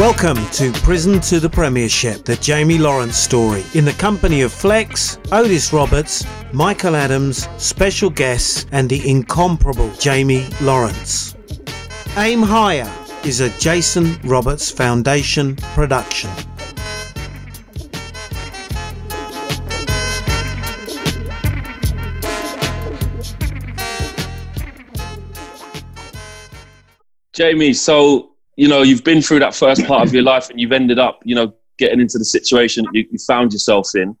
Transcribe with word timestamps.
Welcome 0.00 0.48
to 0.52 0.72
Prison 0.80 1.20
to 1.20 1.40
the 1.40 1.50
Premiership, 1.50 2.24
the 2.24 2.36
Jamie 2.36 2.78
Lawrence 2.78 3.18
story, 3.18 3.62
in 3.74 3.84
the 3.84 3.92
company 3.92 4.40
of 4.40 4.50
Flex, 4.50 5.18
Otis 5.30 5.74
Roberts, 5.74 6.24
Michael 6.54 6.96
Adams, 6.96 7.46
special 7.58 8.08
guests, 8.08 8.64
and 8.72 8.88
the 8.88 9.06
incomparable 9.06 9.90
Jamie 10.00 10.48
Lawrence. 10.62 11.36
Aim 12.16 12.40
Higher 12.40 12.90
is 13.26 13.40
a 13.40 13.50
Jason 13.58 14.18
Roberts 14.24 14.70
Foundation 14.70 15.56
production. 15.74 16.30
Jamie, 27.34 27.74
so 27.74 28.30
you 28.56 28.68
know 28.68 28.82
you've 28.82 29.04
been 29.04 29.22
through 29.22 29.40
that 29.40 29.54
first 29.54 29.84
part 29.86 30.06
of 30.06 30.12
your 30.12 30.22
life, 30.22 30.50
and 30.50 30.60
you've 30.60 30.72
ended 30.72 30.98
up, 30.98 31.20
you 31.24 31.34
know, 31.34 31.54
getting 31.78 32.00
into 32.00 32.18
the 32.18 32.24
situation 32.24 32.84
you, 32.92 33.06
you 33.10 33.18
found 33.26 33.52
yourself 33.52 33.90
in, 33.94 34.16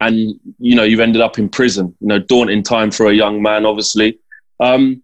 and 0.00 0.38
you 0.58 0.74
know 0.74 0.84
you've 0.84 1.00
ended 1.00 1.22
up 1.22 1.38
in 1.38 1.48
prison. 1.48 1.94
You 2.00 2.08
know, 2.08 2.18
daunting 2.18 2.62
time 2.62 2.90
for 2.90 3.06
a 3.06 3.14
young 3.14 3.42
man, 3.42 3.66
obviously. 3.66 4.18
Um, 4.60 5.02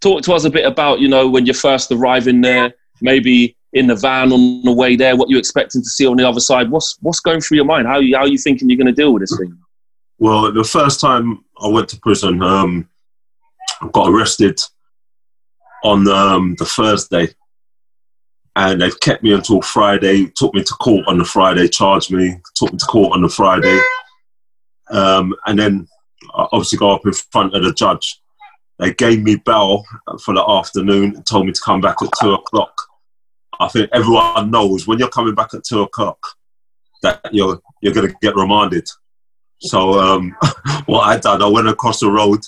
talk 0.00 0.22
to 0.22 0.32
us 0.32 0.44
a 0.44 0.50
bit 0.50 0.66
about 0.66 1.00
you 1.00 1.08
know 1.08 1.28
when 1.28 1.46
you're 1.46 1.54
first 1.54 1.90
arriving 1.90 2.40
there, 2.40 2.74
maybe 3.00 3.56
in 3.74 3.88
the 3.88 3.96
van 3.96 4.32
on 4.32 4.62
the 4.62 4.72
way 4.72 4.96
there, 4.96 5.16
what 5.16 5.28
you're 5.28 5.38
expecting 5.38 5.82
to 5.82 5.88
see 5.88 6.06
on 6.06 6.16
the 6.16 6.26
other 6.26 6.40
side. 6.40 6.70
What's 6.70 6.96
what's 7.00 7.20
going 7.20 7.40
through 7.40 7.56
your 7.56 7.64
mind? 7.64 7.86
How 7.86 7.98
you, 7.98 8.16
how 8.16 8.22
are 8.22 8.28
you 8.28 8.38
thinking 8.38 8.70
you're 8.70 8.78
going 8.78 8.86
to 8.86 8.92
deal 8.92 9.12
with 9.12 9.22
this 9.22 9.36
thing? 9.36 9.58
Well, 10.18 10.52
the 10.52 10.64
first 10.64 11.00
time 11.00 11.44
I 11.60 11.68
went 11.68 11.88
to 11.90 11.98
prison, 11.98 12.42
um, 12.42 12.88
I 13.82 13.88
got 13.88 14.08
arrested 14.08 14.60
on 15.82 16.08
um, 16.08 16.54
the 16.58 16.64
Thursday, 16.64 17.28
and 18.56 18.80
they've 18.80 18.98
kept 19.00 19.22
me 19.22 19.32
until 19.32 19.62
Friday. 19.62 20.26
Took 20.36 20.54
me 20.54 20.62
to 20.62 20.74
court 20.74 21.06
on 21.06 21.18
the 21.18 21.24
Friday, 21.24 21.68
charged 21.68 22.10
me, 22.10 22.36
took 22.54 22.72
me 22.72 22.78
to 22.78 22.86
court 22.86 23.14
on 23.14 23.22
the 23.22 23.28
Friday, 23.28 23.80
um, 24.90 25.34
and 25.46 25.58
then 25.58 25.88
I 26.34 26.46
obviously 26.52 26.78
go 26.78 26.92
up 26.92 27.06
in 27.06 27.12
front 27.12 27.54
of 27.54 27.62
the 27.62 27.72
judge. 27.72 28.20
They 28.78 28.92
gave 28.92 29.22
me 29.22 29.36
bail 29.36 29.84
for 30.22 30.34
the 30.34 30.44
afternoon 30.48 31.16
and 31.16 31.26
told 31.26 31.46
me 31.46 31.52
to 31.52 31.60
come 31.60 31.80
back 31.80 31.96
at 32.02 32.10
two 32.20 32.32
o'clock. 32.32 32.74
I 33.60 33.68
think 33.68 33.90
everyone 33.92 34.50
knows 34.50 34.86
when 34.86 34.98
you're 34.98 35.08
coming 35.08 35.34
back 35.34 35.54
at 35.54 35.64
two 35.64 35.82
o'clock 35.82 36.18
that 37.02 37.20
you're 37.32 37.60
you're 37.80 37.94
going 37.94 38.08
to 38.08 38.16
get 38.20 38.34
remanded. 38.34 38.88
So 39.60 40.00
um, 40.00 40.34
what 40.86 41.02
I 41.02 41.18
done, 41.18 41.42
I 41.42 41.46
went 41.46 41.68
across 41.68 42.00
the 42.00 42.10
road, 42.10 42.40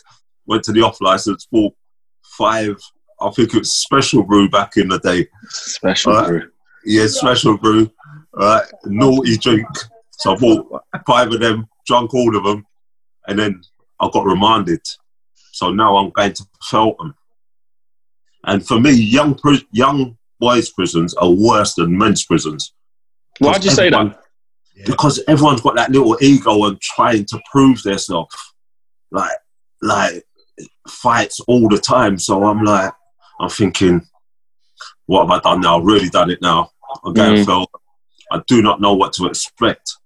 went 0.47 0.65
to 0.65 0.73
the 0.73 0.83
off 0.83 1.01
license, 1.01 1.47
bought 1.51 1.75
five 2.23 2.77
I 3.20 3.31
think 3.31 3.55
it 3.55 3.59
was 3.59 3.75
special 3.75 4.22
brew 4.22 4.48
back 4.48 4.77
in 4.77 4.89
the 4.89 4.98
day. 4.98 5.28
Special 5.48 6.25
brew. 6.25 6.50
Yeah, 6.84 7.06
special 7.06 7.56
brew. 7.56 7.91
Uh, 8.36 8.61
naughty 8.84 9.36
drink. 9.39 9.67
So 10.11 10.34
I 10.34 10.39
bought 10.39 10.84
five 11.06 11.33
of 11.33 11.41
them, 11.41 11.67
drunk 11.87 12.14
all 12.14 12.37
of 12.37 12.44
them, 12.44 12.67
and 13.27 13.39
then 13.39 13.62
I 14.00 14.09
got 14.12 14.27
remanded. 14.27 14.81
So 15.53 15.70
now 15.70 15.97
I'm 15.97 16.11
going 16.11 16.34
to 16.34 16.47
Feltham. 16.62 17.14
And 18.44 18.64
for 18.67 18.78
me, 18.78 18.92
young 18.92 19.39
young 19.72 20.17
boys' 20.39 20.70
prisons 20.70 21.14
are 21.14 21.31
worse 21.31 21.75
than 21.75 21.97
men's 21.97 22.25
prisons. 22.25 22.72
Why'd 23.39 23.64
you 23.64 23.70
say 23.70 23.91
that? 23.91 24.20
Because 24.84 25.22
everyone's 25.27 25.62
got 25.62 25.77
that 25.77 25.91
little 25.91 26.17
ego 26.20 26.64
and 26.64 26.81
trying 26.81 27.25
to 27.27 27.41
prove 27.50 27.83
themselves. 27.83 28.34
Like, 29.11 29.37
like 29.81 30.25
fights 30.89 31.41
all 31.41 31.69
the 31.69 31.78
time. 31.78 32.19
So 32.19 32.44
I'm 32.44 32.62
like, 32.62 32.92
I'm 33.41 33.48
thinking, 33.48 34.06
what 35.06 35.23
have 35.23 35.31
I 35.31 35.41
done 35.41 35.61
now? 35.61 35.79
I've 35.79 35.84
really 35.84 36.09
done 36.09 36.31
it 36.31 36.41
now. 36.42 36.70
I'm 37.05 37.15
mm. 37.15 37.45
Feltham. 37.45 37.81
I 38.33 38.43
do 38.47 38.62
not 38.62 38.81
know 38.81 38.95
what 38.95 39.12
to 39.15 39.27
expect. 39.27 39.97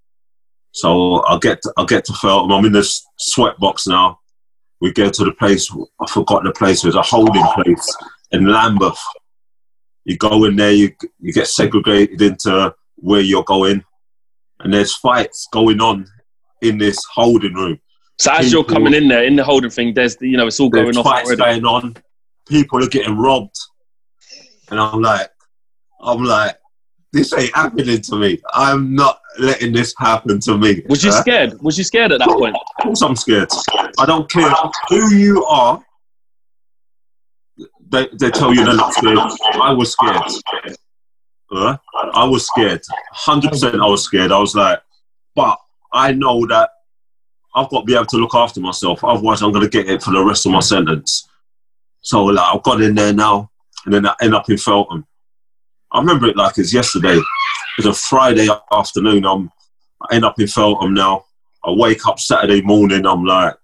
So 0.72 1.16
I'll 1.24 1.38
get 1.38 1.62
to, 1.62 1.72
I'll 1.76 1.86
get 1.86 2.04
to 2.06 2.12
Feltham. 2.12 2.52
I'm 2.52 2.64
in 2.64 2.72
the 2.72 2.88
sweat 3.18 3.58
box 3.58 3.86
now. 3.86 4.18
We 4.80 4.92
go 4.92 5.10
to 5.10 5.24
the 5.24 5.32
place. 5.32 5.70
I 6.00 6.10
forgot 6.10 6.42
the 6.44 6.52
place. 6.52 6.82
There's 6.82 6.94
a 6.94 7.02
holding 7.02 7.44
place 7.54 7.96
in 8.30 8.46
Lambeth. 8.46 8.98
You 10.04 10.16
go 10.16 10.44
in 10.44 10.56
there. 10.56 10.72
You 10.72 10.90
you 11.18 11.32
get 11.32 11.46
segregated 11.46 12.22
into 12.22 12.74
where 12.96 13.20
you're 13.20 13.44
going, 13.44 13.84
and 14.60 14.72
there's 14.72 14.96
fights 14.96 15.48
going 15.52 15.80
on 15.80 16.06
in 16.62 16.78
this 16.78 17.04
holding 17.12 17.54
room. 17.54 17.78
So 18.18 18.32
as 18.32 18.46
People, 18.46 18.50
you're 18.50 18.64
coming 18.64 18.94
in 18.94 19.08
there 19.08 19.24
in 19.24 19.36
the 19.36 19.44
holding 19.44 19.70
thing, 19.70 19.92
there's 19.92 20.16
you 20.20 20.38
know 20.38 20.46
it's 20.46 20.60
all 20.60 20.70
going 20.70 20.96
off. 20.96 21.04
Fights 21.04 21.28
already. 21.28 21.60
going 21.60 21.64
on 21.66 21.96
people 22.50 22.84
are 22.84 22.88
getting 22.88 23.16
robbed. 23.16 23.56
And 24.70 24.78
I'm 24.78 25.00
like, 25.00 25.30
I'm 26.02 26.22
like, 26.22 26.56
this 27.12 27.32
ain't 27.32 27.54
happening 27.54 28.00
to 28.02 28.16
me. 28.16 28.40
I'm 28.52 28.94
not 28.94 29.20
letting 29.38 29.72
this 29.72 29.94
happen 29.98 30.40
to 30.40 30.58
me. 30.58 30.82
Was 30.88 31.02
you 31.02 31.12
scared? 31.12 31.60
Was 31.62 31.78
you 31.78 31.84
scared 31.84 32.12
at 32.12 32.18
that 32.18 32.28
point? 32.28 32.54
Of 32.54 32.84
course 32.84 33.02
I'm 33.02 33.16
scared. 33.16 33.48
I 33.98 34.06
don't 34.06 34.30
care 34.30 34.52
who 34.88 35.14
you 35.14 35.44
are. 35.46 35.82
They, 37.88 38.08
they 38.20 38.30
tell 38.30 38.54
you 38.54 38.64
they're 38.64 38.76
not 38.76 38.94
scared. 38.94 39.18
I 39.60 39.72
was 39.72 39.92
scared. 39.92 40.76
Uh, 41.50 41.76
I 42.14 42.24
was 42.24 42.46
scared. 42.46 42.82
100% 43.26 43.80
I 43.82 43.86
was 43.88 44.04
scared. 44.04 44.30
I 44.30 44.38
was 44.38 44.54
like, 44.54 44.80
but 45.34 45.58
I 45.92 46.12
know 46.12 46.46
that 46.46 46.70
I've 47.56 47.68
got 47.68 47.80
to 47.80 47.86
be 47.86 47.94
able 47.94 48.06
to 48.06 48.16
look 48.18 48.36
after 48.36 48.60
myself. 48.60 49.02
Otherwise, 49.02 49.42
I'm 49.42 49.50
going 49.50 49.68
to 49.68 49.68
get 49.68 49.90
it 49.90 50.00
for 50.00 50.12
the 50.12 50.24
rest 50.24 50.46
of 50.46 50.52
my 50.52 50.60
sentence. 50.60 51.28
So 52.02 52.24
like 52.24 52.54
I've 52.54 52.62
got 52.62 52.80
in 52.80 52.94
there 52.94 53.12
now, 53.12 53.50
and 53.84 53.94
then 53.94 54.06
I 54.06 54.14
end 54.20 54.34
up 54.34 54.48
in 54.48 54.56
Feltham. 54.56 55.06
I 55.92 55.98
remember 55.98 56.26
it 56.28 56.36
like 56.36 56.58
it's 56.58 56.72
yesterday. 56.72 57.18
It's 57.78 57.86
a 57.86 57.92
Friday 57.92 58.48
afternoon. 58.72 59.24
I'm 59.24 59.50
I 60.02 60.14
end 60.14 60.24
up 60.24 60.40
in 60.40 60.46
Feltham 60.46 60.94
now. 60.94 61.24
I 61.64 61.70
wake 61.72 62.06
up 62.06 62.18
Saturday 62.18 62.62
morning. 62.62 63.04
I'm 63.04 63.24
like, 63.24 63.54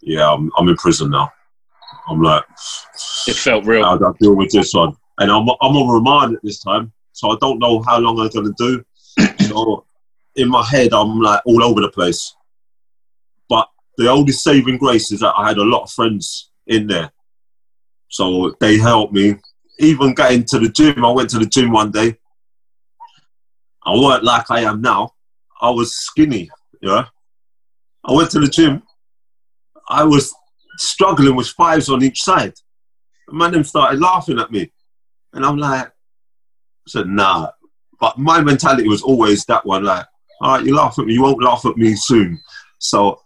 yeah, 0.00 0.32
I'm, 0.32 0.50
I'm 0.56 0.68
in 0.68 0.76
prison 0.76 1.10
now. 1.10 1.30
I'm 2.08 2.22
like, 2.22 2.44
it 3.26 3.36
felt 3.36 3.66
real. 3.66 3.84
How 3.84 3.98
do 3.98 4.06
I 4.06 4.12
deal 4.18 4.34
with 4.34 4.50
this 4.50 4.72
one? 4.72 4.96
And 5.18 5.30
I'm 5.30 5.48
I'm 5.60 5.76
on 5.76 5.94
remand 5.94 6.36
at 6.36 6.42
this 6.42 6.60
time, 6.60 6.92
so 7.12 7.30
I 7.30 7.36
don't 7.40 7.58
know 7.58 7.82
how 7.82 7.98
long 7.98 8.18
I'm 8.18 8.28
gonna 8.28 8.54
do. 8.56 8.84
so 9.46 9.84
in 10.36 10.48
my 10.48 10.64
head, 10.64 10.94
I'm 10.94 11.20
like 11.20 11.40
all 11.44 11.62
over 11.62 11.80
the 11.80 11.90
place. 11.90 12.34
But 13.48 13.68
the 13.98 14.10
only 14.10 14.32
saving 14.32 14.78
grace 14.78 15.12
is 15.12 15.20
that 15.20 15.34
I 15.36 15.48
had 15.48 15.58
a 15.58 15.64
lot 15.64 15.82
of 15.82 15.90
friends 15.90 16.50
in 16.66 16.86
there 16.86 17.10
so 18.08 18.54
they 18.60 18.78
helped 18.78 19.12
me. 19.12 19.36
Even 19.78 20.14
getting 20.14 20.44
to 20.44 20.58
the 20.58 20.68
gym, 20.68 21.04
I 21.04 21.10
went 21.10 21.30
to 21.30 21.38
the 21.38 21.46
gym 21.46 21.70
one 21.70 21.90
day. 21.90 22.16
I 23.84 23.92
weren't 23.94 24.24
like 24.24 24.50
I 24.50 24.60
am 24.60 24.80
now. 24.80 25.10
I 25.60 25.70
was 25.70 25.94
skinny, 25.94 26.50
yeah. 26.80 27.06
I 28.04 28.12
went 28.12 28.30
to 28.32 28.40
the 28.40 28.48
gym. 28.48 28.82
I 29.88 30.04
was 30.04 30.34
struggling 30.78 31.36
with 31.36 31.48
fives 31.48 31.88
on 31.88 32.02
each 32.02 32.22
side. 32.22 32.54
Man 33.30 33.52
them 33.52 33.64
started 33.64 34.00
laughing 34.00 34.38
at 34.38 34.50
me. 34.50 34.70
And 35.32 35.44
I'm 35.44 35.56
like, 35.56 35.86
I 35.86 35.90
said, 36.88 37.08
nah. 37.08 37.50
But 38.00 38.18
my 38.18 38.40
mentality 38.40 38.88
was 38.88 39.02
always 39.02 39.44
that 39.46 39.64
one, 39.64 39.84
like, 39.84 40.06
all 40.40 40.56
right, 40.56 40.64
you 40.64 40.74
laugh 40.74 40.98
at 40.98 41.06
me, 41.06 41.14
you 41.14 41.22
won't 41.22 41.42
laugh 41.42 41.64
at 41.64 41.76
me 41.76 41.94
soon. 41.96 42.40
So 42.78 43.20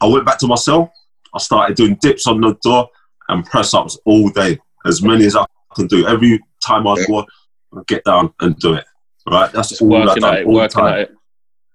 I 0.00 0.06
went 0.06 0.24
back 0.24 0.38
to 0.38 0.46
my 0.46 0.54
cell. 0.54 0.92
I 1.34 1.38
started 1.38 1.76
doing 1.76 1.98
dips 2.00 2.26
on 2.26 2.40
the 2.40 2.54
door 2.62 2.88
and 3.28 3.44
press 3.44 3.74
ups 3.74 3.98
all 4.04 4.30
day, 4.30 4.58
as 4.86 5.02
many 5.02 5.26
as 5.26 5.36
I 5.36 5.44
can 5.74 5.86
do. 5.86 6.06
Every 6.06 6.40
time 6.64 6.86
I 6.86 7.04
go, 7.06 7.26
I 7.74 7.80
get 7.86 8.04
down 8.04 8.32
and 8.40 8.58
do 8.58 8.74
it. 8.74 8.84
Right, 9.26 9.52
that's 9.52 9.70
Just 9.70 9.82
all 9.82 9.88
working 9.88 10.24
at 10.24 10.38
it, 10.38 10.46
working 10.46 10.84
at 10.86 10.98
it. 11.00 11.14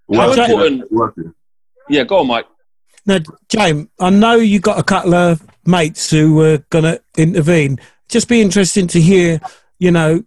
Working, 0.07 0.43
important, 0.43 0.91
working. 0.91 1.33
Yeah, 1.89 2.03
go 2.03 2.19
on, 2.19 2.27
Mike. 2.27 2.45
Now, 3.05 3.19
James, 3.49 3.87
I 3.99 4.09
know 4.09 4.35
you 4.35 4.59
got 4.59 4.79
a 4.79 4.83
couple 4.83 5.13
of 5.13 5.45
mates 5.65 6.09
who 6.09 6.35
were 6.35 6.63
going 6.69 6.85
to 6.85 7.01
intervene. 7.17 7.79
Just 8.09 8.27
be 8.27 8.41
interesting 8.41 8.87
to 8.87 9.01
hear, 9.01 9.39
you 9.79 9.91
know, 9.91 10.23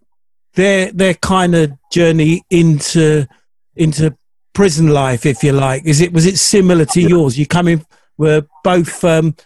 their 0.55 0.93
their 0.93 1.15
kind 1.15 1.55
of 1.55 1.73
journey 1.91 2.43
into 2.51 3.27
into 3.75 4.17
prison 4.55 4.89
life, 4.89 5.27
if 5.27 5.43
you 5.43 5.53
like. 5.53 5.85
Is 5.85 6.01
it 6.01 6.13
was 6.13 6.27
it 6.27 6.39
similar 6.39 6.85
to 6.87 7.01
yeah. 7.01 7.09
yours? 7.09 7.39
You 7.39 7.47
coming 7.47 7.85
were 8.19 8.47
both 8.65 9.05
um, 9.05 9.37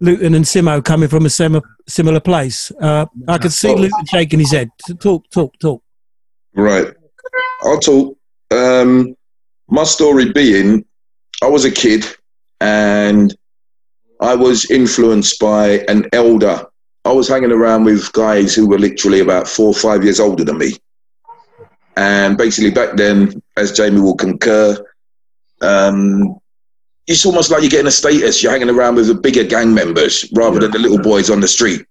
Luton 0.00 0.34
and 0.34 0.44
Simo 0.44 0.84
coming 0.84 1.08
from 1.08 1.26
a 1.26 1.30
similar 1.30 1.62
similar 1.88 2.20
place. 2.20 2.72
Uh, 2.80 3.06
I 3.28 3.38
could 3.38 3.52
see 3.52 3.74
Luton 3.74 4.06
shaking 4.06 4.40
his 4.40 4.52
head. 4.52 4.70
Talk, 5.00 5.28
talk, 5.30 5.58
talk. 5.58 5.82
Right. 6.54 6.88
I'll 7.62 7.78
talk. 7.78 8.16
Um, 8.50 9.16
my 9.68 9.84
story 9.84 10.32
being, 10.32 10.84
I 11.42 11.48
was 11.48 11.64
a 11.64 11.70
kid 11.70 12.04
and 12.60 13.34
I 14.20 14.34
was 14.34 14.70
influenced 14.70 15.38
by 15.40 15.84
an 15.88 16.08
elder. 16.12 16.64
I 17.04 17.12
was 17.12 17.28
hanging 17.28 17.52
around 17.52 17.84
with 17.84 18.12
guys 18.12 18.54
who 18.54 18.66
were 18.68 18.78
literally 18.78 19.20
about 19.20 19.48
four 19.48 19.68
or 19.68 19.74
five 19.74 20.04
years 20.04 20.20
older 20.20 20.44
than 20.44 20.58
me. 20.58 20.72
And 21.96 22.36
basically, 22.36 22.70
back 22.70 22.96
then, 22.96 23.42
as 23.56 23.72
Jamie 23.72 24.00
will 24.00 24.16
concur, 24.16 24.84
um, 25.60 26.38
it's 27.06 27.26
almost 27.26 27.50
like 27.50 27.62
you're 27.62 27.70
getting 27.70 27.86
a 27.86 27.92
status. 27.92 28.42
You're 28.42 28.52
hanging 28.52 28.70
around 28.70 28.94
with 28.96 29.08
the 29.08 29.14
bigger 29.14 29.44
gang 29.44 29.74
members 29.74 30.30
rather 30.32 30.56
yeah. 30.56 30.60
than 30.62 30.70
the 30.72 30.78
little 30.78 31.02
boys 31.02 31.30
on 31.30 31.40
the 31.40 31.48
street. 31.48 31.84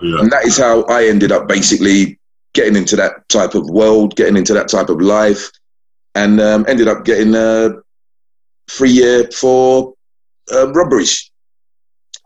Yeah. 0.00 0.20
And 0.20 0.30
that 0.30 0.44
is 0.44 0.58
how 0.58 0.82
I 0.84 1.06
ended 1.06 1.32
up 1.32 1.48
basically 1.48 2.18
getting 2.54 2.76
into 2.76 2.96
that 2.96 3.28
type 3.28 3.54
of 3.54 3.68
world, 3.68 4.16
getting 4.16 4.36
into 4.36 4.54
that 4.54 4.68
type 4.68 4.88
of 4.88 5.00
life, 5.00 5.50
and 6.14 6.40
um, 6.40 6.64
ended 6.68 6.88
up 6.88 7.04
getting 7.04 7.34
a 7.34 7.70
three 8.70 8.90
year 8.90 9.28
for 9.30 9.94
uh, 10.52 10.72
robberies. 10.72 11.30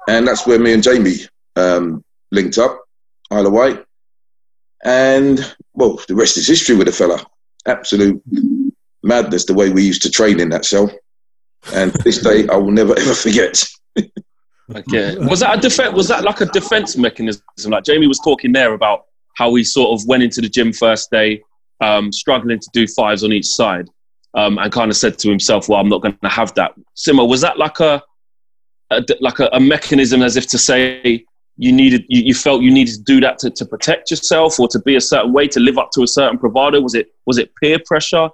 And 0.09 0.27
that's 0.27 0.47
where 0.47 0.59
me 0.59 0.73
and 0.73 0.83
Jamie 0.83 1.19
um, 1.57 2.05
linked 2.33 2.59
up, 2.59 2.85
Isle 3.31 3.47
of 3.47 3.53
Wight. 3.53 3.85
And, 4.85 5.55
well, 5.75 6.01
the 6.09 6.15
rest 6.15 6.37
is 6.37 6.49
history 6.49 6.77
with 6.77 6.87
the 6.87 6.93
fella. 6.93 7.25
Absolute 7.67 8.23
madness 9.03 9.45
the 9.45 9.55
way 9.55 9.71
we 9.71 9.85
used 9.85 10.03
to 10.03 10.11
train 10.11 10.41
in 10.41 10.49
that 10.51 10.65
cell. 10.65 10.91
And 11.75 11.93
this 12.05 12.23
day 12.23 12.47
I 12.49 12.57
will 12.57 12.71
never 12.71 12.93
ever 12.99 13.15
forget. 13.15 13.65
Okay. 14.75 15.17
Was 15.19 15.41
that 15.41 15.59
a 15.59 15.61
defense? 15.61 15.95
Was 15.95 16.09
that 16.09 16.25
like 16.25 16.41
a 16.41 16.47
defense 16.47 16.97
mechanism? 16.97 17.43
Like 17.67 17.85
Jamie 17.85 18.07
was 18.07 18.21
talking 18.21 18.53
there 18.53 18.75
about 18.75 19.07
how 19.37 19.55
he 19.55 19.65
sort 19.65 19.99
of 19.99 20.07
went 20.07 20.23
into 20.23 20.41
the 20.41 20.49
gym 20.49 20.73
first 20.73 21.11
day, 21.11 21.43
um, 21.81 22.13
struggling 22.13 22.59
to 22.59 22.71
do 22.73 22.87
fives 22.87 23.25
on 23.25 23.33
each 23.33 23.47
side, 23.47 23.89
um, 24.35 24.59
and 24.59 24.73
kind 24.73 24.91
of 24.91 24.97
said 24.97 25.19
to 25.19 25.29
himself, 25.29 25.69
"Well, 25.69 25.81
I'm 25.81 25.89
not 25.89 26.03
going 26.03 26.17
to 26.23 26.29
have 26.29 26.55
that." 26.55 26.73
Simo, 26.97 27.29
was 27.29 27.41
that 27.41 27.59
like 27.59 27.81
a, 27.81 28.03
a 28.91 29.05
like 29.21 29.41
a, 29.41 29.49
a, 29.53 29.61
mechanism, 29.61 30.23
as 30.23 30.37
if 30.37 30.47
to 30.49 30.59
say 30.59 31.25
you 31.57 31.73
needed, 31.73 32.05
you, 32.09 32.23
you, 32.23 32.35
felt 32.35 32.63
you 32.63 32.71
needed 32.71 32.95
to 32.95 33.03
do 33.03 33.21
that 33.21 33.39
to, 33.39 33.51
to 33.51 33.67
protect 33.67 34.11
yourself 34.11 34.59
or 34.61 34.69
to 34.69 34.79
be 34.79 34.97
a 34.97 35.01
certain 35.01 35.33
way 35.33 35.49
to 35.49 35.61
live 35.61 35.79
up 35.79 35.91
to 35.93 36.03
a 36.03 36.07
certain 36.07 36.39
bravado? 36.39 36.81
Was 36.81 36.95
it 36.95 37.09
was 37.27 37.39
it 37.39 37.51
peer 37.61 37.79
pressure? 37.87 38.29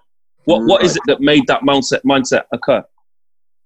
What 0.45 0.65
what 0.65 0.85
is 0.85 0.97
it 0.97 1.03
that 1.07 1.21
made 1.21 1.47
that 1.47 1.63
mindset 1.63 2.03
mindset 2.03 2.43
occur? 2.53 2.85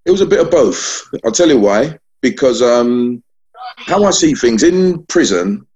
It 0.04 0.10
was 0.10 0.20
a 0.20 0.26
bit 0.26 0.40
of 0.40 0.50
both. 0.50 1.08
I'll 1.24 1.32
tell 1.32 1.48
you 1.48 1.58
why. 1.58 1.98
Because 2.22 2.62
um, 2.62 3.22
how 3.76 4.04
I 4.04 4.10
see 4.10 4.34
things 4.34 4.62
in 4.62 5.04
prison, 5.06 5.66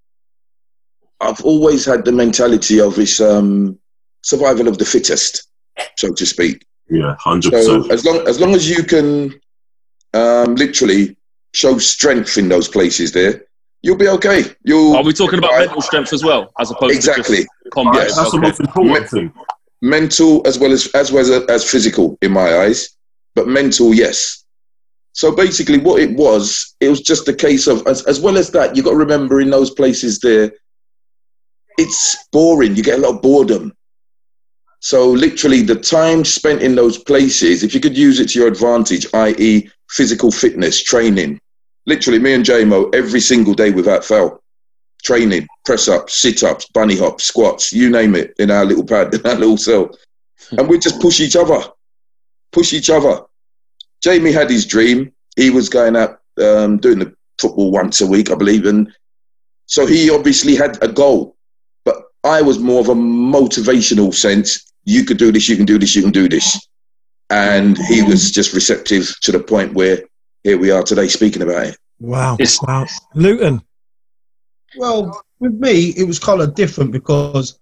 I've 1.21 1.43
always 1.43 1.85
had 1.85 2.05
the 2.05 2.13
mentality 2.13 2.81
of 2.81 2.97
this 2.97 3.21
um, 3.21 3.79
survival 4.23 4.69
of 4.69 4.79
the 4.79 4.85
fittest, 4.85 5.49
so 5.97 6.13
to 6.13 6.27
speak. 6.27 6.67
Yeah, 6.91 7.17
hundred 7.19 7.53
percent. 7.53 7.87
So 7.87 7.93
as 7.93 8.05
long 8.05 8.29
as 8.29 8.41
long 8.41 8.55
as 8.55 8.69
you 8.69 8.83
can 8.83 9.41
um, 10.13 10.55
literally 10.55 11.17
show 11.55 11.79
strength 11.79 12.37
in 12.37 12.49
those 12.49 12.69
places, 12.69 13.13
there, 13.13 13.45
you'll 13.83 13.97
be 13.97 14.09
okay. 14.09 14.45
You'll. 14.65 14.97
Are 14.97 15.03
we 15.03 15.15
talking 15.15 15.39
about 15.39 15.59
mental 15.59 15.81
strength 15.81 16.13
as 16.13 16.23
well, 16.23 16.53
as 16.59 16.71
opposed 16.71 16.95
exactly. 16.95 17.45
to 17.45 17.71
combat? 17.71 18.09
Yes, 18.09 18.17
that's 18.17 18.29
okay. 18.29 18.37
the 18.37 18.43
most 18.43 18.61
important 18.61 19.09
thing. 19.09 19.33
Mental 19.81 20.47
as 20.47 20.59
well 20.59 20.73
as 20.73 20.89
as 20.95 21.11
well 21.11 21.23
as, 21.23 21.31
as 21.49 21.71
physical, 21.71 22.19
in 22.21 22.33
my 22.33 22.59
eyes, 22.59 22.97
but 23.35 23.49
mental, 23.49 23.95
yes. 23.95 24.45
So 25.13 25.35
basically, 25.35 25.79
what 25.79 26.01
it 26.01 26.17
was, 26.17 26.75
it 26.81 26.89
was 26.89 27.01
just 27.01 27.29
a 27.29 27.35
case 27.35 27.67
of, 27.67 27.87
as, 27.87 28.05
as 28.07 28.21
well 28.21 28.37
as 28.37 28.51
that, 28.51 28.75
you've 28.75 28.85
got 28.85 28.93
to 28.93 28.97
remember 28.97 29.41
in 29.41 29.51
those 29.51 29.71
places 29.71 30.19
there, 30.19 30.53
it's 31.79 32.17
boring. 32.33 32.75
You 32.75 32.83
get 32.83 32.99
a 32.99 33.03
lot 33.03 33.17
of 33.17 33.23
boredom. 33.23 33.73
So 34.81 35.09
literally, 35.09 35.63
the 35.63 35.77
time 35.77 36.25
spent 36.25 36.63
in 36.63 36.75
those 36.75 36.99
places, 36.99 37.63
if 37.63 37.75
you 37.75 37.81
could 37.81 37.97
use 37.97 38.21
it 38.21 38.31
to 38.31 38.39
your 38.39 38.49
advantage, 38.49 39.07
i.e., 39.15 39.71
physical 39.89 40.31
fitness, 40.31 40.83
training. 40.83 41.41
Literally, 41.87 42.19
me 42.19 42.35
and 42.35 42.45
JMO 42.45 42.95
every 42.95 43.21
single 43.21 43.55
day 43.55 43.71
without 43.71 44.05
fail, 44.05 44.43
training, 45.05 45.47
press 45.65 45.89
ups, 45.89 46.21
sit 46.21 46.43
ups, 46.43 46.67
bunny 46.75 46.99
hops, 46.99 47.25
squats, 47.25 47.73
you 47.73 47.89
name 47.89 48.15
it, 48.15 48.35
in 48.39 48.51
our 48.51 48.65
little 48.65 48.85
pad, 48.85 49.15
in 49.15 49.25
our 49.25 49.37
little 49.37 49.57
cell, 49.57 49.97
and 50.53 50.69
we 50.69 50.79
just 50.79 51.01
push 51.01 51.21
each 51.21 51.37
other, 51.37 51.63
push 52.55 52.73
each 52.73 52.89
other. 52.89 53.21
Jamie 54.03 54.33
had 54.33 54.49
his 54.49 54.65
dream. 54.65 55.13
He 55.37 55.51
was 55.51 55.69
going 55.69 55.97
out 55.97 56.21
um, 56.41 56.79
doing 56.79 57.01
the 57.01 57.15
football 57.39 57.73
once 57.73 58.01
a 58.01 58.07
week, 58.07 58.31
I 58.31 58.37
believe, 58.37 58.65
and 58.65 58.91
so 59.67 59.87
he 59.87 60.11
obviously 60.11 60.55
had 60.55 60.83
a 60.83 60.89
goal. 60.89 61.37
But 61.85 61.97
I 62.23 62.41
was 62.43 62.59
more 62.59 62.81
of 62.81 62.89
a 62.89 62.95
motivational 62.95 64.15
sense. 64.15 64.73
You 64.85 65.05
could 65.05 65.19
do 65.19 65.33
this. 65.33 65.49
You 65.49 65.57
can 65.57 65.67
do 65.67 65.79
this. 65.79 65.97
You 65.97 66.03
can 66.03 66.13
do 66.13 66.29
this. 66.29 66.69
And 67.31 67.77
he 67.89 68.03
was 68.03 68.31
just 68.31 68.53
receptive 68.53 69.13
to 69.23 69.33
the 69.33 69.41
point 69.41 69.75
where 69.75 70.03
here 70.45 70.59
we 70.59 70.71
are 70.71 70.83
today 70.83 71.09
speaking 71.09 71.43
about 71.43 71.67
it. 71.69 71.79
Wow! 71.99 72.37
wow, 72.63 72.87
Luton. 73.15 73.63
Well, 74.77 75.23
with 75.41 75.55
me, 75.55 75.95
it 75.97 76.07
was 76.07 76.19
kind 76.19 76.43
of 76.43 76.55
different 76.55 76.93
because 76.93 77.59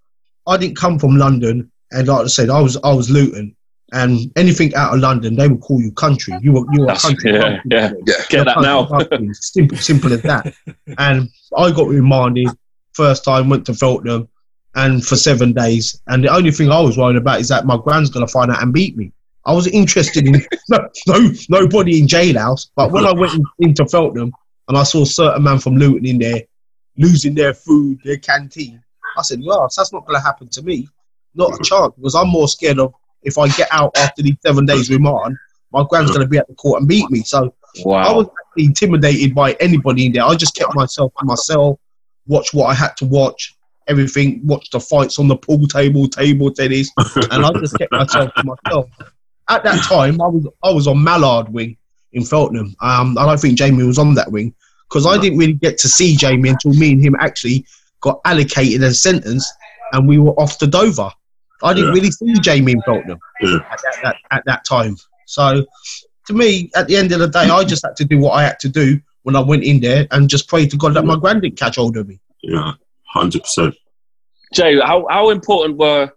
I 0.46 0.56
didn't 0.56 0.76
come 0.76 0.98
from 0.98 1.16
London, 1.16 1.70
and 1.92 2.08
like 2.08 2.24
I 2.24 2.26
said, 2.26 2.50
I 2.50 2.60
was 2.60 2.76
I 2.82 2.92
was 2.92 3.08
Luton 3.08 3.54
and 3.92 4.32
anything 4.36 4.74
out 4.74 4.94
of 4.94 5.00
London, 5.00 5.36
they 5.36 5.48
will 5.48 5.58
call 5.58 5.80
you 5.80 5.92
country. 5.92 6.34
You 6.40 6.52
were 6.52 6.64
you 6.72 6.80
were 6.82 6.94
country. 6.94 7.32
Yeah, 7.32 7.40
country, 7.40 7.70
yeah, 7.70 7.92
yeah. 8.06 8.14
Get 8.28 8.46
that 8.46 8.60
now. 8.60 8.88
simple, 9.32 9.76
simple 9.76 10.12
as 10.12 10.22
that. 10.22 10.54
And 10.98 11.28
I 11.56 11.70
got 11.70 11.88
reminded 11.88 12.48
first 12.92 13.24
time 13.24 13.48
went 13.48 13.66
to 13.66 13.74
Feltham, 13.74 14.28
and 14.74 15.04
for 15.04 15.16
seven 15.16 15.52
days. 15.52 16.00
And 16.08 16.24
the 16.24 16.34
only 16.34 16.50
thing 16.50 16.70
I 16.70 16.80
was 16.80 16.96
worried 16.96 17.16
about 17.16 17.40
is 17.40 17.48
that 17.48 17.66
my 17.66 17.76
grand's 17.76 18.10
gonna 18.10 18.26
find 18.26 18.50
out 18.50 18.62
and 18.62 18.72
beat 18.72 18.96
me. 18.96 19.12
I 19.44 19.52
was 19.52 19.66
interested 19.66 20.26
in 20.26 20.34
no, 20.70 20.88
no 21.06 21.30
nobody 21.48 22.00
in 22.00 22.06
jailhouse, 22.06 22.70
but 22.76 22.92
when 22.92 23.04
I 23.04 23.12
went 23.12 23.34
in, 23.34 23.44
into 23.58 23.86
Feltham 23.86 24.32
and 24.68 24.78
I 24.78 24.82
saw 24.84 25.02
a 25.02 25.06
certain 25.06 25.42
man 25.42 25.58
from 25.58 25.76
Luton 25.76 26.06
in 26.06 26.18
there 26.18 26.42
losing 26.96 27.34
their 27.34 27.54
food, 27.54 27.98
their 28.04 28.18
canteen, 28.18 28.82
I 29.16 29.22
said, 29.22 29.40
"Well, 29.44 29.62
that's 29.62 29.92
not 29.92 30.06
going 30.06 30.18
to 30.18 30.24
happen 30.24 30.48
to 30.48 30.62
me, 30.62 30.88
not 31.34 31.60
a 31.60 31.62
chance." 31.62 31.94
Because 31.96 32.14
I'm 32.14 32.28
more 32.28 32.48
scared 32.48 32.78
of 32.78 32.94
if 33.22 33.38
I 33.38 33.48
get 33.48 33.68
out 33.70 33.96
after 33.96 34.22
these 34.22 34.36
seven 34.44 34.66
days 34.66 34.90
remand, 34.90 35.36
my 35.72 35.84
grand's 35.88 36.10
going 36.10 36.22
to 36.22 36.28
be 36.28 36.38
at 36.38 36.48
the 36.48 36.54
court 36.54 36.80
and 36.80 36.88
beat 36.88 37.10
me. 37.10 37.22
So 37.22 37.54
wow. 37.84 38.02
I 38.02 38.12
was 38.16 38.26
actually 38.26 38.66
intimidated 38.66 39.34
by 39.34 39.52
anybody 39.54 40.06
in 40.06 40.12
there. 40.12 40.24
I 40.24 40.34
just 40.34 40.54
kept 40.54 40.74
myself 40.74 41.12
to 41.18 41.24
myself, 41.24 41.78
watch 42.26 42.52
what 42.52 42.66
I 42.66 42.74
had 42.74 42.96
to 42.98 43.06
watch, 43.06 43.54
everything, 43.88 44.40
watch 44.44 44.70
the 44.70 44.80
fights 44.80 45.18
on 45.18 45.28
the 45.28 45.36
pool 45.36 45.66
table, 45.66 46.08
table 46.08 46.52
tennis, 46.52 46.90
and 47.30 47.44
I 47.44 47.50
just 47.52 47.78
kept 47.78 47.92
myself 47.92 48.30
to 48.36 48.44
myself. 48.44 48.90
At 49.48 49.64
that 49.64 49.82
time, 49.84 50.20
I 50.20 50.26
was 50.26 50.46
I 50.62 50.70
was 50.70 50.86
on 50.86 51.02
Mallard 51.02 51.48
wing 51.48 51.76
in 52.12 52.24
Feltham. 52.24 52.74
Um, 52.80 53.18
I 53.18 53.26
don't 53.26 53.40
think 53.40 53.58
Jamie 53.58 53.84
was 53.84 53.98
on 53.98 54.14
that 54.14 54.30
wing 54.30 54.54
because 54.88 55.06
I 55.06 55.18
didn't 55.18 55.38
really 55.38 55.54
get 55.54 55.78
to 55.78 55.88
see 55.88 56.16
Jamie 56.16 56.50
until 56.50 56.74
me 56.74 56.92
and 56.92 57.04
him 57.04 57.16
actually 57.18 57.66
got 58.00 58.20
allocated 58.24 58.82
a 58.82 58.92
sentence 58.92 59.50
and 59.92 60.06
we 60.06 60.18
were 60.18 60.32
off 60.32 60.58
to 60.58 60.66
Dover. 60.66 61.10
I 61.62 61.74
didn't 61.74 61.88
yeah. 61.88 61.94
really 61.94 62.10
see 62.10 62.32
Jamie 62.40 62.72
in 62.72 62.82
Feltham 62.82 63.18
yeah. 63.40 63.56
at, 63.70 63.80
that, 63.82 64.04
at, 64.04 64.16
at, 64.30 64.42
that 64.46 64.64
time. 64.64 64.96
So, 65.26 65.64
to 66.26 66.32
me, 66.32 66.70
at 66.74 66.88
the 66.88 66.96
end 66.96 67.12
of 67.12 67.20
the 67.20 67.28
day, 67.28 67.40
I 67.40 67.64
just 67.64 67.84
had 67.84 67.96
to 67.96 68.04
do 68.04 68.18
what 68.18 68.32
I 68.32 68.44
had 68.44 68.58
to 68.60 68.68
do 68.68 69.00
when 69.22 69.36
I 69.36 69.40
went 69.40 69.64
in 69.64 69.80
there 69.80 70.06
and 70.10 70.28
just 70.28 70.48
pray 70.48 70.66
to 70.66 70.76
God 70.76 70.94
that 70.94 71.04
my 71.04 71.16
grand 71.16 71.42
didn't 71.42 71.58
catch 71.58 71.76
hold 71.76 71.96
of 71.96 72.08
me. 72.08 72.20
Yeah, 72.42 72.72
hundred 73.06 73.42
percent. 73.42 73.74
Jay, 74.52 74.78
how 74.80 75.06
how 75.08 75.30
important 75.30 75.78
were 75.78 76.10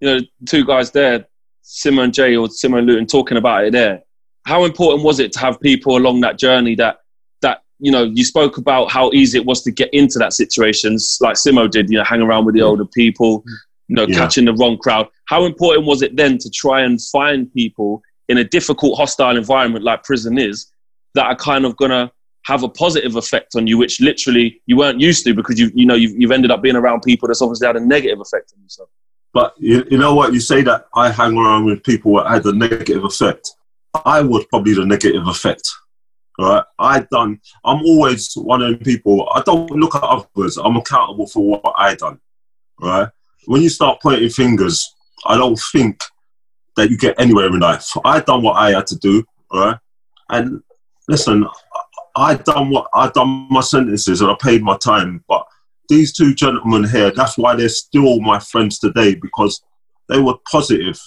you 0.00 0.08
know 0.08 0.20
two 0.46 0.64
guys 0.64 0.90
there, 0.90 1.26
Simo 1.64 2.04
and 2.04 2.14
Jay 2.14 2.36
or 2.36 2.48
Simo 2.48 2.78
and 2.78 2.86
Luton, 2.86 3.06
talking 3.06 3.36
about 3.36 3.64
it 3.64 3.72
there? 3.72 4.02
How 4.46 4.64
important 4.64 5.04
was 5.04 5.18
it 5.18 5.32
to 5.32 5.40
have 5.40 5.60
people 5.60 5.96
along 5.96 6.20
that 6.20 6.38
journey 6.38 6.74
that 6.76 6.98
that 7.42 7.62
you 7.78 7.90
know 7.90 8.04
you 8.04 8.24
spoke 8.24 8.58
about 8.58 8.90
how 8.90 9.10
easy 9.12 9.38
it 9.38 9.44
was 9.44 9.62
to 9.62 9.72
get 9.72 9.92
into 9.92 10.18
that 10.18 10.32
situations 10.32 11.18
like 11.20 11.34
Simo 11.34 11.70
did, 11.70 11.90
you 11.90 11.98
know, 11.98 12.04
hang 12.04 12.22
around 12.22 12.44
with 12.44 12.54
the 12.54 12.62
older 12.62 12.86
people, 12.86 13.42
mm. 13.42 13.44
You 13.88 13.96
know, 13.96 14.06
yeah. 14.06 14.16
catching 14.16 14.44
the 14.44 14.54
wrong 14.54 14.78
crowd. 14.78 15.08
How 15.26 15.44
important 15.44 15.86
was 15.86 16.02
it 16.02 16.16
then 16.16 16.38
to 16.38 16.50
try 16.50 16.82
and 16.82 17.00
find 17.00 17.52
people 17.52 18.02
in 18.28 18.38
a 18.38 18.44
difficult, 18.44 18.98
hostile 18.98 19.36
environment 19.36 19.84
like 19.84 20.02
prison 20.02 20.38
is 20.38 20.72
that 21.14 21.26
are 21.26 21.36
kind 21.36 21.64
of 21.64 21.76
going 21.76 21.90
to 21.90 22.10
have 22.46 22.62
a 22.62 22.68
positive 22.68 23.16
effect 23.16 23.56
on 23.56 23.66
you, 23.66 23.76
which 23.78 24.00
literally 24.00 24.60
you 24.66 24.76
weren't 24.76 25.00
used 25.00 25.24
to 25.24 25.34
because 25.34 25.58
you, 25.58 25.70
you 25.74 25.84
know, 25.86 25.94
you've, 25.94 26.12
you've 26.16 26.30
ended 26.30 26.50
up 26.50 26.62
being 26.62 26.76
around 26.76 27.00
people 27.02 27.26
that's 27.26 27.42
obviously 27.42 27.66
had 27.66 27.76
a 27.76 27.80
negative 27.80 28.20
effect 28.20 28.52
on 28.56 28.62
yourself. 28.62 28.88
But 29.32 29.54
you, 29.58 29.84
you 29.90 29.98
know 29.98 30.14
what? 30.14 30.32
You 30.32 30.40
say 30.40 30.62
that 30.62 30.86
I 30.94 31.10
hang 31.10 31.36
around 31.36 31.66
with 31.66 31.82
people 31.82 32.16
that 32.16 32.28
had 32.28 32.46
a 32.46 32.52
negative 32.52 33.04
effect. 33.04 33.50
I 34.04 34.22
was 34.22 34.46
probably 34.46 34.74
the 34.74 34.86
negative 34.86 35.26
effect. 35.26 35.68
Right? 36.38 36.62
I 36.78 37.00
done. 37.10 37.40
I'm 37.64 37.82
always 37.82 38.32
one 38.34 38.62
of 38.62 38.78
the 38.78 38.84
people. 38.84 39.28
I 39.34 39.42
don't 39.42 39.70
look 39.70 39.94
at 39.94 40.02
others. 40.02 40.56
I'm 40.56 40.76
accountable 40.76 41.26
for 41.26 41.44
what 41.44 41.74
I 41.76 41.94
done. 41.94 42.20
Right? 42.80 43.08
When 43.46 43.62
you 43.62 43.68
start 43.68 44.00
pointing 44.02 44.28
fingers, 44.28 44.94
I 45.24 45.36
don't 45.36 45.58
think 45.72 46.00
that 46.76 46.90
you 46.90 46.98
get 46.98 47.18
anywhere 47.18 47.46
in 47.46 47.58
life. 47.58 47.90
I 48.04 48.20
done 48.20 48.42
what 48.42 48.56
I 48.56 48.72
had 48.72 48.86
to 48.88 48.96
do, 48.98 49.24
right? 49.52 49.78
And 50.28 50.62
listen, 51.08 51.46
I 52.14 52.34
done 52.34 52.70
what 52.70 52.88
I 52.92 53.08
done 53.10 53.46
my 53.50 53.60
sentences 53.60 54.20
and 54.20 54.30
I 54.30 54.36
paid 54.40 54.62
my 54.62 54.76
time. 54.76 55.24
But 55.28 55.46
these 55.88 56.12
two 56.12 56.34
gentlemen 56.34 56.84
here, 56.84 57.10
that's 57.10 57.38
why 57.38 57.54
they're 57.54 57.68
still 57.68 58.20
my 58.20 58.38
friends 58.38 58.78
today 58.78 59.14
because 59.14 59.62
they 60.08 60.18
were 60.18 60.36
positive, 60.50 61.00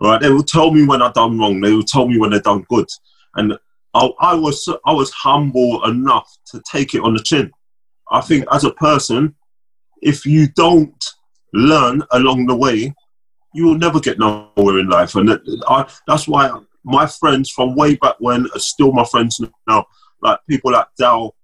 right? 0.00 0.20
They 0.20 0.30
would 0.30 0.48
tell 0.48 0.70
me 0.70 0.84
when 0.84 1.02
I 1.02 1.10
done 1.12 1.38
wrong. 1.38 1.60
They 1.60 1.72
would 1.72 1.86
tell 1.88 2.06
me 2.06 2.18
when 2.18 2.30
they 2.30 2.40
done 2.40 2.64
good, 2.68 2.88
and 3.34 3.58
I, 3.94 4.10
I 4.20 4.34
was 4.34 4.68
I 4.86 4.92
was 4.92 5.10
humble 5.10 5.84
enough 5.84 6.30
to 6.46 6.62
take 6.70 6.94
it 6.94 7.02
on 7.02 7.14
the 7.14 7.22
chin. 7.22 7.50
I 8.10 8.20
think 8.20 8.44
as 8.52 8.64
a 8.64 8.72
person, 8.72 9.34
if 10.00 10.26
you 10.26 10.48
don't 10.48 11.02
learn 11.52 12.02
along 12.12 12.46
the 12.46 12.56
way, 12.56 12.94
you 13.54 13.64
will 13.66 13.78
never 13.78 14.00
get 14.00 14.18
nowhere 14.18 14.78
in 14.78 14.88
life. 14.88 15.14
And 15.14 15.30
I, 15.68 15.86
that's 16.06 16.26
why 16.26 16.50
my 16.84 17.06
friends 17.06 17.50
from 17.50 17.76
way 17.76 17.96
back 17.96 18.16
when 18.18 18.46
are 18.54 18.58
still 18.58 18.92
my 18.92 19.04
friends 19.04 19.40
now. 19.68 19.86
Like 20.22 20.38
people 20.48 20.72
like 20.72 20.86
Dal 20.98 21.34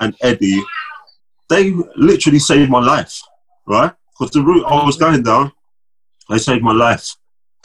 and 0.00 0.14
Eddie, 0.20 0.62
they 1.48 1.72
literally 1.96 2.40
saved 2.40 2.70
my 2.70 2.80
life, 2.80 3.20
right? 3.66 3.92
because 4.18 4.32
the 4.32 4.42
route 4.42 4.64
I 4.66 4.84
was 4.84 4.96
going 4.96 5.22
down, 5.22 5.52
they 6.28 6.38
saved 6.38 6.62
my 6.62 6.72
life. 6.72 7.14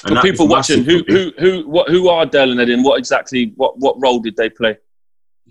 And 0.05 0.17
For 0.17 0.21
people 0.21 0.47
watching, 0.47 0.83
who 0.83 1.03
who 1.07 1.31
who 1.39 1.69
what 1.69 1.89
who 1.89 2.09
are 2.09 2.25
Dale 2.25 2.51
and 2.51 2.59
Eddie, 2.59 2.73
and 2.73 2.83
what 2.83 2.99
exactly 2.99 3.53
what 3.55 3.79
what 3.79 3.95
role 4.01 4.19
did 4.19 4.35
they 4.35 4.49
play? 4.49 4.77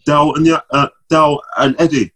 Dell 0.05 0.35
and 0.35 0.47
uh, 0.71 0.89
Dell 1.09 1.43
and 1.57 1.75
Eddie. 1.79 2.12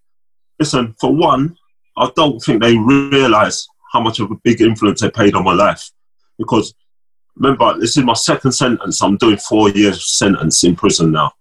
Listen, 0.58 0.94
for 1.00 1.14
one, 1.14 1.56
I 1.96 2.10
don't 2.14 2.38
think 2.40 2.62
they 2.62 2.76
realise 2.76 3.66
how 3.96 4.02
much 4.02 4.20
of 4.20 4.30
a 4.30 4.36
big 4.44 4.60
influence 4.60 5.00
they 5.00 5.10
played 5.10 5.34
on 5.34 5.42
my 5.42 5.54
life. 5.54 5.90
Because 6.38 6.74
remember, 7.34 7.78
this 7.78 7.96
is 7.96 8.04
my 8.04 8.12
second 8.12 8.52
sentence. 8.52 9.02
I'm 9.02 9.16
doing 9.16 9.38
four 9.38 9.70
years 9.70 10.14
sentence 10.18 10.62
in 10.64 10.76
prison 10.76 11.10
now. 11.12 11.32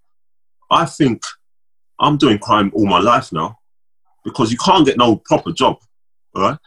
I 0.71 0.85
think 0.85 1.21
I'm 1.99 2.17
doing 2.17 2.39
crime 2.39 2.71
all 2.73 2.85
my 2.85 2.99
life 2.99 3.33
now 3.33 3.59
because 4.23 4.51
you 4.53 4.57
can't 4.57 4.85
get 4.85 4.97
no 4.97 5.17
proper 5.17 5.51
job, 5.51 5.77
right? 6.33 6.57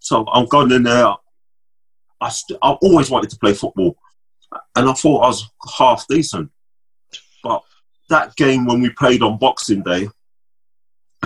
So 0.00 0.26
I'm 0.30 0.46
going 0.46 0.70
in 0.70 0.82
there. 0.82 1.14
I 2.20 2.28
st- 2.28 2.58
I 2.62 2.72
always 2.72 3.10
wanted 3.10 3.30
to 3.30 3.38
play 3.38 3.54
football, 3.54 3.96
and 4.76 4.88
I 4.88 4.92
thought 4.92 5.24
I 5.24 5.28
was 5.28 5.48
half 5.78 6.06
decent. 6.08 6.50
But 7.42 7.62
that 8.10 8.36
game 8.36 8.66
when 8.66 8.82
we 8.82 8.90
played 8.90 9.22
on 9.22 9.38
Boxing 9.38 9.82
Day, 9.82 10.08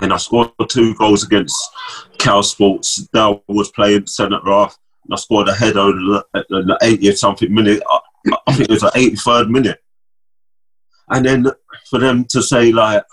and 0.01 0.11
I 0.11 0.17
scored 0.17 0.51
two 0.69 0.95
goals 0.95 1.23
against 1.23 1.55
Cowes 2.17 2.51
Sports. 2.51 2.95
Dell 3.13 3.43
was 3.47 3.69
playing 3.71 4.07
centre 4.07 4.39
half, 4.45 4.77
and 5.05 5.13
I 5.13 5.17
scored 5.17 5.49
a 5.49 5.53
header 5.53 5.89
in 5.89 6.07
the, 6.07 6.45
in 6.49 6.67
the 6.67 6.77
80th 6.81 7.17
something 7.17 7.53
minute. 7.53 7.81
I, 7.87 7.99
I 8.47 8.53
think 8.53 8.69
it 8.69 8.73
was 8.73 8.81
the 8.81 8.91
83rd 8.91 9.49
minute. 9.49 9.79
And 11.09 11.25
then 11.25 11.45
for 11.89 11.99
them 11.99 12.25
to 12.29 12.41
say 12.41 12.71
like, 12.71 13.03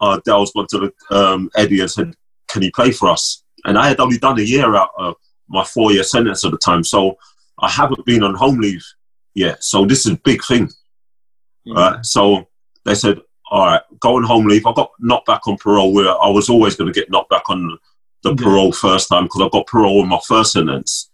uh, 0.00 0.18
Dell's 0.24 0.52
gone 0.52 0.66
to 0.70 0.92
the 1.10 1.16
um, 1.16 1.50
Eddie 1.56 1.80
and 1.80 1.90
said, 1.90 2.14
"Can 2.48 2.62
he 2.62 2.70
play 2.70 2.90
for 2.90 3.10
us?" 3.10 3.44
And 3.64 3.78
I 3.78 3.88
had 3.88 4.00
only 4.00 4.18
done 4.18 4.38
a 4.38 4.42
year 4.42 4.74
out 4.74 4.90
of 4.96 5.16
my 5.48 5.62
four-year 5.62 6.04
sentence 6.04 6.44
at 6.44 6.52
the 6.52 6.58
time, 6.58 6.82
so 6.82 7.16
I 7.58 7.68
haven't 7.68 8.06
been 8.06 8.22
on 8.22 8.34
home 8.34 8.58
leave 8.58 8.84
yet. 9.34 9.62
So 9.62 9.84
this 9.84 10.06
is 10.06 10.12
a 10.12 10.20
big 10.24 10.42
thing, 10.42 10.70
right? 11.66 12.04
So 12.04 12.48
they 12.86 12.94
said, 12.94 13.20
"All 13.50 13.66
right, 13.66 13.82
go 13.98 14.16
on 14.16 14.22
home 14.22 14.46
leave." 14.46 14.66
I 14.66 14.72
got 14.72 14.92
knocked 14.98 15.26
back 15.26 15.46
on 15.46 15.56
parole. 15.56 15.92
Where 15.92 16.10
I 16.10 16.28
was 16.28 16.48
always 16.48 16.76
going 16.76 16.92
to 16.92 16.98
get 16.98 17.10
knocked 17.10 17.30
back 17.30 17.50
on 17.50 17.78
the 18.22 18.30
Yeah. 18.30 18.44
parole 18.44 18.72
first 18.72 19.08
time 19.08 19.24
because 19.24 19.42
I 19.42 19.48
got 19.48 19.66
parole 19.66 20.02
in 20.02 20.08
my 20.08 20.20
first 20.26 20.52
sentence, 20.52 21.10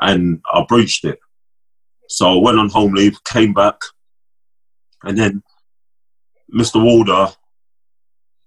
and 0.00 0.42
I 0.52 0.64
breached 0.68 1.04
it. 1.04 1.18
So 2.08 2.38
I 2.38 2.40
went 2.40 2.58
on 2.58 2.68
home 2.70 2.94
leave, 2.94 3.22
came 3.24 3.52
back, 3.52 3.76
and 5.02 5.16
then 5.16 5.42
Mr. 6.52 6.82
Walder 6.82 7.28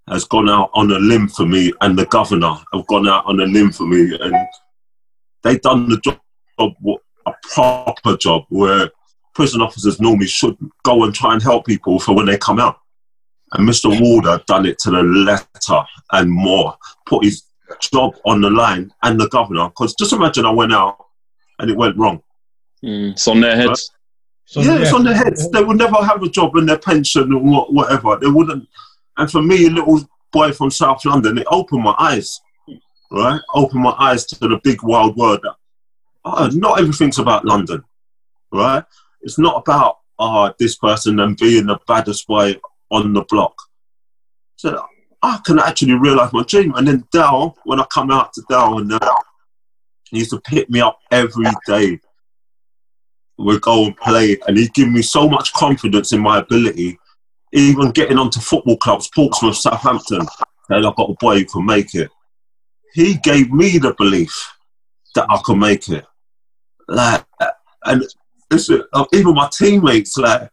has 0.10 0.26
gone 0.26 0.50
out 0.50 0.72
on 0.74 0.92
a 0.92 1.00
limb 1.00 1.28
for 1.28 1.46
me, 1.46 1.72
and 1.82 1.98
the 1.98 2.06
governor 2.08 2.56
have 2.74 2.88
gone 2.88 3.08
out 3.08 3.26
on 3.26 3.40
a 3.40 3.46
limb 3.46 3.72
for 3.72 3.86
me, 3.86 4.18
and 4.20 4.36
they've 5.44 5.62
done 5.62 5.88
the 5.88 5.98
job, 5.98 6.20
a 7.26 7.34
proper 7.54 8.18
job 8.18 8.44
where 8.50 8.90
prison 9.36 9.62
officers 9.62 10.02
normally 10.02 10.28
should 10.28 10.58
go 10.84 11.04
and 11.04 11.14
try 11.14 11.34
and 11.34 11.42
help 11.42 11.66
people 11.66 12.00
for 12.00 12.16
when 12.16 12.26
they 12.26 12.38
come 12.38 12.60
out. 12.60 12.80
And 13.54 13.68
Mr. 13.68 14.00
Walder 14.00 14.42
done 14.48 14.66
it 14.66 14.80
to 14.80 14.92
the 14.92 15.04
letter 15.04 15.84
and 16.14 16.32
more, 16.32 16.76
put 17.06 17.26
his 17.26 17.44
job 17.80 18.16
on 18.26 18.42
the 18.42 18.50
line 18.50 18.94
and 19.04 19.20
the 19.20 19.28
governor. 19.30 19.70
Because 19.70 19.94
just 19.96 20.14
imagine 20.14 20.46
I 20.46 20.52
went 20.52 20.74
out 20.74 21.06
and 21.60 21.70
it 21.70 21.78
went 21.78 21.98
wrong. 21.98 22.22
Mm, 22.84 23.12
it's 23.12 23.28
on 23.28 23.42
their 23.42 23.56
heads. 23.56 23.92
So, 24.46 24.62
yeah, 24.62 24.80
it's 24.80 24.94
on 24.94 25.04
their 25.04 25.16
heads. 25.16 25.50
They 25.52 25.64
would 25.64 25.78
never 25.78 25.98
have 25.98 26.22
a 26.24 26.30
job 26.30 26.56
and 26.56 26.68
their 26.68 26.78
pension 26.78 27.24
and 27.24 27.52
whatever. 27.70 28.18
They 28.18 28.28
wouldn't. 28.28 28.68
And 29.18 29.32
for 29.32 29.42
me, 29.42 29.68
a 29.68 29.70
little 29.70 30.02
boy 30.32 30.52
from 30.52 30.72
South 30.72 31.06
London, 31.06 31.38
it 31.38 31.48
opened 31.50 31.84
my 31.84 31.96
eyes, 31.98 32.40
right? 33.12 33.40
Opened 33.54 33.84
my 33.84 33.96
eyes 33.98 34.26
to 34.26 34.48
the 34.48 34.60
big 34.64 34.84
wild 34.84 35.16
world. 35.16 35.42
That, 35.44 35.56
oh, 36.26 36.50
not 36.54 36.80
everything's 36.80 37.20
about 37.20 37.46
London, 37.46 37.84
right? 38.52 38.84
It's 39.22 39.38
not 39.38 39.62
about 39.62 40.00
oh, 40.20 40.54
this 40.60 40.76
person 40.76 41.20
and 41.20 41.38
being 41.38 41.66
the 41.66 41.80
baddest 41.88 42.28
boy 42.28 42.56
on 42.92 43.14
the 43.14 43.24
block. 43.30 43.56
So 44.58 44.86
I 45.24 45.40
can 45.46 45.60
actually 45.60 45.94
realise 45.94 46.32
my 46.34 46.44
dream. 46.44 46.74
And 46.76 46.88
then 46.88 47.06
Dal, 47.12 47.58
when 47.64 47.80
I 47.80 47.86
come 47.86 48.12
out 48.12 48.34
to 48.34 48.44
Dal, 48.48 48.78
and 48.78 48.92
he 50.10 50.20
used 50.20 50.32
to 50.32 50.42
pick 50.42 50.70
me 50.70 50.82
up 50.82 51.00
every 51.12 51.48
day 51.66 52.00
We'd 53.44 53.62
go 53.62 53.86
and 53.86 53.98
play, 53.98 54.38
and 54.48 54.58
he'd 54.58 54.74
give 54.74 54.90
me 54.90 55.02
so 55.02 55.28
much 55.28 55.54
confidence 55.54 56.14
in 56.14 56.22
my 56.22 56.40
ability. 56.40 57.00
Even 57.54 57.92
getting 57.92 58.18
onto 58.18 58.40
football 58.40 58.78
clubs, 58.78 59.10
Portsmouth, 59.14 59.58
Southampton, 59.58 60.26
and 60.70 60.86
I've 60.86 60.96
got 60.96 61.10
a 61.10 61.16
boy 61.20 61.40
who 61.40 61.46
can 61.46 61.66
make 61.66 61.96
it. 61.96 62.10
He 62.94 63.16
gave 63.16 63.52
me 63.52 63.78
the 63.78 63.94
belief 63.98 64.34
that 65.16 65.26
I 65.30 65.40
can 65.46 65.60
make 65.60 65.90
it. 65.90 66.06
Like, 66.88 67.26
and 67.86 68.04
uh, 68.52 69.06
even 69.12 69.34
my 69.34 69.50
teammates, 69.52 70.18
like, 70.18 70.50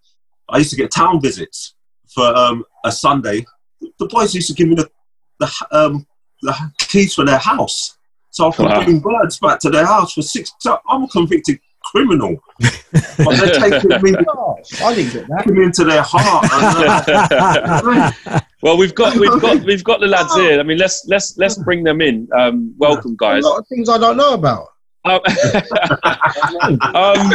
I 0.48 0.58
used 0.58 0.70
to 0.70 0.76
get 0.76 0.90
town 0.90 1.20
visits 1.20 1.74
for 2.18 2.36
um, 2.36 2.64
a 2.84 2.90
Sunday. 2.90 3.46
The 4.00 4.06
boys 4.06 4.34
used 4.34 4.48
to 4.48 4.54
give 4.54 4.68
me 4.68 4.74
the 4.74 4.90
the, 5.38 5.48
um, 5.70 6.04
the 6.42 6.52
keys 6.80 7.14
for 7.14 7.24
their 7.24 7.38
house, 7.38 7.96
so 8.30 8.48
I 8.48 8.56
could 8.56 8.66
Wow. 8.66 8.82
bring 8.84 8.98
birds 8.98 9.38
back 9.38 9.60
to 9.60 9.70
their 9.70 9.86
house 9.86 10.12
for 10.14 10.22
six. 10.22 10.52
So 10.58 10.78
I'm 10.88 11.04
a 11.04 11.08
convicted 11.08 11.60
criminal, 11.84 12.36
but 13.24 13.36
they're 13.38 13.54
taking 13.54 13.90
me, 14.02 14.16
Oh, 14.36 14.56
I 14.84 14.94
didn't 14.96 15.12
get 15.12 15.28
that. 15.28 15.46
me 15.46 15.62
into 15.64 15.84
their 15.84 16.02
heart. 16.02 16.44
And, 16.52 16.66
uh, 18.32 18.40
well, 18.62 18.76
we've 18.76 18.94
got 18.96 19.16
we've 19.16 19.40
got 19.40 19.64
we've 19.64 19.84
got 19.84 20.00
the 20.00 20.08
lads 20.08 20.34
here. 20.34 20.58
I 20.58 20.64
mean, 20.64 20.78
let's 20.78 21.06
let's 21.06 21.36
let's 21.38 21.56
bring 21.58 21.84
them 21.84 22.00
in. 22.00 22.28
Um, 22.36 22.74
welcome, 22.78 23.14
guys. 23.16 23.44
A 23.44 23.48
lot 23.48 23.58
of 23.60 23.66
things 23.68 23.88
I 23.88 23.96
don't 23.98 24.16
know 24.16 24.34
about. 24.34 24.66
Um, 25.04 25.20
um, 26.94 27.30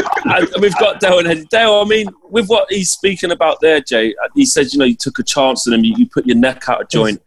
we've 0.59 0.77
got 0.77 0.99
Dale 0.99 1.19
and 1.19 1.27
Eddie. 1.27 1.45
Dale, 1.45 1.75
I 1.75 1.85
mean, 1.85 2.07
with 2.29 2.47
what 2.47 2.71
he's 2.71 2.91
speaking 2.91 3.31
about 3.31 3.61
there, 3.61 3.81
Jay, 3.81 4.13
he 4.35 4.45
said, 4.45 4.71
you 4.73 4.79
know, 4.79 4.85
you 4.85 4.95
took 4.95 5.19
a 5.19 5.23
chance 5.23 5.67
on 5.67 5.73
him, 5.73 5.83
you, 5.83 5.95
you 5.97 6.07
put 6.07 6.25
your 6.25 6.35
neck 6.35 6.67
out 6.67 6.81
of 6.81 6.89
joint. 6.89 7.21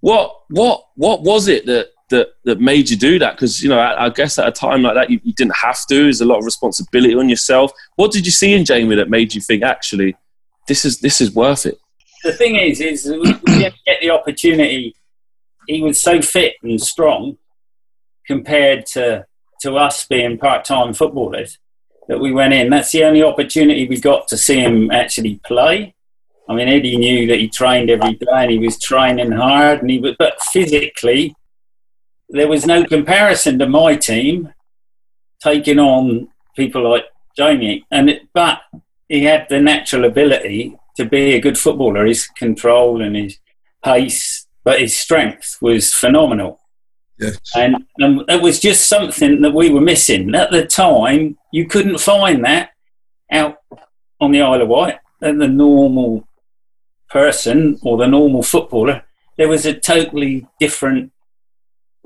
What, 0.00 0.34
what, 0.50 0.84
what 0.94 1.22
was 1.22 1.48
it 1.48 1.66
that 1.66 1.90
that 2.10 2.28
that 2.44 2.58
made 2.58 2.88
you 2.88 2.96
do 2.96 3.18
that? 3.18 3.34
Because 3.34 3.62
you 3.62 3.68
know, 3.68 3.78
I, 3.78 4.06
I 4.06 4.08
guess 4.08 4.38
at 4.38 4.48
a 4.48 4.52
time 4.52 4.82
like 4.82 4.94
that, 4.94 5.10
you, 5.10 5.20
you 5.22 5.34
didn't 5.34 5.56
have 5.56 5.84
to. 5.88 6.04
There's 6.04 6.22
a 6.22 6.24
lot 6.24 6.38
of 6.38 6.44
responsibility 6.44 7.14
on 7.14 7.28
yourself. 7.28 7.70
What 7.96 8.12
did 8.12 8.24
you 8.24 8.32
see 8.32 8.54
in 8.54 8.64
Jamie 8.64 8.96
that 8.96 9.10
made 9.10 9.34
you 9.34 9.42
think, 9.42 9.62
actually, 9.62 10.16
this 10.66 10.86
is 10.86 11.00
this 11.00 11.20
is 11.20 11.34
worth 11.34 11.66
it? 11.66 11.78
the 12.24 12.32
thing 12.32 12.56
is, 12.56 12.80
is 12.80 13.06
we 13.06 13.18
we 13.18 13.58
didn't 13.58 13.74
get 13.86 14.00
the 14.00 14.10
opportunity. 14.10 14.94
He 15.66 15.82
was 15.82 16.00
so 16.00 16.22
fit 16.22 16.54
and 16.62 16.80
strong 16.80 17.36
compared 18.26 18.86
to 18.86 19.26
to 19.60 19.76
us 19.76 20.06
being 20.06 20.38
part 20.38 20.64
time 20.64 20.94
footballers 20.94 21.58
that 22.08 22.20
we 22.20 22.32
went 22.32 22.54
in. 22.54 22.70
That's 22.70 22.92
the 22.92 23.04
only 23.04 23.22
opportunity 23.22 23.86
we 23.86 24.00
got 24.00 24.28
to 24.28 24.36
see 24.36 24.60
him 24.60 24.90
actually 24.90 25.40
play. 25.44 25.94
I 26.48 26.54
mean, 26.54 26.68
Eddie 26.68 26.96
knew 26.96 27.26
that 27.26 27.38
he 27.38 27.48
trained 27.48 27.90
every 27.90 28.14
day 28.14 28.26
and 28.30 28.50
he 28.50 28.58
was 28.58 28.78
training 28.78 29.32
hard, 29.32 29.82
and 29.82 29.90
he 29.90 29.98
was, 29.98 30.16
but 30.18 30.40
physically, 30.40 31.36
there 32.30 32.48
was 32.48 32.64
no 32.64 32.84
comparison 32.84 33.58
to 33.58 33.68
my 33.68 33.96
team 33.96 34.54
taking 35.40 35.78
on 35.78 36.28
people 36.56 36.88
like 36.90 37.04
Jamie. 37.36 37.84
And 37.90 38.10
it, 38.10 38.22
but 38.32 38.60
he 39.08 39.24
had 39.24 39.46
the 39.48 39.60
natural 39.60 40.06
ability 40.06 40.76
to 40.96 41.04
be 41.04 41.34
a 41.34 41.40
good 41.40 41.58
footballer. 41.58 42.06
His 42.06 42.26
control 42.26 43.02
and 43.02 43.14
his 43.14 43.38
pace, 43.84 44.46
but 44.64 44.80
his 44.80 44.96
strength 44.96 45.58
was 45.60 45.92
phenomenal. 45.92 46.60
Yes. 47.18 47.38
And, 47.56 47.84
and 47.98 48.24
it 48.28 48.40
was 48.40 48.60
just 48.60 48.88
something 48.88 49.40
that 49.40 49.54
we 49.54 49.70
were 49.70 49.80
missing. 49.80 50.34
At 50.34 50.50
the 50.50 50.64
time, 50.64 51.36
you 51.52 51.66
couldn't 51.66 51.98
find 51.98 52.44
that 52.44 52.70
out 53.32 53.56
on 54.20 54.30
the 54.32 54.42
Isle 54.42 54.62
of 54.62 54.68
Wight. 54.68 54.98
And 55.20 55.40
the 55.40 55.48
normal 55.48 56.28
person 57.10 57.78
or 57.82 57.96
the 57.96 58.06
normal 58.06 58.42
footballer, 58.42 59.02
there 59.36 59.48
was 59.48 59.66
a 59.66 59.74
totally 59.74 60.46
different 60.60 61.12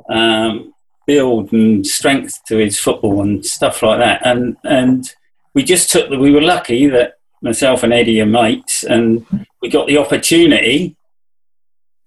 um, 0.09 0.73
build 1.07 1.53
and 1.53 1.87
strength 1.87 2.41
to 2.47 2.57
his 2.57 2.79
football 2.79 3.21
and 3.21 3.45
stuff 3.45 3.83
like 3.83 3.99
that. 3.99 4.27
And 4.27 4.57
and 4.65 5.13
we 5.55 5.63
just 5.63 5.91
took 5.91 6.09
the, 6.09 6.19
we 6.19 6.31
were 6.31 6.41
lucky 6.41 6.87
that 6.89 7.19
myself 7.43 7.83
and 7.83 7.93
Eddie 7.93 8.21
are 8.23 8.27
mates, 8.27 8.85
and 8.85 9.27
we 9.61 9.69
got 9.69 9.87
the 9.87 9.99
opportunity 9.99 10.97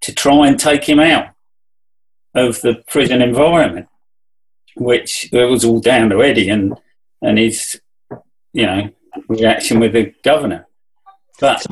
to 0.02 0.14
try 0.14 0.48
and 0.48 0.60
take 0.60 0.86
him 0.86 1.00
out 1.00 1.35
of 2.36 2.62
the 2.62 2.84
prison 2.88 3.22
environment, 3.22 3.88
which 4.76 5.30
it 5.32 5.46
was 5.46 5.64
all 5.66 5.80
down 5.80 6.10
to 6.10 6.22
Eddie 6.24 6.50
and 6.50 6.74
and 7.22 7.38
his 7.38 7.80
you 8.54 8.66
know 8.66 8.90
reaction 9.28 9.80
with 9.80 9.94
the 9.94 10.14
governor, 10.24 10.68
but 11.40 11.66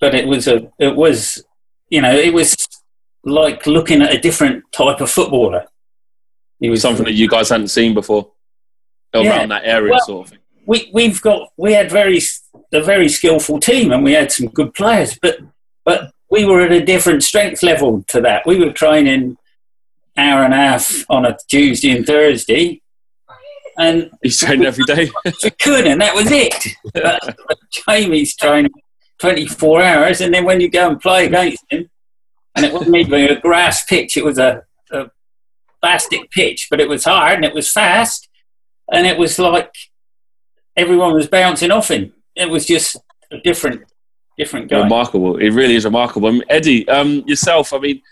but 0.00 0.14
it 0.14 0.26
was 0.26 0.48
a 0.48 0.70
it 0.78 0.96
was 0.96 1.44
you 1.90 2.00
know 2.00 2.14
it 2.14 2.32
was 2.32 2.56
like 3.24 3.66
looking 3.66 4.02
at 4.02 4.12
a 4.14 4.18
different 4.18 4.64
type 4.72 5.00
of 5.00 5.10
footballer. 5.10 5.64
He 6.60 6.70
was 6.70 6.80
Something 6.82 7.04
that 7.04 7.12
you 7.12 7.28
guys 7.28 7.48
hadn't 7.50 7.68
seen 7.68 7.94
before 7.94 8.30
around 9.14 9.24
Yeah. 9.24 9.46
that 9.46 9.62
area, 9.64 9.92
Well- 9.92 10.00
sort 10.00 10.26
of 10.26 10.30
thing. 10.30 10.38
we 10.66 10.90
we've 10.94 11.20
got 11.20 11.50
we 11.56 11.72
had 11.74 11.90
very 11.90 12.20
a 12.72 12.80
very 12.82 13.08
skillful 13.08 13.60
team 13.60 13.92
and 13.92 14.02
we 14.02 14.12
had 14.12 14.32
some 14.32 14.48
good 14.48 14.72
players, 14.74 15.18
but 15.20 15.38
but 15.84 16.10
we 16.30 16.44
were 16.46 16.62
at 16.62 16.72
a 16.72 16.80
different 16.84 17.22
strength 17.22 17.62
level 17.62 18.02
to 18.08 18.20
that. 18.22 18.46
We 18.46 18.58
were 18.58 18.72
training 18.72 19.36
hour 20.16 20.44
and 20.44 20.54
a 20.54 20.56
half 20.56 21.04
on 21.10 21.26
a 21.26 21.36
Tuesday 21.48 21.96
and 21.96 22.06
Thursday, 22.06 22.80
and 23.78 24.10
He's 24.22 24.38
trained 24.38 24.64
every 24.64 24.84
day. 24.84 25.10
we 25.42 25.50
couldn't. 25.50 25.98
That 25.98 26.14
was 26.14 26.30
it. 26.30 26.54
But 26.92 27.58
Jamie's 27.70 28.36
training 28.36 28.72
24 29.18 29.82
hours, 29.82 30.20
and 30.20 30.32
then 30.32 30.44
when 30.44 30.60
you 30.60 30.70
go 30.70 30.88
and 30.90 31.00
play 31.00 31.26
against 31.26 31.64
him, 31.70 31.90
and 32.54 32.64
it 32.64 32.72
wasn't 32.72 32.96
even 32.96 33.30
a 33.30 33.40
grass 33.40 33.84
pitch, 33.84 34.16
it 34.16 34.24
was 34.24 34.38
a, 34.38 34.62
a 34.92 35.10
plastic 35.82 36.30
pitch, 36.30 36.68
but 36.70 36.80
it 36.80 36.88
was 36.88 37.04
hard 37.04 37.36
and 37.36 37.44
it 37.44 37.54
was 37.54 37.70
fast, 37.70 38.28
and 38.92 39.06
it 39.06 39.18
was 39.18 39.38
like 39.38 39.72
everyone 40.76 41.14
was 41.14 41.26
bouncing 41.26 41.70
off 41.70 41.90
him. 41.90 42.12
It 42.36 42.50
was 42.50 42.66
just 42.66 42.96
a 43.30 43.38
different, 43.38 43.82
different 44.38 44.68
guy. 44.68 44.82
remarkable. 44.82 45.36
It 45.36 45.50
really 45.50 45.76
is 45.76 45.84
remarkable. 45.84 46.28
I 46.28 46.32
mean, 46.32 46.44
Eddie, 46.48 46.88
um, 46.88 47.22
yourself. 47.26 47.72
I 47.72 47.78
mean, 47.78 48.02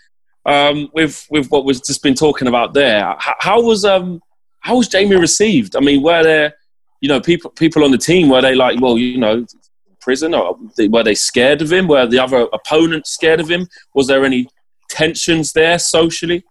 um, 0.45 0.89
with 0.93 1.25
with 1.29 1.49
what 1.49 1.65
we've 1.65 1.83
just 1.83 2.03
been 2.03 2.15
talking 2.15 2.47
about 2.47 2.73
there, 2.73 3.15
how, 3.17 3.35
how 3.39 3.61
was 3.61 3.85
um 3.85 4.21
how 4.59 4.77
was 4.77 4.87
Jamie 4.87 5.15
received? 5.15 5.75
I 5.75 5.79
mean, 5.79 6.01
were 6.01 6.23
there 6.23 6.53
you 7.01 7.09
know 7.09 7.19
people 7.19 7.51
people 7.51 7.83
on 7.83 7.91
the 7.91 7.97
team 7.97 8.29
were 8.29 8.41
they 8.41 8.55
like 8.55 8.79
well 8.79 8.97
you 8.97 9.17
know 9.17 9.45
prison 10.03 10.33
or 10.33 10.57
were 10.89 11.03
they 11.03 11.15
scared 11.15 11.61
of 11.61 11.71
him? 11.71 11.87
Were 11.87 12.05
the 12.05 12.19
other 12.19 12.47
opponents 12.53 13.11
scared 13.11 13.39
of 13.39 13.49
him? 13.49 13.67
Was 13.95 14.07
there 14.07 14.25
any 14.25 14.47
tensions 14.89 15.53
there 15.53 15.79
socially? 15.79 16.43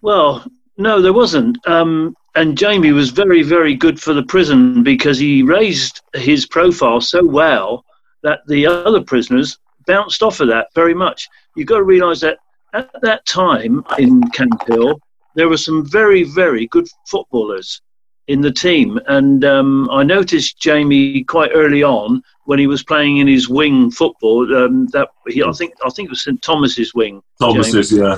Well, 0.00 0.46
no, 0.76 1.02
there 1.02 1.12
wasn't. 1.12 1.58
Um, 1.66 2.14
and 2.36 2.56
Jamie 2.56 2.92
was 2.92 3.10
very, 3.10 3.42
very 3.42 3.74
good 3.74 4.00
for 4.00 4.14
the 4.14 4.22
prison 4.22 4.82
because 4.82 5.18
he 5.18 5.42
raised 5.42 6.00
his 6.14 6.46
profile 6.46 7.00
so 7.00 7.24
well 7.24 7.84
that 8.22 8.40
the 8.46 8.66
other 8.66 9.02
prisoners 9.02 9.58
bounced 9.86 10.22
off 10.22 10.40
of 10.40 10.48
that 10.48 10.68
very 10.74 10.94
much. 10.94 11.28
You've 11.56 11.66
got 11.66 11.78
to 11.78 11.82
realise 11.82 12.20
that 12.20 12.38
at 12.72 12.90
that 13.02 13.24
time 13.26 13.84
in 13.98 14.22
Camp 14.30 14.66
Hill, 14.66 15.00
there 15.34 15.48
were 15.48 15.56
some 15.56 15.88
very, 15.88 16.24
very 16.24 16.66
good 16.68 16.88
footballers 17.06 17.80
in 18.28 18.40
the 18.40 18.52
team. 18.52 19.00
And 19.06 19.44
um, 19.44 19.88
I 19.90 20.02
noticed 20.02 20.60
Jamie 20.60 21.24
quite 21.24 21.50
early 21.54 21.82
on 21.82 22.22
when 22.44 22.58
he 22.58 22.66
was 22.66 22.82
playing 22.82 23.18
in 23.18 23.26
his 23.26 23.48
wing 23.48 23.90
football. 23.90 24.54
Um, 24.56 24.86
that 24.92 25.08
he, 25.28 25.42
I 25.42 25.52
think, 25.52 25.74
I 25.84 25.90
think 25.90 26.06
it 26.06 26.10
was 26.10 26.24
St 26.24 26.40
Thomas's 26.42 26.94
wing. 26.94 27.22
Thomas's, 27.40 27.92
yeah. 27.92 28.16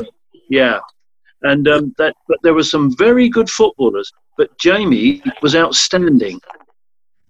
Yeah, 0.48 0.80
and 1.42 1.66
um, 1.66 1.94
that 1.96 2.14
but 2.28 2.38
there 2.42 2.52
were 2.52 2.62
some 2.62 2.94
very 2.96 3.28
good 3.28 3.48
footballers, 3.48 4.12
but 4.36 4.56
Jamie 4.58 5.22
was 5.40 5.56
outstanding. 5.56 6.40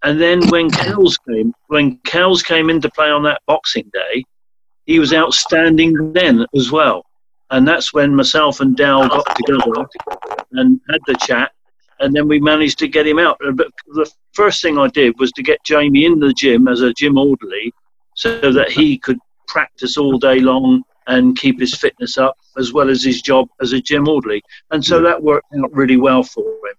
And 0.03 0.21
then 0.21 0.49
when 0.49 0.71
Cowes 0.71 1.17
came, 1.19 1.55
when 1.69 1.99
Cowes 1.99 2.43
came 2.43 2.69
into 2.69 2.91
play 2.91 3.11
on 3.11 3.23
that 3.23 3.41
Boxing 3.47 3.89
Day, 3.93 4.25
he 4.87 4.99
was 4.99 5.15
outstanding 5.15 6.13
then 6.13 6.45
as 6.57 6.73
well. 6.73 7.05
And 7.53 7.69
that's 7.69 7.93
when 7.93 8.17
myself 8.17 8.61
and 8.61 8.77
Dal 8.77 9.09
got 9.09 9.37
together 9.37 9.87
and 10.53 10.81
had 10.91 11.01
the 11.07 11.15
chat, 11.15 11.53
and 12.01 12.15
then 12.15 12.27
we 12.27 12.41
managed 12.41 12.79
to 12.81 12.89
get 12.89 13.07
him 13.07 13.19
out. 13.19 13.39
Uh, 13.47 13.53
But 13.53 13.69
the 13.87 14.11
first 14.33 14.63
thing 14.63 14.79
I 14.79 14.89
did 14.89 15.19
was 15.21 15.31
to 15.33 15.43
get 15.43 15.63
Jamie 15.65 16.07
in 16.07 16.19
the 16.19 16.33
gym 16.33 16.67
as 16.67 16.81
a 16.81 16.93
gym 16.95 17.19
orderly, 17.19 17.73
so 18.17 18.53
that 18.53 18.71
he 18.71 18.99
could 18.99 19.19
practice 19.49 19.97
all 19.97 20.19
day 20.19 20.41
long 20.41 20.83
and 21.09 21.37
keep 21.37 21.61
his 21.61 21.75
fitness 21.75 22.17
up 22.17 22.37
as 22.57 22.73
well 22.73 22.89
as 22.89 23.03
his 23.03 23.21
job 23.23 23.49
as 23.61 23.73
a 23.73 23.81
gym 23.81 24.09
orderly. 24.09 24.43
And 24.71 24.83
so 24.85 25.01
that 25.03 25.23
worked 25.23 25.47
out 25.59 25.75
really 25.75 25.97
well 25.97 26.23
for 26.23 26.43
him. 26.45 26.77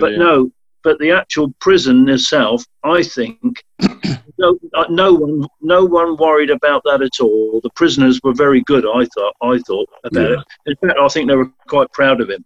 But 0.00 0.12
no, 0.18 0.50
but 0.82 0.98
the 1.00 1.10
actual 1.10 1.52
prison 1.60 2.08
itself, 2.08 2.64
I 2.82 3.02
think, 3.02 3.62
no, 4.38 4.58
uh, 4.74 4.84
no 4.90 5.14
one, 5.14 5.46
no 5.60 5.84
one 5.84 6.16
worried 6.16 6.50
about 6.50 6.82
that 6.84 7.02
at 7.02 7.20
all. 7.20 7.60
The 7.62 7.70
prisoners 7.70 8.20
were 8.22 8.34
very 8.34 8.62
good. 8.62 8.84
I 8.86 9.06
thought, 9.14 9.34
I 9.42 9.58
thought 9.66 9.88
about 10.04 10.30
Yeah. 10.30 10.36
it. 10.66 10.78
In 10.82 10.88
fact, 10.88 10.98
I 11.00 11.08
think 11.08 11.28
they 11.28 11.36
were 11.36 11.50
quite 11.68 11.90
proud 11.92 12.20
of 12.20 12.30
him. 12.30 12.44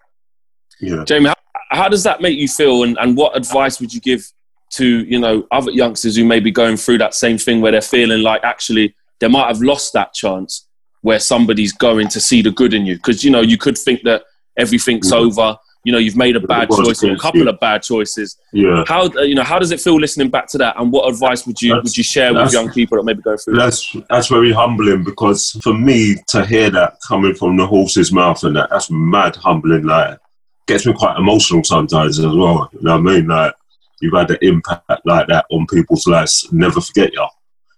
Yeah. 0.81 1.05
Jamie, 1.05 1.29
how, 1.29 1.35
how 1.71 1.89
does 1.89 2.03
that 2.05 2.21
make 2.21 2.39
you 2.39 2.49
feel, 2.49 2.83
and, 2.85 2.97
and 2.99 3.17
what 3.17 3.37
advice 3.37 3.81
would 3.81 3.93
you 3.93 4.01
give 4.01 4.25
to 4.71 4.87
you 5.05 5.19
know 5.19 5.47
other 5.51 5.71
youngsters 5.71 6.15
who 6.17 6.25
may 6.27 6.41
be 6.41 6.51
going 6.51 6.77
through 6.77 6.99
that 6.99 7.15
same 7.15 7.39
thing 7.39 7.63
where 7.63 7.73
they're 7.73 7.81
feeling 7.81 8.21
like 8.23 8.45
actually 8.45 8.95
they 9.19 9.27
might 9.27 9.47
have 9.49 9.63
lost 9.63 9.95
that 9.95 10.13
chance 10.13 10.69
where 11.01 11.19
somebody's 11.19 11.73
going 11.73 12.07
to 12.07 12.21
see 12.21 12.43
the 12.43 12.51
good 12.51 12.75
in 12.75 12.85
you 12.85 12.95
because 12.97 13.25
you 13.25 13.31
know 13.31 13.41
you 13.41 13.57
could 13.57 13.79
think 13.79 14.03
that 14.03 14.25
everything's 14.59 15.11
Mhm. 15.11 15.17
over, 15.17 15.57
you 15.85 15.93
know 15.93 15.99
you've 15.99 16.17
made 16.17 16.37
a 16.37 16.41
bad 16.41 16.69
choice 16.71 17.03
or 17.03 17.13
a 17.13 17.19
couple 17.19 17.49
of 17.49 17.59
bad 17.61 17.83
choices. 17.83 18.37
Yeah. 18.53 18.85
How 18.87 19.07
uh, 19.07 19.23
you 19.23 19.35
know 19.35 19.43
how 19.43 19.59
does 19.59 19.71
it 19.71 19.81
feel 19.81 19.97
listening 19.99 20.29
back 20.29 20.49
to 20.49 20.59
that, 20.59 20.79
and 20.79 20.93
what 20.93 21.09
advice 21.09 21.47
would 21.47 21.61
you 21.63 21.71
That's- 21.71 21.85
would 21.85 21.97
you 21.97 22.05
share 22.05 22.35
with 22.35 22.53
young 22.53 22.71
people 22.71 22.99
that 22.99 23.05
maybe 23.05 23.23
go 23.23 23.37
through? 23.37 23.55
that? 23.55 23.61
That's 23.61 23.97
that's 24.11 24.29
very 24.29 24.53
humbling 24.53 25.05
because 25.05 25.53
for 25.63 25.73
me 25.75 26.17
to 26.29 26.45
hear 26.45 26.71
that 26.71 26.99
coming 27.07 27.35
from 27.35 27.57
the 27.57 27.67
horse's 27.67 28.13
mouth 28.13 28.43
and 28.45 28.57
that 28.57 28.71
that's 28.71 28.91
mad 28.91 29.37
humbling. 29.37 29.85
Like 29.85 30.19
gets 30.67 30.85
me 30.87 30.93
quite 30.93 31.17
emotional 31.17 31.65
sometimes 31.65 32.19
as 32.19 32.27
well. 32.27 32.69
You 32.73 32.81
know 32.83 33.01
what 33.01 33.11
I 33.11 33.15
mean? 33.15 33.27
Like 33.27 33.55
you've 34.01 34.15
had 34.15 34.31
an 34.31 34.39
impact 34.43 35.01
like 35.05 35.27
that 35.29 35.47
on 35.51 35.67
people's 35.67 36.07
lives. 36.07 36.47
Never 36.53 36.81
forget 36.81 37.13
you. 37.13 37.27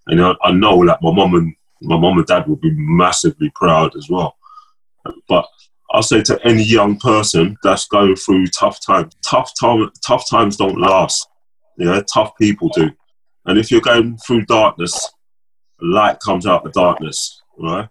And 0.08 0.20
I, 0.20 0.34
I 0.42 0.50
know 0.52 0.76
like 0.76 1.00
my 1.00 1.12
mum 1.12 1.34
and 1.34 1.54
my 1.82 1.96
mum 1.96 2.18
and 2.18 2.26
dad 2.26 2.46
would 2.48 2.60
be 2.60 2.72
massively 2.74 3.50
proud 3.54 3.94
as 3.96 4.08
well. 4.10 4.36
But 5.28 5.46
I'll 5.92 6.02
say 6.02 6.22
to 6.22 6.38
any 6.44 6.62
young 6.62 6.98
person 6.98 7.56
that's 7.62 7.86
going 7.88 8.16
through 8.16 8.46
tough 8.48 8.78
times, 8.84 9.14
tough 9.22 9.52
time, 9.60 9.90
tough 10.06 10.28
times 10.30 10.56
don't 10.56 10.80
last. 10.80 11.28
You 11.76 11.86
know, 11.86 12.02
tough 12.02 12.32
people 12.38 12.68
do. 12.68 12.90
And 13.46 13.58
if 13.58 13.70
you're 13.70 13.80
going 13.80 14.18
through 14.18 14.44
darkness, 14.46 15.10
light 15.80 16.20
comes 16.20 16.46
out 16.46 16.64
of 16.64 16.72
darkness, 16.72 17.42
right? 17.58 17.88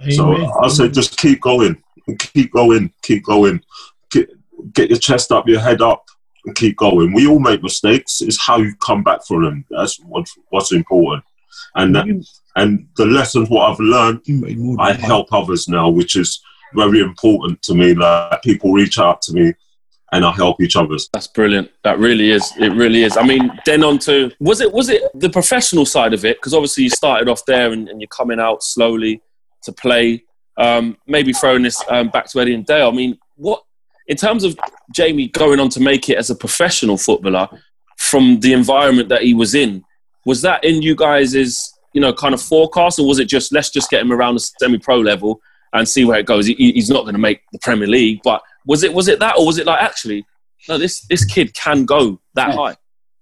Amen. 0.00 0.12
So 0.12 0.34
I'll 0.60 0.68
say 0.68 0.88
just 0.88 1.16
keep 1.16 1.40
going, 1.40 1.82
keep 2.18 2.52
going, 2.52 2.92
keep 3.02 3.24
going. 3.24 3.62
Get, 4.10 4.28
get 4.74 4.90
your 4.90 4.98
chest 4.98 5.32
up, 5.32 5.48
your 5.48 5.60
head 5.60 5.80
up, 5.80 6.04
and 6.44 6.54
keep 6.54 6.76
going. 6.76 7.14
We 7.14 7.26
all 7.26 7.38
make 7.38 7.62
mistakes. 7.62 8.20
It's 8.20 8.44
how 8.44 8.58
you 8.58 8.74
come 8.84 9.02
back 9.02 9.24
from 9.26 9.44
them. 9.44 9.64
That's 9.70 9.98
what, 10.00 10.26
what's 10.50 10.72
important. 10.72 11.24
And 11.76 11.94
that, 11.94 12.06
and 12.56 12.88
the 12.96 13.06
lessons 13.06 13.48
what 13.48 13.70
I've 13.70 13.80
learned, 13.80 14.20
you 14.24 14.36
made 14.36 14.58
more 14.58 14.76
I 14.80 14.92
help 14.92 15.32
others 15.32 15.68
now, 15.68 15.88
which 15.88 16.16
is 16.16 16.42
very 16.74 17.00
important 17.00 17.62
to 17.62 17.74
me. 17.74 17.94
Like 17.94 18.42
people 18.42 18.72
reach 18.72 18.98
out 18.98 19.22
to 19.22 19.32
me, 19.32 19.54
and 20.12 20.24
I 20.24 20.30
help 20.32 20.60
each 20.60 20.76
other. 20.76 20.96
That's 21.12 21.26
brilliant. 21.26 21.70
That 21.84 21.98
really 21.98 22.30
is. 22.30 22.52
It 22.58 22.72
really 22.74 23.02
is. 23.02 23.16
I 23.16 23.26
mean, 23.26 23.50
then 23.64 23.82
on 23.82 23.98
to 24.00 24.30
was 24.40 24.60
it 24.60 24.72
was 24.72 24.88
it 24.90 25.02
the 25.14 25.30
professional 25.30 25.86
side 25.86 26.12
of 26.14 26.24
it? 26.24 26.36
Because 26.36 26.54
obviously 26.54 26.84
you 26.84 26.90
started 26.90 27.28
off 27.28 27.44
there 27.46 27.72
and, 27.72 27.88
and 27.88 28.00
you're 28.00 28.08
coming 28.08 28.38
out 28.38 28.62
slowly 28.62 29.22
to 29.64 29.72
play. 29.72 30.24
Um, 30.58 30.98
maybe 31.06 31.32
throwing 31.32 31.62
this 31.62 31.82
um, 31.88 32.08
back 32.10 32.30
to 32.30 32.40
Eddie 32.40 32.54
and 32.54 32.66
Dale. 32.66 32.88
I 32.88 32.92
mean, 32.92 33.18
what 33.36 33.62
in 34.06 34.18
terms 34.18 34.44
of 34.44 34.58
Jamie 34.94 35.28
going 35.28 35.58
on 35.58 35.70
to 35.70 35.80
make 35.80 36.10
it 36.10 36.18
as 36.18 36.28
a 36.28 36.34
professional 36.34 36.98
footballer 36.98 37.48
from 37.96 38.38
the 38.40 38.52
environment 38.52 39.08
that 39.08 39.22
he 39.22 39.32
was 39.32 39.54
in? 39.54 39.82
Was 40.26 40.42
that 40.42 40.62
in 40.62 40.82
you 40.82 40.94
guys' 40.94 41.72
you 41.94 42.00
know 42.02 42.12
kind 42.12 42.34
of 42.34 42.42
forecast, 42.42 42.98
or 42.98 43.06
was 43.06 43.18
it 43.18 43.28
just 43.28 43.50
let's 43.50 43.70
just 43.70 43.88
get 43.88 44.02
him 44.02 44.12
around 44.12 44.34
the 44.34 44.40
semi-pro 44.40 44.98
level 44.98 45.40
and 45.72 45.88
see 45.88 46.04
where 46.04 46.18
it 46.18 46.26
goes? 46.26 46.46
He, 46.46 46.54
he's 46.54 46.90
not 46.90 47.02
going 47.02 47.14
to 47.14 47.20
make 47.20 47.40
the 47.52 47.58
Premier 47.60 47.88
League, 47.88 48.20
but 48.24 48.42
was 48.66 48.82
it 48.82 48.92
was 48.92 49.08
it 49.08 49.18
that, 49.20 49.36
or 49.38 49.46
was 49.46 49.58
it 49.58 49.66
like 49.66 49.82
actually? 49.82 50.24
no, 50.68 50.78
this 50.78 51.00
this 51.08 51.24
kid 51.24 51.52
can 51.54 51.84
go 51.84 52.20
that 52.34 52.50
Yeah. 52.50 52.54
high. 52.54 52.76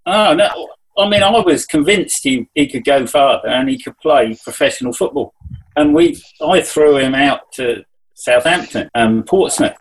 Oh 0.06 0.34
no! 0.34 0.68
I 0.98 1.08
mean, 1.08 1.22
I 1.22 1.30
was 1.30 1.64
convinced 1.66 2.24
he, 2.24 2.48
he 2.54 2.66
could 2.66 2.84
go 2.84 3.06
farther 3.06 3.48
and 3.48 3.68
he 3.68 3.78
could 3.78 3.96
play 3.98 4.36
professional 4.44 4.92
football. 4.92 5.32
And 5.76 5.94
we, 5.94 6.20
I 6.42 6.60
threw 6.60 6.98
him 6.98 7.14
out 7.14 7.52
to 7.52 7.84
Southampton 8.14 8.90
and 8.94 9.24
Portsmouth, 9.24 9.76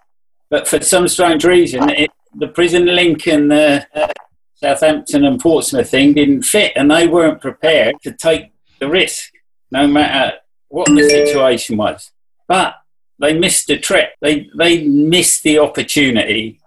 but 0.49 0.67
for 0.67 0.79
some 0.81 1.07
strange 1.07 1.43
reason, 1.43 1.89
it, 1.89 2.11
the 2.35 2.47
prison 2.47 2.85
link 2.85 3.27
and 3.27 3.51
the 3.51 3.85
uh, 3.93 4.07
Southampton 4.55 5.25
and 5.25 5.39
Portsmouth 5.39 5.89
thing 5.89 6.13
didn't 6.13 6.43
fit, 6.43 6.71
and 6.75 6.89
they 6.89 7.07
weren't 7.07 7.41
prepared 7.41 7.95
to 8.03 8.13
take 8.13 8.51
the 8.79 8.87
risk, 8.87 9.31
no 9.71 9.87
matter 9.87 10.37
what 10.69 10.87
the 10.87 11.09
situation 11.09 11.75
was. 11.75 12.11
But 12.49 12.81
they 13.19 13.37
missed 13.37 13.67
the 13.67 13.77
trick. 13.77 14.09
They 14.21 14.49
they 14.57 14.83
missed 14.83 15.43
the 15.43 15.59
opportunity 15.59 16.59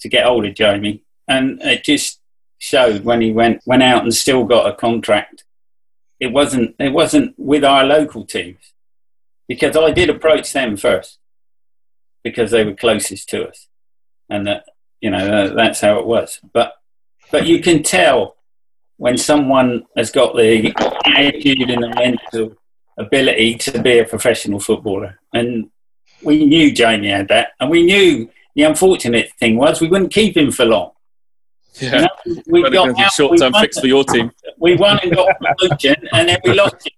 to 0.00 0.08
get 0.08 0.24
hold 0.24 0.46
of 0.46 0.54
Jamie, 0.54 1.02
and 1.28 1.60
it 1.62 1.84
just 1.84 2.18
showed 2.56 3.04
when 3.04 3.20
he 3.20 3.30
went 3.30 3.60
went 3.66 3.82
out 3.82 4.02
and 4.02 4.14
still 4.14 4.44
got 4.44 4.68
a 4.68 4.74
contract. 4.74 5.44
It 6.18 6.32
wasn't 6.32 6.74
it 6.80 6.92
wasn't 6.92 7.34
with 7.38 7.62
our 7.62 7.84
local 7.84 8.24
teams 8.24 8.72
because 9.46 9.76
I 9.76 9.90
did 9.90 10.08
approach 10.08 10.52
them 10.52 10.76
first 10.78 11.18
because 12.24 12.50
they 12.50 12.64
were 12.64 12.74
closest 12.74 13.28
to 13.28 13.48
us, 13.48 13.68
and 14.30 14.46
that 14.46 14.64
you 15.02 15.10
know 15.10 15.54
that's 15.54 15.82
how 15.82 15.98
it 15.98 16.06
was. 16.06 16.40
But 16.54 16.72
but 17.30 17.46
you 17.46 17.60
can 17.60 17.82
tell 17.82 18.36
when 18.96 19.18
someone 19.18 19.84
has 19.94 20.10
got 20.10 20.34
the 20.34 20.72
attitude 21.04 21.70
and 21.70 21.82
the 21.82 21.94
mental 21.94 22.56
ability 22.98 23.54
to 23.56 23.80
be 23.82 23.98
a 23.98 24.04
professional 24.04 24.60
footballer, 24.60 25.18
and 25.32 25.70
we 26.22 26.44
knew 26.44 26.72
Jamie 26.72 27.08
had 27.10 27.28
that, 27.28 27.48
and 27.60 27.70
we 27.70 27.84
knew 27.84 28.28
the 28.54 28.62
unfortunate 28.64 29.30
thing 29.38 29.56
was 29.56 29.80
we 29.80 29.88
wouldn't 29.88 30.12
keep 30.12 30.36
him 30.36 30.50
for 30.50 30.64
long. 30.64 30.90
You 31.74 31.88
Yeah, 31.88 32.00
know, 32.26 32.42
we 32.48 32.62
got 32.70 32.98
out, 32.98 33.12
short 33.12 33.38
term 33.38 33.52
fix 33.54 33.78
for 33.78 33.86
your 33.86 34.04
team. 34.04 34.32
we 34.58 34.74
won 34.76 34.98
and 35.02 35.14
got 35.14 35.28
promotion, 35.38 35.96
and 36.12 36.28
then 36.28 36.38
we 36.44 36.54
lost 36.54 36.74
him 36.86 36.92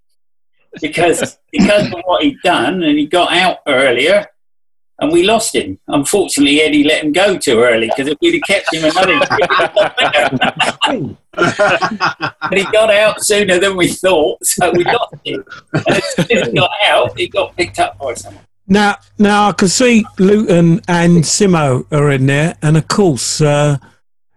because 0.81 1.39
because 1.53 1.87
of 1.93 2.01
what 2.05 2.23
he'd 2.23 2.39
done, 2.43 2.83
and 2.83 2.99
he 2.99 3.07
got 3.07 3.33
out 3.33 3.59
earlier, 3.67 4.25
and 5.01 5.11
we 5.11 5.25
lost 5.25 5.55
him. 5.55 5.79
Unfortunately, 5.89 6.61
Eddie 6.61 6.85
let 6.85 7.03
him 7.03 7.13
go 7.13 7.39
too 7.39 7.61
early 7.61 7.89
because 7.89 8.07
if 8.07 8.19
we'd 8.21 8.35
have 8.35 8.43
kept 8.43 8.75
him 8.75 8.85
another 8.85 9.13
year, 9.13 9.21
but 11.33 12.59
he 12.59 12.65
got 12.65 12.93
out 12.93 13.25
sooner 13.25 13.59
than 13.59 13.77
we 13.77 13.89
thought, 13.89 14.45
so 14.45 14.71
we 14.73 14.85
lost 14.85 15.15
him. 15.25 15.43
And 15.73 15.89
as 15.89 16.05
soon 16.15 16.39
as 16.39 16.49
he 16.49 16.55
got 16.55 16.71
out, 16.85 17.19
he 17.19 17.29
got 17.29 17.57
picked 17.57 17.79
up 17.79 17.99
by 17.99 18.15
someone. 18.15 18.45
Now, 18.67 18.97
now 19.19 19.49
I 19.49 19.53
can 19.53 19.69
see 19.69 20.05
Luton 20.19 20.83
and 20.87 21.25
Simo 21.25 21.91
are 21.93 22.11
in 22.11 22.27
there, 22.27 22.57
and 22.63 22.77
of 22.77 22.87
course, 22.87 23.41
uh, 23.41 23.79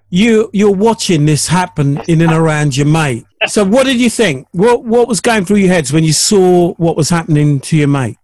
you 0.10 0.50
you're 0.54 0.72
watching 0.72 1.26
this 1.26 1.48
happen 1.48 2.00
in 2.08 2.22
and 2.22 2.32
around 2.32 2.78
your 2.78 2.88
mate. 2.88 3.26
So, 3.48 3.64
what 3.64 3.86
did 3.86 4.00
you 4.00 4.10
think? 4.10 4.48
What 4.52 4.86
what 4.86 5.08
was 5.08 5.20
going 5.20 5.46
through 5.46 5.58
your 5.58 5.74
heads 5.74 5.94
when 5.94 6.04
you 6.04 6.14
saw 6.14 6.74
what 6.76 6.96
was 6.96 7.10
happening 7.10 7.60
to 7.62 7.78
your 7.78 7.88
mate? 7.88 8.18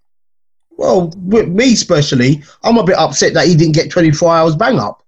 Well, 0.79 1.11
with 1.17 1.49
me 1.49 1.73
especially, 1.73 2.41
I'm 2.63 2.77
a 2.77 2.83
bit 2.85 2.95
upset 2.97 3.33
that 3.33 3.47
he 3.47 3.53
didn't 3.53 3.75
get 3.75 3.91
24 3.91 4.33
hours 4.33 4.55
bang 4.55 4.79
up. 4.79 5.03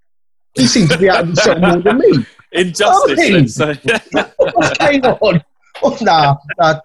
He 0.54 0.68
seems 0.68 0.90
to 0.90 0.98
be 0.98 1.10
out 1.10 1.22
of 1.22 1.28
himself 1.28 1.60
more 1.60 1.80
than 1.80 1.98
me. 1.98 2.26
Injustice, 2.52 3.58
Oh. 3.62 3.74
What's 4.38 4.78
going 4.78 5.06
on? 5.06 5.42
Oh, 5.82 5.98
nah, 6.02 6.36
nah. 6.60 6.82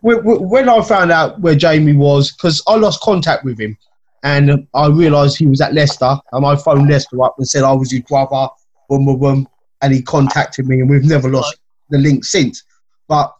When- 0.00 0.68
I 0.70 0.80
found 0.80 1.12
out 1.12 1.38
where 1.40 1.54
Jamie 1.54 1.92
was, 1.92 2.32
because 2.32 2.62
I 2.66 2.76
lost 2.76 3.02
contact 3.02 3.44
with 3.44 3.60
him, 3.60 3.76
and 4.22 4.66
I 4.72 4.86
realised 4.86 5.36
he 5.36 5.46
was 5.46 5.60
at 5.60 5.74
Leicester, 5.74 6.16
and 6.32 6.46
I 6.46 6.56
phoned 6.56 6.88
Leicester 6.88 7.22
up 7.22 7.34
and 7.36 7.46
said 7.46 7.64
I 7.64 7.72
was 7.72 7.90
his 7.92 8.00
brother, 8.00 8.48
boom, 8.88 9.04
boom, 9.04 9.18
boom, 9.18 9.48
and 9.82 9.92
he 9.92 10.00
contacted 10.00 10.66
me, 10.66 10.80
and 10.80 10.88
we've 10.88 11.04
never 11.04 11.28
lost 11.28 11.58
the 11.90 11.98
link 11.98 12.24
since. 12.24 12.64
But 13.08 13.30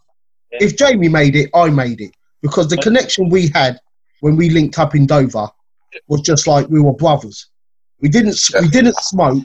if 0.50 0.76
Jamie 0.76 1.08
made 1.08 1.34
it, 1.34 1.48
I 1.54 1.70
made 1.70 2.02
it 2.02 2.10
because 2.42 2.68
the 2.68 2.76
connection 2.76 3.30
we 3.30 3.48
had 3.48 3.80
when 4.20 4.36
we 4.36 4.50
linked 4.50 4.78
up 4.78 4.94
in 4.94 5.06
Dover 5.06 5.48
was 6.08 6.20
just 6.20 6.46
like 6.46 6.68
we 6.68 6.80
were 6.80 6.92
brothers. 6.92 7.48
We 8.00 8.08
didn't 8.08 8.38
we 8.60 8.68
didn't 8.68 8.96
smoke, 8.96 9.44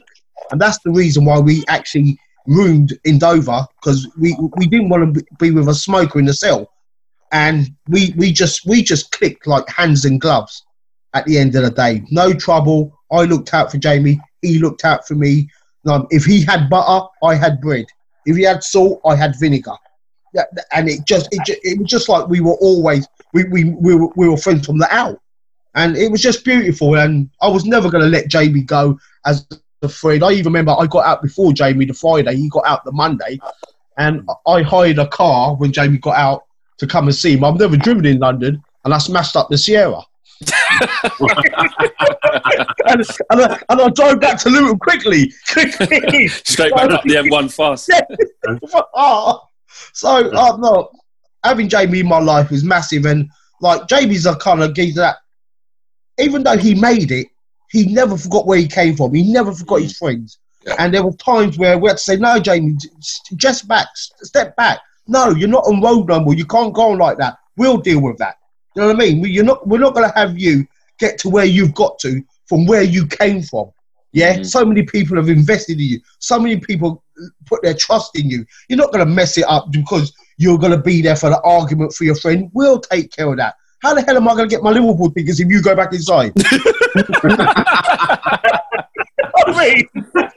and 0.51 0.59
that's 0.59 0.79
the 0.79 0.91
reason 0.91 1.25
why 1.25 1.39
we 1.39 1.63
actually 1.67 2.17
roomed 2.47 2.97
in 3.05 3.19
Dover 3.19 3.65
because 3.81 4.07
we 4.19 4.35
we 4.57 4.67
didn't 4.67 4.89
want 4.89 5.15
to 5.15 5.25
be 5.39 5.51
with 5.51 5.69
a 5.69 5.75
smoker 5.75 6.19
in 6.19 6.25
the 6.25 6.33
cell, 6.33 6.69
and 7.31 7.69
we 7.87 8.13
we 8.17 8.31
just 8.31 8.65
we 8.65 8.83
just 8.83 9.11
clicked 9.11 9.47
like 9.47 9.67
hands 9.69 10.05
and 10.05 10.19
gloves. 10.19 10.63
At 11.13 11.25
the 11.25 11.37
end 11.37 11.55
of 11.55 11.63
the 11.63 11.71
day, 11.71 12.05
no 12.09 12.33
trouble. 12.33 12.97
I 13.11 13.23
looked 13.23 13.53
out 13.53 13.69
for 13.69 13.77
Jamie. 13.77 14.21
He 14.41 14.59
looked 14.59 14.85
out 14.85 15.05
for 15.05 15.15
me. 15.15 15.49
Um, 15.85 16.07
if 16.09 16.23
he 16.23 16.41
had 16.41 16.69
butter, 16.69 17.05
I 17.21 17.35
had 17.35 17.59
bread. 17.59 17.85
If 18.25 18.37
he 18.37 18.43
had 18.43 18.63
salt, 18.63 19.01
I 19.05 19.15
had 19.15 19.35
vinegar. 19.37 19.75
Yeah, 20.33 20.43
and 20.71 20.89
it 20.89 21.05
just 21.05 21.27
it, 21.31 21.45
ju- 21.45 21.59
it 21.63 21.79
was 21.79 21.89
just 21.89 22.07
like 22.07 22.27
we 22.27 22.39
were 22.39 22.53
always 22.53 23.07
we, 23.33 23.43
we, 23.45 23.65
we, 23.65 23.95
were, 23.95 24.09
we 24.15 24.29
were 24.29 24.37
friends 24.37 24.65
from 24.65 24.77
the 24.77 24.93
out. 24.93 25.19
And 25.75 25.95
it 25.95 26.11
was 26.11 26.21
just 26.21 26.43
beautiful. 26.43 26.97
And 26.97 27.29
I 27.41 27.47
was 27.47 27.65
never 27.65 27.89
going 27.89 28.03
to 28.03 28.09
let 28.09 28.27
Jamie 28.27 28.63
go 28.63 28.99
as 29.25 29.47
a 29.81 29.89
friend. 29.89 30.23
I 30.23 30.31
even 30.31 30.45
remember 30.45 30.75
I 30.77 30.85
got 30.85 31.05
out 31.05 31.21
before 31.21 31.53
Jamie 31.53 31.85
the 31.85 31.93
Friday. 31.93 32.35
He 32.35 32.49
got 32.49 32.65
out 32.65 32.83
the 32.83 32.91
Monday. 32.91 33.39
And 33.97 34.27
I 34.47 34.61
hired 34.63 34.99
a 34.99 35.07
car 35.07 35.55
when 35.55 35.71
Jamie 35.71 35.97
got 35.97 36.15
out 36.15 36.45
to 36.79 36.87
come 36.87 37.07
and 37.07 37.15
see 37.15 37.37
him. 37.37 37.45
I've 37.45 37.59
never 37.59 37.77
driven 37.77 38.05
in 38.05 38.19
London. 38.19 38.61
And 38.83 38.93
I 38.93 38.97
smashed 38.97 39.35
up 39.35 39.49
the 39.49 39.57
Sierra. 39.57 40.01
and, 42.87 43.05
and, 43.29 43.41
I, 43.41 43.59
and 43.69 43.81
I 43.81 43.89
drove 43.89 44.19
back 44.19 44.39
to 44.39 44.49
Luton 44.49 44.79
quickly. 44.79 45.31
quickly. 45.51 46.27
Straight 46.27 46.73
back 46.73 46.89
up 46.89 47.03
the 47.03 47.15
M1 47.15 47.53
fast. 47.53 47.91
oh, 48.95 49.47
so 49.93 50.29
uh, 50.31 50.57
no, 50.57 50.89
having 51.43 51.69
Jamie 51.69 52.01
in 52.01 52.07
my 52.07 52.19
life 52.19 52.51
is 52.51 52.63
massive, 52.63 53.05
and 53.05 53.29
like 53.61 53.87
Jamie's 53.87 54.25
a 54.25 54.35
kind 54.35 54.61
of 54.63 54.73
geezer 54.73 55.01
that, 55.01 55.17
even 56.19 56.43
though 56.43 56.57
he 56.57 56.75
made 56.75 57.11
it, 57.11 57.27
he 57.69 57.85
never 57.93 58.17
forgot 58.17 58.45
where 58.45 58.57
he 58.59 58.67
came 58.67 58.95
from. 58.95 59.13
He 59.13 59.31
never 59.31 59.53
forgot 59.53 59.81
his 59.81 59.97
friends. 59.97 60.39
Yeah. 60.65 60.75
And 60.77 60.93
there 60.93 61.03
were 61.03 61.13
times 61.13 61.57
where 61.57 61.77
we 61.77 61.89
had 61.89 61.97
to 61.97 62.03
say, 62.03 62.15
"No, 62.17 62.39
Jamie, 62.39 62.77
just 63.35 63.67
back, 63.67 63.87
step 63.95 64.55
back. 64.55 64.79
No, 65.07 65.29
you're 65.31 65.49
not 65.49 65.65
on 65.65 65.81
road 65.81 66.07
no 66.07 66.19
more. 66.19 66.35
You 66.35 66.45
can't 66.45 66.73
go 66.73 66.91
on 66.91 66.99
like 66.99 67.17
that. 67.17 67.37
We'll 67.57 67.77
deal 67.77 68.01
with 68.01 68.17
that. 68.19 68.35
You 68.75 68.83
know 68.83 68.87
what 68.89 68.95
I 68.97 68.99
mean? 68.99 69.21
We- 69.21 69.31
You're 69.31 69.43
not. 69.45 69.67
We're 69.67 69.79
not 69.79 69.93
going 69.95 70.07
to 70.07 70.15
have 70.15 70.37
you 70.37 70.67
get 70.99 71.17
to 71.19 71.29
where 71.29 71.45
you've 71.45 71.73
got 71.73 71.97
to 71.99 72.21
from 72.45 72.65
where 72.67 72.83
you 72.83 73.07
came 73.07 73.41
from. 73.41 73.71
Yeah. 74.13 74.37
Mhm. 74.37 74.45
So 74.45 74.63
many 74.65 74.83
people 74.83 75.17
have 75.17 75.29
invested 75.29 75.79
in 75.79 75.87
you. 75.87 76.01
So 76.19 76.39
many 76.39 76.57
people 76.57 77.03
put 77.45 77.61
their 77.63 77.73
trust 77.73 78.17
in 78.17 78.29
you. 78.29 78.45
You're 78.69 78.77
not 78.77 78.91
going 78.91 79.05
to 79.05 79.11
mess 79.11 79.37
it 79.37 79.45
up 79.47 79.71
because 79.71 80.13
you're 80.37 80.57
going 80.57 80.71
to 80.71 80.81
be 80.81 81.01
there 81.01 81.15
for 81.15 81.29
the 81.29 81.41
argument 81.41 81.93
for 81.93 82.03
your 82.03 82.15
friend. 82.15 82.49
We'll 82.53 82.79
take 82.79 83.11
care 83.11 83.29
of 83.29 83.37
that. 83.37 83.55
How 83.81 83.93
the 83.93 84.01
hell 84.01 84.17
am 84.17 84.27
I 84.27 84.33
going 84.33 84.49
to 84.49 84.55
get 84.55 84.63
my 84.63 84.71
Liverpool 84.71 85.11
tickets 85.11 85.39
if 85.39 85.49
you 85.49 85.61
go 85.61 85.75
back 85.75 85.91
inside? 85.93 86.33
I 89.43 89.57
mean, 89.57 89.87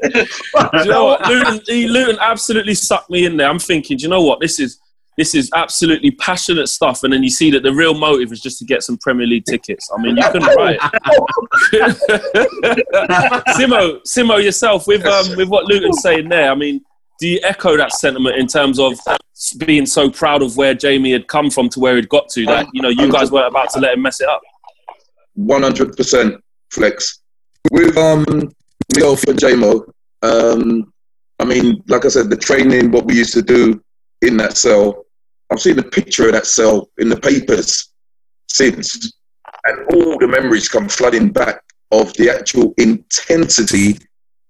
do 0.09 0.79
you 0.79 0.85
know 0.87 1.05
what? 1.05 1.27
Luton, 1.29 1.61
Luton 1.92 2.18
absolutely 2.20 2.75
sucked 2.75 3.11
me 3.11 3.27
in 3.27 3.37
there. 3.37 3.49
I'm 3.49 3.59
thinking, 3.59 3.99
do 3.99 4.03
you 4.03 4.09
know 4.09 4.23
what? 4.23 4.40
This 4.40 4.59
is 4.59 4.79
this 5.16 5.35
is 5.35 5.50
absolutely 5.55 6.11
passionate 6.12 6.68
stuff, 6.68 7.05
and 7.05 7.12
then 7.12 7.22
you 7.22 7.31
see 7.31 7.50
that 7.53 7.62
the 7.62 7.72
real 7.72 7.94
motive 7.94 8.33
is 8.33 8.40
just 8.40 8.59
to 8.59 8.64
get 8.64 8.83
some 8.83 8.98
Premier 8.98 9.27
League 9.27 9.44
tickets. 9.44 9.88
I 9.96 10.03
mean, 10.03 10.16
you 10.16 10.22
couldn't 10.31 10.55
write. 10.57 10.79
Simo, 13.57 14.00
Simo, 14.03 14.42
yourself 14.42 14.87
with 14.87 15.05
um, 15.07 15.37
with 15.37 15.48
what 15.48 15.66
Luton's 15.66 16.03
saying 16.03 16.29
there. 16.29 16.50
I 16.50 16.55
mean, 16.55 16.81
do 17.20 17.29
you 17.29 17.40
echo 17.44 17.77
that 17.77 17.92
sentiment 17.92 18.37
in 18.37 18.46
terms 18.46 18.79
of 18.79 18.98
being 19.59 19.87
so 19.87 20.11
proud 20.11 20.42
of 20.42 20.57
where 20.57 20.74
Jamie 20.74 21.12
had 21.12 21.29
come 21.29 21.50
from 21.50 21.68
to 21.70 21.81
where 21.81 21.96
he'd 21.96 22.09
got 22.09 22.29
to? 22.31 22.44
That 22.46 22.66
you 22.72 22.83
know, 22.83 22.88
you 22.88 23.11
guys 23.11 23.31
weren't 23.31 23.48
about 23.48 23.70
to 23.70 23.81
let 23.81 23.94
him 23.94 24.03
mess 24.03 24.20
it 24.20 24.29
up. 24.29 24.42
One 25.35 25.62
hundred 25.62 25.96
percent 25.96 26.42
flex 26.70 27.20
with 27.70 27.96
um 27.96 28.24
myself 28.92 29.24
and 29.24 29.38
JMO. 29.38 29.85
Um, 30.22 30.92
I 31.38 31.44
mean, 31.44 31.83
like 31.88 32.05
I 32.05 32.09
said, 32.09 32.31
the 32.31 32.37
training, 32.37 32.90
what 32.90 33.05
we 33.07 33.14
used 33.14 33.35
to 33.35 33.42
do 33.42 33.83
in 34.22 34.37
that 34.38 34.57
cell. 34.57 35.04
I've 35.50 35.61
seen 35.61 35.76
the 35.76 35.83
picture 35.83 36.26
of 36.26 36.33
that 36.33 36.46
cell 36.46 36.90
in 36.98 37.09
the 37.09 37.20
papers 37.20 37.92
since, 38.48 39.12
and 39.64 39.87
all 39.92 40.18
the 40.18 40.28
memories 40.28 40.68
come 40.68 40.88
flooding 40.88 41.30
back 41.30 41.62
of 41.90 42.12
the 42.14 42.30
actual 42.30 42.74
intensity 42.78 43.98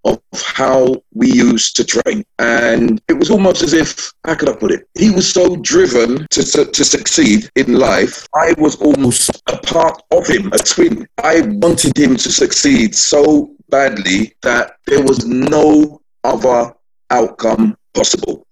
of 0.04 0.20
how 0.34 1.02
we 1.14 1.32
used 1.32 1.76
to 1.76 1.84
train. 1.84 2.24
And 2.38 3.00
it 3.08 3.14
was 3.14 3.30
almost 3.30 3.62
as 3.62 3.72
if, 3.72 4.12
how 4.26 4.34
could 4.34 4.50
I 4.50 4.56
put 4.56 4.70
it? 4.70 4.86
He 4.98 5.10
was 5.10 5.30
so 5.30 5.56
driven 5.56 6.26
to, 6.30 6.42
su- 6.42 6.70
to 6.70 6.84
succeed 6.84 7.48
in 7.56 7.74
life. 7.74 8.26
I 8.34 8.54
was 8.58 8.76
almost 8.76 9.30
a 9.48 9.56
part 9.58 10.02
of 10.10 10.26
him, 10.26 10.52
a 10.52 10.58
twin. 10.58 11.06
I 11.22 11.40
wanted 11.40 11.96
him 11.96 12.16
to 12.16 12.30
succeed 12.30 12.94
so 12.94 13.54
badly 13.70 14.34
that 14.42 14.76
there 14.86 15.02
was 15.02 15.24
no 15.26 16.02
other 16.22 16.74
outcome 17.10 17.76
possible. 17.94 18.46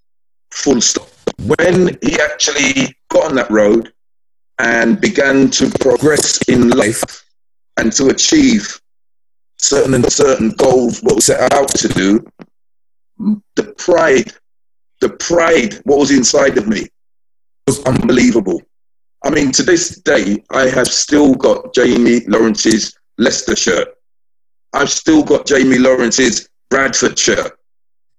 Full 0.51 0.81
stop. 0.81 1.07
When 1.39 1.97
he 2.01 2.19
actually 2.19 2.95
got 3.09 3.25
on 3.25 3.35
that 3.35 3.51
road 3.51 3.93
and 4.59 5.01
began 5.01 5.49
to 5.51 5.69
progress 5.79 6.41
in 6.47 6.69
life 6.69 7.03
and 7.77 7.91
to 7.93 8.09
achieve 8.09 8.79
certain 9.57 9.93
and 9.93 10.11
certain 10.11 10.51
goals 10.51 11.01
what 11.01 11.15
was 11.15 11.25
set 11.25 11.51
out 11.53 11.69
to 11.69 11.87
do, 11.89 12.25
the 13.55 13.73
pride, 13.77 14.33
the 15.01 15.09
pride, 15.09 15.75
what 15.85 15.99
was 15.99 16.11
inside 16.11 16.57
of 16.57 16.67
me 16.67 16.87
was 17.67 17.83
unbelievable. 17.83 18.61
I 19.23 19.29
mean, 19.29 19.51
to 19.53 19.63
this 19.63 19.99
day, 20.01 20.43
I 20.51 20.67
have 20.67 20.87
still 20.87 21.33
got 21.33 21.73
Jamie 21.73 22.21
Lawrence's 22.27 22.93
Leicester 23.17 23.55
shirt. 23.55 23.87
I've 24.73 24.89
still 24.89 25.23
got 25.23 25.45
Jamie 25.45 25.77
Lawrence's 25.77 26.49
Bradford 26.69 27.17
shirt. 27.17 27.57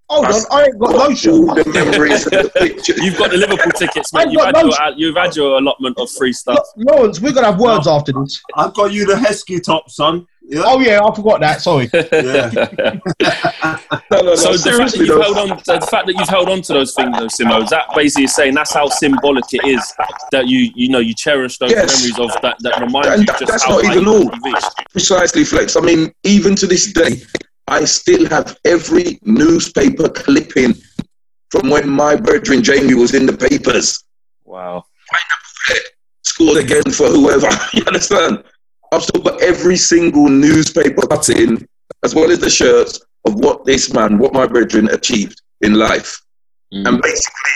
Hold 0.08 0.26
on, 0.26 0.32
I 0.50 0.64
ain't 0.64 0.78
got 0.78 0.90
no 0.90 0.98
all 0.98 1.54
the 1.54 1.70
memories 1.72 2.26
and 2.26 2.46
the 2.46 2.50
pictures. 2.54 2.98
You've 2.98 3.16
got 3.18 3.30
the 3.30 3.36
Liverpool 3.38 3.72
tickets, 3.72 4.12
I've 4.14 4.26
mate. 4.26 4.32
You've 4.32 4.42
got 4.42 4.56
had, 4.56 4.64
those- 4.66 4.78
your, 4.78 4.92
you've 4.96 5.16
had 5.16 5.36
your 5.36 5.58
allotment 5.58 5.98
of 5.98 6.10
free 6.10 6.32
stuff. 6.32 6.64
Lawrence, 6.76 7.20
we're 7.20 7.32
gonna 7.32 7.48
have 7.48 7.58
words 7.60 7.86
after 7.86 8.12
this. 8.12 8.40
I've 8.56 8.74
got 8.74 8.92
you 8.92 9.06
the 9.06 9.14
Heskey 9.14 9.62
top, 9.62 9.90
son. 9.90 10.26
Yeah. 10.46 10.60
Oh 10.66 10.78
yeah, 10.78 11.02
I 11.02 11.14
forgot 11.14 11.40
that. 11.40 11.62
Sorry. 11.62 11.88
Yeah. 12.24 12.50
No, 14.10 14.20
no, 14.20 14.22
no, 14.22 14.34
So 14.34 14.52
the 14.52 14.58
fact, 14.58 14.64
that 14.64 14.90
seriously, 14.92 15.06
you've 15.06 15.22
held 15.22 15.38
on, 15.38 15.48
the 15.48 15.86
fact 15.90 16.06
that 16.06 16.14
you've 16.18 16.28
held 16.28 16.48
on 16.50 16.60
to 16.62 16.72
those 16.74 16.94
things, 16.94 17.16
though, 17.16 17.26
Simo, 17.26 17.62
is 17.62 17.70
that 17.70 17.86
basically 17.96 18.26
saying 18.26 18.54
that's 18.54 18.72
how 18.74 18.88
symbolic 18.88 19.44
it 19.52 19.64
is 19.66 19.94
that 20.32 20.46
you, 20.46 20.70
you 20.74 20.88
know, 20.90 20.98
you 20.98 21.14
cherish 21.14 21.56
those 21.58 21.70
Yes. 21.70 21.96
memories 21.96 22.18
of 22.18 22.42
that 22.42 22.56
that 22.60 22.80
remind 22.80 23.06
And 23.06 23.20
you 23.20 23.26
that- 23.26 23.38
just 23.40 23.50
that's 23.52 23.64
how 23.64 23.78
not 23.80 23.84
even 23.96 24.06
all. 24.06 24.30
precisely 24.90 25.44
flex. 25.44 25.76
I 25.76 25.80
mean, 25.80 26.12
even 26.24 26.54
to 26.56 26.66
this 26.66 26.92
day, 26.92 27.22
I 27.66 27.84
still 27.84 28.28
have 28.28 28.58
every 28.64 29.18
newspaper 29.22 30.08
clipping 30.08 30.74
from 31.50 31.70
when 31.70 31.88
my 31.88 32.16
brethren 32.16 32.62
Jamie 32.62 32.94
was 32.94 33.14
in 33.14 33.26
the 33.26 33.36
papers. 33.36 34.04
Wow. 34.44 34.84
scored 36.22 36.58
again 36.58 36.90
for 36.92 37.08
whoever. 37.08 37.48
you 37.72 37.84
understand? 37.86 38.44
I've 38.92 39.02
still 39.02 39.22
got 39.22 39.42
every 39.42 39.76
single 39.76 40.28
newspaper 40.28 41.06
cutting, 41.06 41.66
as 42.02 42.14
well 42.14 42.30
as 42.30 42.38
the 42.38 42.50
shirts 42.50 43.00
of 43.24 43.34
what 43.36 43.64
this 43.64 43.92
man, 43.92 44.18
what 44.18 44.32
my 44.32 44.46
brethren 44.46 44.88
achieved 44.90 45.40
in 45.62 45.74
life. 45.74 46.20
Mm. 46.72 46.88
And 46.88 47.02
basically, 47.02 47.52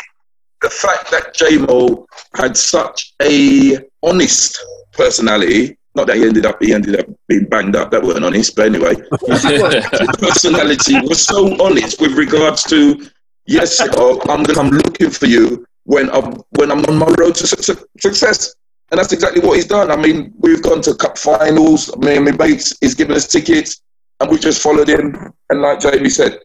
the 0.62 0.71
fact 0.71 1.11
that 1.11 1.37
JMO 1.37 2.07
had 2.35 2.57
such 2.57 3.14
a 3.23 3.79
honest 4.03 4.59
personality 4.92 5.78
Not 5.98 6.06
that 6.06 6.16
he 6.16 6.22
ended 6.24 6.46
up 6.46 6.62
he 6.62 6.72
ended 6.72 7.00
up 7.00 7.06
being 7.26 7.46
banged 7.46 7.74
up. 7.74 7.90
That 7.90 8.04
weren't 8.04 8.24
honest, 8.24 8.54
but 8.54 8.66
anyway, 8.66 8.94
his 9.26 10.08
personality 10.16 10.94
was 11.00 11.26
so 11.26 11.61
honest 11.61 12.00
with 12.00 12.12
regards 12.12 12.62
to 12.64 13.04
yes, 13.46 13.80
oh, 13.96 14.20
I'm 14.30 14.44
gonna 14.44 14.54
come 14.54 14.70
looking 14.70 15.11
for 15.11 15.26
you 15.26 15.66
when 15.82 16.08
I'm 16.11 16.40
when 16.50 16.70
I'm 16.70 16.84
on 16.84 16.98
my 16.98 17.08
road 17.18 17.34
to 17.34 17.46
su- 17.48 17.61
su- 17.61 17.84
success. 17.98 18.54
And 18.92 18.98
that's 19.00 19.12
exactly 19.12 19.40
what 19.40 19.56
he's 19.56 19.66
done. 19.66 19.90
I 19.90 19.96
mean, 19.96 20.32
we've 20.38 20.62
gone 20.62 20.82
to 20.82 20.94
cup 20.94 21.18
finals. 21.18 21.94
Me 21.98 22.14
and 22.14 22.24
my 22.26 22.30
mates, 22.30 22.78
he's 22.80 22.94
given 22.94 23.16
us 23.16 23.26
tickets, 23.26 23.82
and 24.20 24.30
we 24.30 24.38
just 24.38 24.62
followed 24.62 24.88
him. 24.88 25.32
And 25.50 25.61
like 25.61 25.80
Jamie 25.80 26.11
said, 26.11 26.38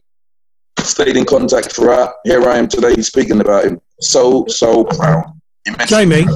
stayed 0.80 1.16
in 1.16 1.24
contact 1.26 1.70
throughout. 1.72 2.14
Here 2.24 2.42
I 2.48 2.58
am 2.58 2.66
today 2.66 3.00
speaking 3.02 3.40
about 3.40 3.64
him. 3.66 3.80
So, 4.00 4.46
so 4.48 4.82
proud. 4.84 5.32
Immensely. 5.64 5.86
Jamie, 5.96 6.26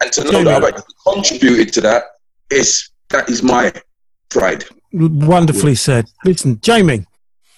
And 0.00 0.12
to 0.14 0.24
know 0.24 0.30
Jamie. 0.42 0.44
that 0.44 0.64
I've 0.64 0.84
contributed 1.14 1.72
to 1.74 1.80
that 1.82 2.04
is 2.52 2.90
that 3.10 3.28
is 3.28 3.42
my 3.42 3.72
pride. 4.30 4.64
wonderfully 4.92 5.74
said. 5.74 6.06
Listen, 6.24 6.60
Jamie, 6.60 7.06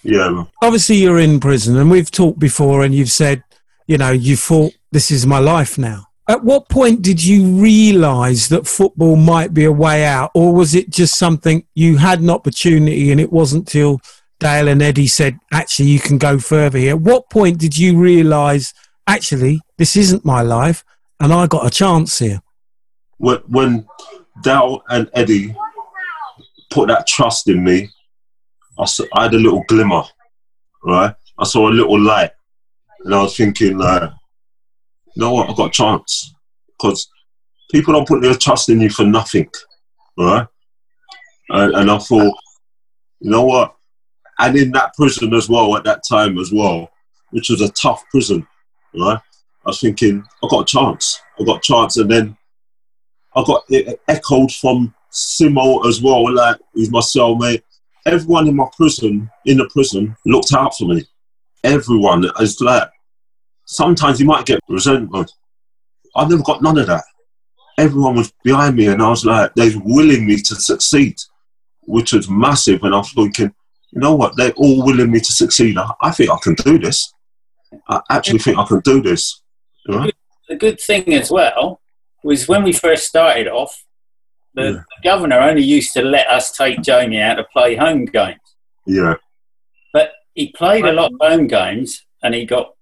Yeah, 0.03 0.45
obviously 0.63 0.97
you're 0.97 1.21
in 1.21 1.41
prison, 1.41 1.77
and 1.77 1.91
we've 1.91 2.11
talked 2.11 2.39
before, 2.39 2.85
and 2.85 2.95
you've 2.95 3.11
said, 3.11 3.43
you 3.87 3.99
know, 3.99 4.11
you 4.11 4.37
thought 4.37 4.73
this 4.93 5.11
is 5.11 5.27
my 5.27 5.39
life 5.39 5.79
now. 5.79 6.07
At 6.29 6.43
what 6.43 6.69
point 6.69 7.03
did 7.03 7.23
you 7.23 7.61
realise 7.61 8.49
that 8.49 8.67
football 8.67 9.17
might 9.17 9.53
be 9.53 9.65
a 9.65 9.73
way 9.73 10.05
out, 10.05 10.31
or 10.35 10.55
was 10.55 10.75
it 10.75 10.91
just 10.91 11.19
something 11.19 11.65
you 11.75 11.97
had 11.99 12.21
an 12.21 12.31
opportunity, 12.31 13.11
and 13.13 13.21
it 13.21 13.33
wasn't 13.33 13.69
till 13.69 14.01
Dale 14.41 14.69
and 14.69 14.83
Eddie 14.83 15.07
said, 15.07 15.39
actually, 15.53 15.91
you 15.91 16.01
can 16.01 16.19
go 16.19 16.39
further 16.39 16.79
here? 16.79 16.91
At 16.91 17.01
what 17.01 17.31
point 17.31 17.59
did 17.59 17.77
you 17.77 17.99
realise, 17.99 18.73
actually, 19.07 19.61
this 19.77 19.97
isn't 19.97 20.25
my 20.25 20.43
life, 20.43 20.85
and 21.21 21.33
I 21.33 21.47
got 21.47 21.67
a 21.67 21.71
chance 21.71 22.19
here? 22.19 22.41
when, 23.19 23.39
when 23.49 23.87
Dal 24.42 24.83
and 24.88 25.11
Eddie 25.14 25.55
put 26.70 26.88
that 26.88 27.07
trust 27.07 27.49
in 27.49 27.62
me, 27.62 27.88
I, 28.79 28.85
saw, 28.85 29.05
I 29.14 29.25
had 29.25 29.35
a 29.35 29.38
little 29.38 29.64
glimmer, 29.68 30.03
right? 30.83 31.14
I 31.38 31.44
saw 31.44 31.68
a 31.68 31.70
little 31.70 32.01
light, 32.01 32.33
and 33.05 33.14
I 33.14 33.23
was 33.23 33.37
thinking, 33.37 33.79
like, 33.79 34.03
you 35.14 35.23
know 35.23 35.33
what? 35.33 35.49
I 35.49 35.55
got 35.55 35.68
a 35.68 35.73
chance 35.73 36.35
because 36.77 37.09
people 37.70 37.94
don't 37.94 38.09
put 38.09 38.20
their 38.23 38.35
trust 38.35 38.68
in 38.68 38.81
you 38.81 38.90
for 38.90 39.05
nothing, 39.05 39.49
right? 40.18 40.47
And, 41.51 41.75
and 41.75 41.90
I 41.90 41.99
thought, 41.99 42.37
you 43.20 43.31
know 43.31 43.44
what? 43.44 43.77
And 44.38 44.57
in 44.57 44.73
that 44.73 44.94
prison 44.94 45.33
as 45.35 45.49
well, 45.49 45.77
at 45.77 45.85
that 45.85 46.03
time 46.09 46.38
as 46.38 46.53
well, 46.53 46.90
which 47.31 47.51
was 47.51 47.61
a 47.61 47.70
tough 47.73 48.03
prison, 48.11 48.47
right? 48.99 49.18
I 49.18 49.70
was 49.70 49.81
thinking, 49.81 50.25
I 50.42 50.49
got 50.49 50.62
a 50.62 50.66
chance. 50.66 51.20
I 51.40 51.44
got 51.44 51.59
a 51.59 51.61
chance, 51.61 51.97
and 51.97 52.11
then 52.11 52.37
I 53.37 53.42
got 53.44 53.64
echoed 54.09 54.53
from 54.53 54.94
Simo 55.12 55.87
as 55.87 56.03
well, 56.03 56.33
like 56.33 56.57
he's 56.75 56.90
my 56.90 57.01
cellmate. 57.01 57.62
Everyone 58.07 58.49
in 58.49 58.57
my 58.57 58.68
prison, 58.77 59.31
in 59.47 59.59
the 59.59 59.68
prison, 59.73 60.16
looked 60.27 60.53
out 60.53 60.77
for 60.77 60.87
me. 60.87 61.05
Everyone 61.62 62.25
is 62.40 62.61
like, 62.61 62.88
sometimes 63.64 64.20
you 64.20 64.27
might 64.27 64.44
get 64.44 64.61
resentment. 64.68 65.33
I've 66.14 66.29
never 66.29 66.42
got 66.42 66.62
none 66.62 66.79
of 66.79 66.87
that. 66.87 67.05
Everyone 67.79 68.14
was 68.16 68.33
behind 68.44 68.77
me, 68.77 68.87
and 68.87 69.03
I 69.03 69.09
was 69.09 69.25
like, 69.25 69.55
they're 69.55 69.73
willing 69.85 70.27
me 70.27 70.37
to 70.37 70.55
succeed, 70.55 71.16
which 71.83 72.12
was 72.12 72.29
massive. 72.29 72.83
And 72.85 72.94
I'm 72.94 73.05
thinking, 73.05 73.53
you 73.90 74.01
know 74.01 74.14
what? 74.14 74.37
They're 74.37 74.53
all 74.53 74.85
willing 74.85 75.11
me 75.11 75.18
to 75.18 75.33
succeed. 75.33 75.79
I, 75.79 75.90
I 76.03 76.11
think 76.11 76.31
I 76.31 76.37
can 76.42 76.55
do 76.55 76.79
this. 76.79 77.12
I 77.88 78.01
actually 78.11 78.38
think 78.38 78.59
I 78.59 78.64
can 78.64 78.81
do 78.81 79.03
this. 79.03 79.42
The 79.87 80.57
good 80.57 80.81
thing 80.81 81.14
as 81.14 81.31
well 81.31 81.81
was 82.25 82.49
when 82.49 82.63
we 82.65 82.73
first 82.73 83.07
started 83.07 83.47
off, 83.49 83.85
the, 84.55 84.63
Yeah. 84.63 84.71
the 84.73 84.85
governor 85.05 85.39
only 85.41 85.63
used 85.63 85.93
to 85.95 86.03
let 86.03 86.29
us 86.29 86.51
take 86.57 86.81
Jamie 86.83 87.21
out 87.21 87.35
to 87.37 87.45
play 87.53 87.77
home 87.77 88.05
games. 88.07 88.41
Yeah, 88.87 89.15
But 89.93 90.13
he 90.35 90.53
played 90.53 90.85
a 90.85 90.93
lot 90.93 91.13
of 91.13 91.19
home 91.21 91.47
games 91.47 92.05
and 92.23 92.35
he 92.35 92.45
got, 92.45 92.75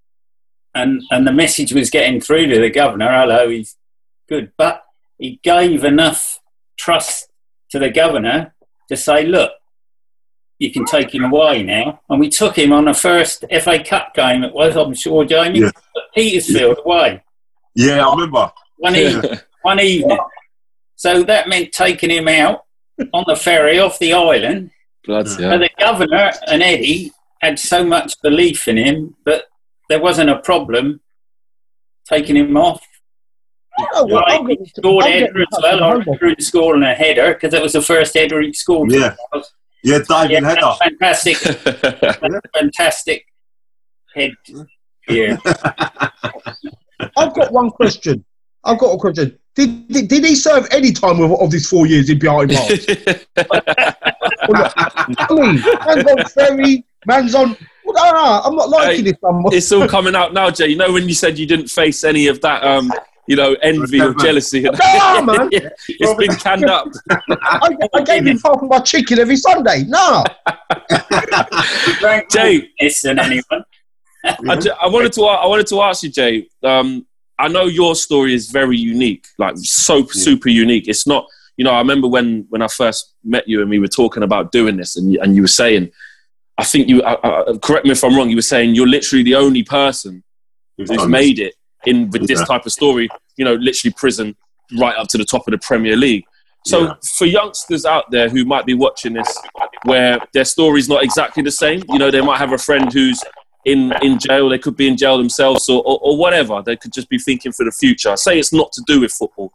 and, 0.75 1.03
and 1.11 1.27
the 1.27 1.33
message 1.33 1.73
was 1.73 1.91
getting 1.91 2.21
through 2.21 2.47
to 2.49 2.61
the 2.61 2.71
governor 2.71 3.11
hello, 3.11 3.49
he's 3.49 3.77
good. 4.29 4.53
But 4.57 4.83
he 5.19 5.39
gave 5.43 5.85
enough 5.85 6.41
trust 6.79 7.29
to 7.71 7.79
the 7.79 7.91
governor 7.91 8.55
to 8.89 8.97
say, 8.97 9.25
look, 9.27 9.53
you 10.59 10.71
can 10.73 10.85
take 10.85 11.15
him 11.15 11.25
away 11.25 11.63
now. 11.63 12.01
And 12.09 12.21
we 12.21 12.29
took 12.29 12.57
him 12.57 12.73
on 12.73 12.85
the 12.87 12.95
first 12.95 13.45
FA 13.63 13.83
Cup 13.83 14.15
game, 14.15 14.43
it 14.45 14.53
was, 14.53 14.77
I'm 14.77 14.95
sure, 14.95 15.25
Jamie, 15.25 15.61
Yeah. 15.61 15.71
Petersfield 16.15 16.79
away. 16.85 17.23
yeah, 17.75 18.07
I 18.07 18.11
remember. 18.15 18.51
One 18.83 18.97
evening. 18.97 19.39
one 19.63 19.81
evening. 19.81 20.19
So 20.97 21.23
that 21.23 21.49
meant 21.49 21.71
taking 21.73 22.11
him 22.11 22.27
out 22.29 22.65
on 23.13 23.25
the 23.29 23.37
ferry 23.37 23.79
off 23.79 23.99
the 24.01 24.13
island. 24.13 24.71
Bloody 25.05 25.31
But 25.31 25.41
hell. 25.41 25.59
the 25.61 25.71
governor 25.79 26.33
and 26.49 26.63
Eddie 26.63 27.13
had 27.41 27.59
so 27.59 27.85
much 27.85 28.21
belief 28.23 28.67
in 28.69 28.77
him 28.77 29.17
that 29.25 29.45
there 29.89 30.01
wasn't 30.01 30.31
a 30.31 30.39
problem 30.41 31.01
taking 32.09 32.37
him 32.37 32.57
off. 32.57 32.85
Oh, 33.95 34.07
well, 34.07 34.23
Right, 34.23 34.41
I'm 34.41 34.47
he 34.49 34.59
scored 34.77 35.05
I'm 35.05 35.13
header 35.13 35.27
getting 35.27 35.43
as 35.43 35.63
well. 35.63 35.83
I 35.85 35.91
on 35.93 35.99
remember 36.01 36.27
him 36.27 36.37
scoring 36.41 36.83
a 36.83 36.95
header 36.95 37.35
because 37.35 37.55
it 37.55 37.63
was 37.63 37.73
the 37.73 37.83
first 37.83 38.15
header 38.15 38.41
he 38.43 38.53
scored. 38.53 38.91
Yeah, 38.93 39.15
yeah, 39.85 39.99
diving 40.09 40.43
Yeah, 40.43 40.49
header. 40.49 40.73
fantastic, 40.83 41.37
fantastic 42.55 43.25
head. 44.15 44.33
Yeah. 45.09 45.37
I've 47.17 47.35
got 47.35 47.53
one 47.53 47.71
question. 47.71 48.25
I've 48.65 48.79
got 48.79 48.95
a 48.95 48.99
question. 48.99 49.39
Did, 49.55 49.89
did, 49.89 50.09
did 50.09 50.25
he 50.25 50.35
serve 50.35 50.67
any 50.71 50.93
time 50.93 51.21
of, 51.21 51.33
of 51.33 51.51
these 51.51 51.69
four 51.69 51.87
years 51.87 52.09
in 52.09 52.19
behind 52.19 52.51
bars? 52.51 52.87
I 54.49 54.73
man's 55.87 56.07
on 56.07 56.25
ferry, 56.27 56.85
man's 57.07 57.35
on. 57.35 57.57
Well, 57.85 57.95
no, 57.95 58.13
no, 58.13 58.41
I'm 58.45 58.57
not 58.57 58.71
liking 58.71 59.05
Hey, 59.05 59.11
this. 59.11 59.21
I'm, 59.25 59.45
it's 59.47 59.71
all 59.73 59.87
coming 59.89 60.15
out 60.15 60.33
now, 60.33 60.51
Jay. 60.51 60.69
You 60.69 60.77
know 60.77 60.93
when 60.93 61.07
you 61.07 61.15
said 61.15 61.39
you 61.39 61.47
didn't 61.47 61.69
face 61.69 62.03
any 62.03 62.29
of 62.29 62.41
that, 62.41 62.65
um, 62.65 62.91
you 63.27 63.37
know, 63.37 63.55
envy 63.63 64.01
or 64.01 64.15
jealousy. 64.15 64.63
Nah, 64.63 65.21
man. 65.23 65.51
It's 65.53 66.15
been 66.15 66.35
canned 66.37 66.65
up. 66.65 66.89
I, 67.11 67.77
I 67.93 68.03
gave 68.03 68.27
him 68.27 68.39
half 68.39 68.63
of 68.63 68.69
my 68.69 68.79
chicken 68.79 69.19
every 69.19 69.37
Sunday. 69.37 69.85
No. 69.85 70.25
Drank 71.99 72.31
Jay. 72.31 72.59
more 72.59 72.67
piss 72.79 73.03
than 73.03 73.19
anyone. 73.19 73.65
I, 74.25 74.63
I 74.83 74.89
wanted 74.89 75.13
to. 75.15 75.25
I 75.25 75.47
wanted 75.47 75.67
to 75.67 75.83
ask 75.83 76.03
you, 76.05 76.11
Jay. 76.11 76.49
Um, 76.63 77.07
I 77.43 77.49
know 77.49 77.65
your 77.65 77.95
story 77.97 78.35
is 78.35 78.51
very 78.51 78.79
unique, 78.79 79.27
like 79.37 79.55
so 79.57 80.07
super 80.07 80.49
unique. 80.49 80.87
It's 80.89 81.07
not. 81.07 81.27
You 81.57 81.65
know, 81.65 81.73
I 81.73 81.79
remember 81.79 82.09
when 82.09 82.47
when 82.51 82.63
I 82.63 82.69
first 82.69 83.15
met 83.25 83.47
you 83.49 83.61
and 83.61 83.69
we 83.69 83.79
were 83.79 83.89
talking 83.89 84.23
about 84.23 84.53
doing 84.53 84.77
this, 84.77 84.97
and 84.97 85.13
you, 85.13 85.21
and 85.21 85.35
you 85.37 85.43
were 85.43 85.49
saying, 85.49 85.91
I 86.57 86.65
think 86.65 86.89
you. 86.89 87.03
Uh, 87.03 87.17
uh, 87.23 87.59
correct 87.59 87.85
me 87.85 87.91
if 87.93 88.03
I'm 88.05 88.17
wrong. 88.17 88.31
You 88.31 88.37
were 88.37 88.43
saying 88.55 88.75
you're 88.77 88.87
literally 88.87 89.25
the 89.25 89.35
only 89.35 89.65
person 89.65 90.23
who's 90.79 90.91
made 91.09 91.39
it 91.41 91.55
in 91.85 92.09
with 92.11 92.29
this 92.29 92.47
type 92.47 92.65
of 92.65 92.73
story. 92.73 93.09
You 93.37 93.45
know, 93.45 93.55
literally 93.55 93.93
prison 93.97 94.37
right 94.79 94.97
up 94.97 95.09
to 95.09 95.19
the 95.19 95.25
top 95.25 95.47
of 95.49 95.53
the 95.53 95.59
Premier 95.59 95.97
League. 95.97 96.25
So 96.65 96.79
Yeah. 96.79 96.95
for 97.19 97.27
youngsters 97.27 97.85
out 97.85 98.11
there 98.13 98.29
who 98.29 98.45
might 98.45 98.65
be 98.67 98.75
watching 98.75 99.15
this, 99.15 99.31
where 99.85 100.21
their 100.33 100.45
story's 100.45 100.89
not 100.89 101.03
exactly 101.03 101.43
the 101.43 101.51
same, 101.51 101.83
you 101.89 101.99
know, 101.99 102.11
they 102.11 102.21
might 102.21 102.39
have 102.39 102.53
a 102.53 102.59
friend 102.59 102.93
who's 102.93 103.21
in 103.65 103.93
in 104.03 104.19
jail. 104.19 104.49
They 104.49 104.59
could 104.59 104.77
be 104.77 104.89
in 104.89 104.97
jail 104.97 105.19
themselves, 105.19 105.69
or, 105.69 105.83
or, 105.83 105.99
or 106.03 106.17
whatever. 106.17 106.63
They 106.65 106.77
could 106.77 106.93
just 106.93 107.09
be 107.09 107.19
thinking 107.19 107.53
for 107.53 107.65
the 107.65 107.73
future. 107.73 108.17
Say 108.17 108.39
it's 108.39 108.53
not 108.53 108.73
to 108.73 108.83
do 108.87 109.01
with 109.01 109.13
football. 109.13 109.53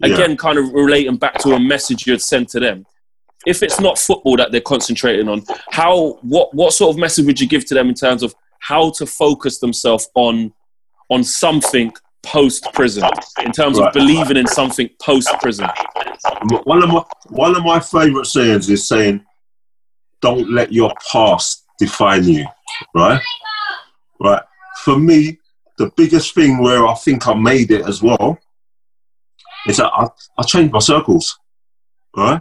Yeah. 0.00 0.14
Again, 0.14 0.36
kind 0.36 0.58
of 0.58 0.72
relating 0.72 1.16
back 1.16 1.38
to 1.38 1.52
a 1.54 1.60
message 1.60 2.06
you 2.06 2.12
had 2.12 2.20
sent 2.22 2.48
to 2.50 2.60
them. 2.60 2.86
If 3.46 3.62
it's 3.62 3.80
not 3.80 3.98
football 3.98 4.36
that 4.38 4.50
they're 4.50 4.60
concentrating 4.60 5.28
on, 5.28 5.42
how 5.70 6.18
what 6.22 6.52
what 6.54 6.72
sort 6.72 6.94
of 6.94 6.98
message 7.00 7.26
would 7.26 7.40
you 7.40 7.46
give 7.46 7.64
to 7.66 7.74
them 7.74 7.88
in 7.88 7.94
terms 7.94 8.22
of 8.22 8.34
how 8.58 8.90
to 8.90 9.06
focus 9.06 9.58
themselves 9.58 10.08
on 10.14 10.52
on 11.10 11.22
something 11.22 11.92
post 12.24 12.66
prison, 12.72 13.04
in 13.44 13.52
terms 13.52 13.78
Right. 13.78 13.86
of 13.86 13.92
believing 13.94 14.36
in 14.36 14.48
something 14.48 14.90
post 15.00 15.28
prison? 15.40 15.68
One 16.64 16.82
of 16.82 16.88
my 16.90 17.04
one 17.28 17.56
of 17.56 17.62
my 17.62 17.78
favourite 17.78 18.26
sayings 18.26 18.68
is 18.68 18.88
saying, 18.88 19.24
"Don't 20.20 20.50
let 20.50 20.72
your 20.72 20.92
past 21.12 21.62
define 21.78 22.24
you." 22.24 22.46
Right, 22.94 23.22
right. 24.20 24.42
For 24.84 24.98
me, 24.98 25.38
the 25.78 25.90
biggest 25.96 26.34
thing 26.34 26.58
where 26.58 26.86
I 26.86 26.94
think 26.94 27.26
I 27.26 27.34
made 27.34 27.70
it 27.70 27.86
as 27.86 28.02
well 28.02 28.38
is 29.66 29.78
that 29.78 29.90
I, 29.92 30.08
I 30.38 30.42
changed 30.42 30.72
my 30.72 30.78
circles. 30.78 31.38
Right, 32.16 32.40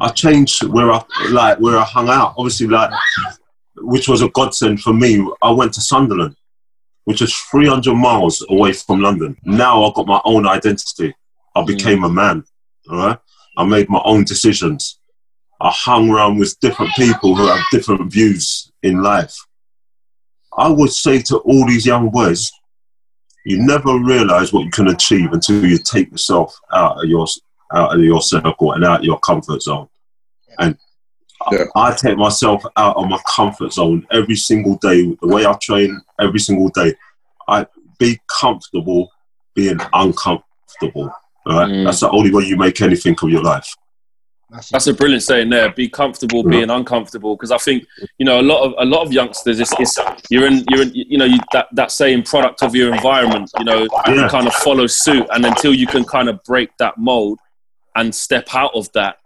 I 0.00 0.08
changed 0.08 0.62
where 0.64 0.92
I 0.92 1.02
like 1.30 1.58
where 1.58 1.78
I 1.78 1.84
hung 1.84 2.08
out. 2.08 2.34
Obviously, 2.36 2.66
like 2.66 2.90
which 3.78 4.08
was 4.08 4.22
a 4.22 4.28
godsend 4.30 4.80
for 4.80 4.92
me. 4.92 5.26
I 5.42 5.50
went 5.50 5.72
to 5.74 5.80
Sunderland, 5.80 6.36
which 7.04 7.22
is 7.22 7.34
300 7.50 7.94
miles 7.94 8.44
away 8.50 8.72
from 8.72 9.00
London. 9.00 9.36
Now 9.44 9.84
I've 9.84 9.94
got 9.94 10.06
my 10.06 10.20
own 10.24 10.46
identity. 10.46 11.14
I 11.54 11.62
mm. 11.62 11.66
became 11.66 12.04
a 12.04 12.08
man. 12.08 12.44
All 12.90 12.96
right. 12.96 13.18
I 13.56 13.64
made 13.64 13.88
my 13.88 14.00
own 14.04 14.24
decisions. 14.24 14.98
I 15.60 15.70
hung 15.74 16.10
around 16.10 16.38
with 16.38 16.58
different 16.60 16.92
people 16.94 17.34
who 17.34 17.46
have 17.46 17.60
different 17.72 18.12
views 18.12 18.70
in 18.82 19.02
life. 19.02 19.34
I 20.56 20.68
would 20.68 20.92
say 20.92 21.20
to 21.22 21.38
all 21.38 21.66
these 21.66 21.86
young 21.86 22.10
boys, 22.10 22.50
you 23.44 23.58
never 23.64 23.98
realize 23.98 24.52
what 24.52 24.64
you 24.64 24.70
can 24.70 24.88
achieve 24.88 25.32
until 25.32 25.64
you 25.64 25.78
take 25.78 26.10
yourself 26.10 26.58
out 26.72 27.02
of 27.02 27.08
your 27.08 27.26
out 27.74 27.94
of 27.94 28.00
your 28.02 28.20
circle 28.22 28.72
and 28.72 28.84
out 28.84 29.00
of 29.00 29.04
your 29.04 29.18
comfort 29.20 29.62
zone. 29.62 29.88
And 30.58 30.76
Yeah. 31.52 31.64
I, 31.74 31.90
I 31.90 31.94
take 31.94 32.16
myself 32.16 32.62
out 32.76 32.96
of 32.96 33.08
my 33.08 33.20
comfort 33.26 33.72
zone 33.72 34.06
every 34.10 34.36
single 34.36 34.76
day. 34.76 35.02
The 35.20 35.26
way 35.28 35.46
I 35.46 35.52
train 35.60 36.00
every 36.20 36.40
single 36.40 36.68
day, 36.70 36.94
I 37.48 37.66
be 37.98 38.20
comfortable 38.40 39.10
being 39.54 39.78
uncomfortable. 39.92 41.10
Right, 41.46 41.68
Mm. 41.70 41.84
that's 41.84 42.00
the 42.00 42.10
only 42.10 42.32
way 42.32 42.44
you 42.44 42.56
make 42.56 42.80
anything 42.80 43.14
of 43.22 43.28
your 43.30 43.42
life. 43.42 43.72
That's, 44.48 44.70
That's 44.70 44.86
a 44.86 44.94
brilliant 44.94 45.24
saying 45.24 45.50
there. 45.50 45.72
Be 45.72 45.88
comfortable 45.88 46.44
being 46.44 46.70
uncomfortable, 46.70 47.34
because 47.34 47.50
I 47.50 47.58
think 47.58 47.84
you 48.18 48.24
know 48.24 48.40
a 48.40 48.42
lot 48.42 48.62
of 48.62 48.74
a 48.78 48.84
lot 48.84 49.04
of 49.04 49.12
youngsters. 49.12 49.58
It's, 49.58 49.72
it's 49.80 49.98
you're 50.30 50.46
in 50.46 50.64
you're 50.70 50.82
in 50.82 50.92
you 50.94 51.18
know 51.18 51.24
you, 51.24 51.38
that 51.52 51.66
that 51.72 51.90
saying 51.90 52.22
product 52.22 52.62
of 52.62 52.72
your 52.74 52.94
environment. 52.94 53.50
You 53.58 53.64
know, 53.64 53.78
you 53.82 53.88
Yeah. 54.14 54.28
kind 54.28 54.46
of 54.46 54.54
follow 54.54 54.86
suit, 54.86 55.26
and 55.30 55.44
until 55.44 55.74
you 55.74 55.88
can 55.88 56.04
kind 56.04 56.28
of 56.28 56.40
break 56.44 56.70
that 56.78 56.96
mold 56.96 57.40
and 57.96 58.14
step 58.14 58.54
out 58.54 58.70
of 58.74 58.90
that, 58.92 59.16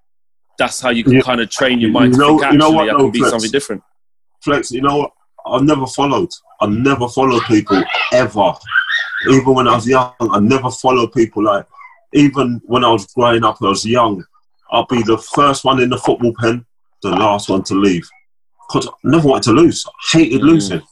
that's 0.58 0.80
how 0.80 0.88
you 0.88 1.04
can 1.04 1.14
Yeah. 1.14 1.20
kind 1.20 1.40
of 1.42 1.50
train 1.50 1.80
your 1.80 1.88
You 1.88 1.94
mind 1.94 2.12
to 2.14 2.18
know- 2.18 2.38
think 2.38 2.52
you 2.52 2.58
know 2.58 2.70
what, 2.70 2.88
I 2.88 2.92
though, 2.92 2.98
can 3.00 3.10
be 3.10 3.18
Flex? 3.18 3.30
something 3.32 3.50
different. 3.50 3.82
Flex, 4.42 4.70
you 4.70 4.80
know 4.80 4.96
what? 4.96 5.12
I've 5.46 5.64
never 5.64 5.86
followed. 5.86 6.30
I 6.62 6.66
never 6.66 7.08
followed 7.08 7.42
people 7.42 7.82
ever. 8.12 8.52
Even 9.30 9.52
when 9.54 9.68
I 9.68 9.74
was 9.74 9.86
young, 9.86 10.12
I 10.18 10.38
never 10.40 10.70
followed 10.70 11.12
people. 11.12 11.44
Like 11.44 11.66
even 12.14 12.60
when 12.64 12.84
I 12.84 12.90
was 12.90 13.06
growing 13.08 13.44
up, 13.44 13.58
I 13.60 13.66
was 13.66 13.84
young. 13.84 14.24
I'll 14.70 14.86
be 14.86 15.02
the 15.02 15.18
first 15.18 15.64
one 15.64 15.80
in 15.80 15.90
the 15.90 15.98
football 15.98 16.32
pen, 16.38 16.64
the 17.02 17.10
last 17.10 17.48
one 17.48 17.62
to 17.64 17.74
leave. 17.74 18.08
Because 18.68 18.86
I 18.88 18.92
never 19.04 19.28
wanted 19.28 19.44
to 19.44 19.52
lose. 19.52 19.84
I 19.86 20.18
hated 20.18 20.42
Mm. 20.42 20.44
losing. 20.44 20.82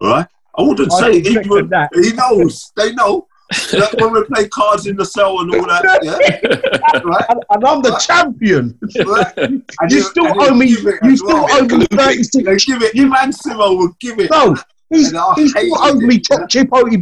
Right? 0.00 0.26
I 0.58 0.62
wouldn't 0.62 0.92
I 0.92 1.00
say 1.00 1.12
even 1.18 1.68
that. 1.68 1.90
he 1.94 2.12
knows. 2.12 2.72
They 2.76 2.92
know. 2.94 3.26
Like 3.74 3.92
when 3.94 4.12
we 4.14 4.24
play 4.24 4.48
cards 4.48 4.86
in 4.86 4.96
the 4.96 5.04
cell 5.04 5.40
and 5.40 5.54
all 5.54 5.66
that, 5.66 5.84
yeah, 6.02 7.00
right? 7.04 7.24
and, 7.28 7.40
and 7.50 7.64
I'm 7.66 7.82
the 7.82 7.94
champion. 7.98 8.78
right? 9.06 9.36
And 9.80 9.90
You 9.90 10.00
still 10.00 10.26
and 10.26 10.40
owe 10.40 10.54
me. 10.54 10.68
You 10.68 11.16
still 11.16 11.46
owe 11.50 11.64
me 11.66 11.86
thirty 11.92 12.22
six. 12.22 12.64
Give 12.64 12.82
it. 12.82 12.94
You 12.94 13.08
man 13.08 13.30
Simo 13.30 13.76
will 13.76 13.94
give 14.00 14.18
it. 14.18 14.30
No, 14.30 14.56
he's, 14.88 15.08
And 15.08 15.18
I 15.18 15.34
he 15.36 15.48
still 15.48 15.78
owes 15.78 15.96
me 15.96 16.18
top 16.18 16.48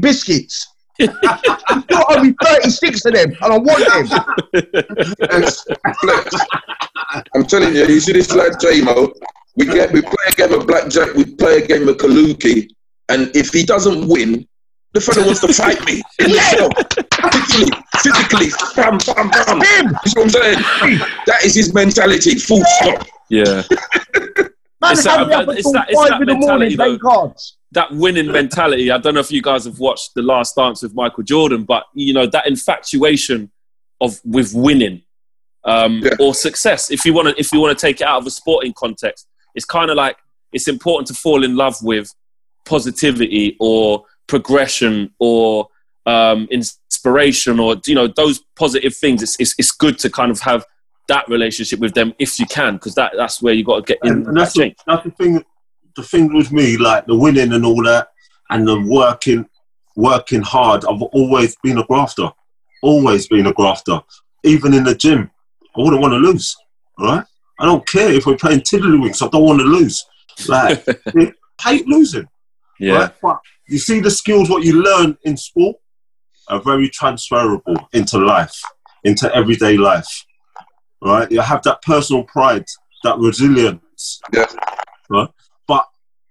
biscuits. 0.01 0.67
He 1.07 1.81
still 1.83 2.05
owe 2.09 2.23
me 2.23 2.35
thirty 2.43 2.71
six 2.71 3.05
of 3.05 3.15
them, 3.15 3.31
and 3.41 3.53
I 3.53 3.59
want 3.59 3.85
them. 3.87 4.07
Flex, 5.17 5.65
flex. 6.01 6.35
I'm 7.35 7.45
telling 7.45 7.75
you, 7.75 7.87
you 7.87 8.01
see 8.01 8.13
this 8.13 8.33
lad 8.35 8.53
J-Mo, 8.61 9.13
we 9.57 9.67
get 9.67 9.93
we 9.93 10.03
play 10.03 10.27
a 10.29 10.33
game 10.33 10.53
of 10.53 10.67
blackjack, 10.67 11.15
we 11.15 11.25
play 11.25 11.59
a 11.59 11.67
game 11.67 11.89
of 11.89 11.97
Kaluki, 11.97 12.69
and 13.09 13.35
if 13.35 13.53
he 13.53 13.65
doesn't 13.65 14.09
win, 14.09 14.47
the 14.93 15.01
fella 15.01 15.25
wants 15.25 15.41
to 15.41 15.53
fight 15.53 15.85
me 15.87 16.03
in 16.19 16.31
the 16.31 16.41
cell. 16.41 16.71
Physically, 17.31 17.71
physically, 18.03 18.49
bam, 18.77 18.99
bam, 18.99 19.31
bam. 19.31 19.87
Him, 19.87 19.97
You 20.05 20.11
see 20.11 20.21
what 20.21 20.25
I'm 20.25 20.31
saying? 20.31 20.99
That 21.27 21.45
is 21.45 21.55
his 21.55 21.75
mentality, 21.75 22.35
full 22.37 22.63
stop. 22.65 23.07
Yeah, 23.29 23.63
man, 24.81 24.93
It's 24.93 25.05
had 25.05 25.21
that- 25.21 25.29
me 25.29 25.35
up 25.35 25.49
it's 25.49 25.57
until 25.59 25.73
that- 25.73 25.91
it's 25.91 25.99
five 26.01 26.09
that 26.11 26.21
in 26.23 26.27
the 26.29 26.35
morning 26.37 26.77
playing 26.77 26.93
though. 26.93 26.99
cards. 26.99 27.57
that 27.73 27.93
winning 27.93 28.31
mentality. 28.33 28.91
I 28.91 28.99
don't 28.99 29.15
know 29.15 29.21
if 29.21 29.31
you 29.31 29.43
guys 29.43 29.65
have 29.65 29.79
watched 29.79 30.15
The 30.15 30.23
Last 30.23 30.57
Dance 30.57 30.83
with 30.83 30.95
Michael 30.95 31.23
Jordan, 31.23 31.65
but 31.65 31.85
you 31.95 32.13
know 32.13 32.27
that 32.27 32.47
infatuation 32.47 33.51
of 34.01 34.21
with 34.25 34.53
winning 34.55 35.03
um, 35.65 36.01
Yeah. 36.03 36.13
or 36.19 36.35
success. 36.35 36.91
If 36.91 37.05
you 37.05 37.13
want 37.13 37.29
to, 37.29 37.39
if 37.39 37.53
you 37.53 37.61
want 37.61 37.79
to 37.79 37.87
take 37.87 38.01
it 38.01 38.07
out 38.07 38.19
of 38.23 38.27
a 38.27 38.31
sporting 38.31 38.73
context, 38.73 39.27
it's 39.55 39.65
kind 39.67 39.91
of 39.91 39.97
like 39.97 40.17
it's 40.53 40.67
important 40.69 41.07
to 41.09 41.15
fall 41.15 41.45
in 41.45 41.55
love 41.55 41.77
with 41.83 42.11
positivity 42.65 43.57
or 43.61 44.05
progression 44.27 45.13
or 45.19 45.69
um, 46.07 46.49
inspiration 46.51 47.61
or 47.61 47.77
you 47.87 47.95
know 47.95 48.07
those 48.09 48.41
positive 48.57 48.97
things. 48.97 49.23
It's, 49.23 49.37
it's 49.39 49.55
it's 49.59 49.71
good 49.71 49.99
to 50.01 50.11
kind 50.11 50.31
of 50.31 50.41
have 50.41 50.65
that 51.11 51.29
relationship 51.29 51.81
with 51.81 51.93
them 51.93 52.15
if 52.19 52.39
you 52.39 52.47
can, 52.47 52.75
because 52.75 52.95
that 52.95 53.13
that's 53.17 53.43
where 53.43 53.53
you 53.53 53.65
got 53.65 53.85
to 53.85 53.93
get 53.93 53.99
in 54.05 54.13
and, 54.13 54.27
and 54.29 54.37
that 54.37 54.41
that's, 54.41 54.55
the, 54.55 54.75
that's 54.87 55.05
the 55.05 55.11
thing. 55.11 55.45
The 55.97 56.05
thing 56.05 56.33
with 56.33 56.53
me, 56.53 56.77
like 56.77 57.07
the 57.07 57.17
winning 57.17 57.53
and 57.53 57.67
all 57.67 57.83
that, 57.83 58.09
and 58.49 58.67
the 58.67 58.81
working, 58.81 59.47
working 59.97 60.41
hard. 60.41 60.85
I've 60.85 61.03
always 61.03 61.57
been 61.63 61.79
a 61.79 61.85
grafter. 61.85 62.31
Always 62.83 63.27
been 63.27 63.47
a 63.47 63.53
grafter. 63.53 64.01
Even 64.45 64.73
in 64.73 64.85
the 64.85 64.95
gym, 64.95 65.31
I 65.77 65.81
wouldn't 65.81 66.01
want 66.01 66.13
to 66.13 66.19
lose. 66.19 66.57
Right? 66.99 67.25
I 67.59 67.67
don't 67.67 67.87
care 67.87 68.13
if 68.13 68.25
we're 68.25 68.37
playing 68.37 68.61
tiddlywinks. 68.61 69.21
I 69.23 69.29
don't 69.29 69.45
want 69.45 69.61
to 69.61 69.67
lose. 69.67 70.07
Like, 70.49 70.85
I 71.17 71.33
hate 71.61 71.87
losing. 71.89 72.29
Yeah, 72.79 72.95
Right? 72.95 73.15
But 73.21 73.41
you 73.69 73.79
see, 73.79 74.01
the 74.01 74.11
skills 74.11 74.49
what 74.49 74.65
you 74.65 74.83
learn 74.83 75.19
in 75.25 75.37
sport 75.37 75.77
are 76.49 76.61
very 76.61 76.89
transferable 76.89 77.77
into 77.93 78.19
life, 78.19 78.63
into 79.05 79.35
everyday 79.35 79.77
life. 79.77 80.25
Right? 81.03 81.31
You 81.31 81.41
have 81.41 81.63
that 81.63 81.83
personal 81.83 82.25
pride, 82.25 82.67
that 83.05 83.19
resilience. 83.19 84.21
Yeah. 84.33 84.47
Right? 85.09 85.29
But 85.67 85.87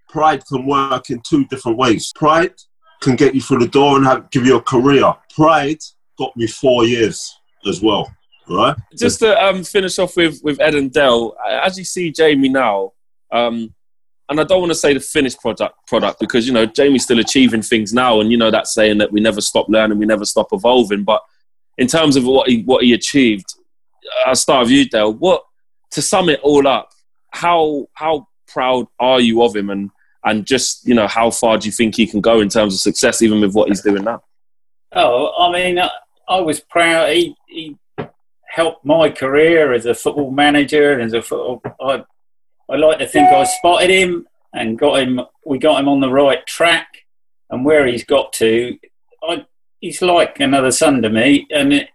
pride 0.10 0.46
can 0.46 0.66
work 0.66 1.10
in 1.10 1.22
two 1.28 1.46
different 1.46 1.78
ways. 1.78 2.12
Pride 2.16 2.54
can 3.02 3.16
get 3.16 3.34
you 3.34 3.42
through 3.42 3.60
the 3.60 3.68
door 3.68 3.98
and 3.98 4.06
have, 4.06 4.30
give 4.30 4.46
you 4.46 4.58
a 4.58 4.62
career. 4.62 5.14
Pride 5.36 5.80
got 6.18 6.36
me 6.36 6.48
four 6.48 6.86
years 6.86 7.36
as 7.66 7.82
well. 7.82 8.14
Right? 8.52 8.76
just 8.98 9.20
to 9.20 9.40
um, 9.40 9.64
finish 9.64 10.00
off 10.00 10.18
with 10.18 10.40
with 10.44 10.60
Ed 10.60 10.74
and 10.74 10.92
Dale, 10.92 11.36
as 11.48 11.78
you 11.78 11.84
see 11.84 12.12
Jamie 12.12 12.50
now, 12.50 12.94
um, 13.32 13.76
and 14.30 14.40
I 14.40 14.44
don't 14.44 14.60
want 14.60 14.72
to 14.72 14.76
say 14.76 14.94
the 14.94 15.00
finished 15.00 15.40
product 15.40 15.76
product 15.88 16.20
because 16.20 16.48
you 16.48 16.54
know 16.54 16.66
Jamie's 16.66 17.04
still 17.04 17.20
achieving 17.20 17.62
things 17.62 17.94
now, 17.94 18.22
and 18.22 18.32
you 18.32 18.38
know 18.38 18.50
that 18.50 18.68
saying 18.68 19.00
that 19.00 19.12
we 19.12 19.20
never 19.20 19.42
stop 19.42 19.68
learning, 19.70 19.98
we 19.98 20.06
never 20.08 20.26
stop 20.26 20.48
evolving. 20.52 21.04
But 21.04 21.22
in 21.78 21.88
terms 21.88 22.16
of 22.16 22.26
what 22.26 22.50
he 22.50 22.64
what 22.64 22.84
he 22.84 22.94
achieved, 22.94 23.46
I'll 24.26 24.36
start 24.36 24.64
with 24.64 24.72
you, 24.72 24.90
Dale. 24.90 25.14
What 25.14 25.44
to 25.92 26.02
sum 26.02 26.30
it 26.30 26.40
all 26.42 26.68
up? 26.68 26.92
How 27.32 27.88
how 27.94 28.28
proud 28.48 28.88
are 29.00 29.20
you 29.20 29.44
of 29.44 29.56
him, 29.56 29.70
and 29.70 29.92
and 30.24 30.46
just 30.46 30.88
you 30.88 30.94
know 30.94 31.08
how 31.08 31.32
far 31.32 31.58
do 31.58 31.68
you 31.68 31.72
think 31.72 31.96
he 31.96 32.08
can 32.08 32.22
go 32.22 32.40
in 32.42 32.50
terms 32.50 32.74
of 32.74 32.80
success, 32.80 33.22
even 33.22 33.42
with 33.42 33.54
what 33.54 33.70
he's 33.70 33.82
doing 33.82 34.04
now? 34.04 34.24
Oh, 34.94 35.34
I 35.38 35.52
mean, 35.52 35.80
I, 35.80 35.90
I 36.28 36.42
was 36.42 36.60
proud. 36.60 37.10
He, 37.10 37.36
he 37.48 37.78
helped 38.48 38.84
my 38.84 39.10
career 39.10 39.74
as 39.74 39.86
a 39.86 39.94
football 39.94 40.32
manager 40.32 40.94
and 40.94 41.04
as 41.04 41.14
a 41.14 41.22
football. 41.22 41.62
I, 41.80 42.04
I 42.70 42.76
like 42.76 43.00
to 43.00 43.08
think 43.08 43.30
I 43.30 43.44
spotted 43.46 43.90
him 43.90 44.28
and 44.54 44.78
got 44.78 45.00
him. 45.00 45.22
We 45.46 45.60
got 45.60 45.80
him 45.80 45.88
on 45.88 46.00
the 46.00 46.12
right 46.12 46.46
track, 46.46 47.06
and 47.50 47.66
where 47.66 47.86
he's 47.88 48.04
got 48.04 48.34
to, 48.34 48.78
I, 49.24 49.46
he's 49.80 50.02
like 50.02 50.40
another 50.40 50.72
son 50.72 51.02
to 51.02 51.10
me, 51.10 51.48
and 51.52 51.74
it, 51.74 51.90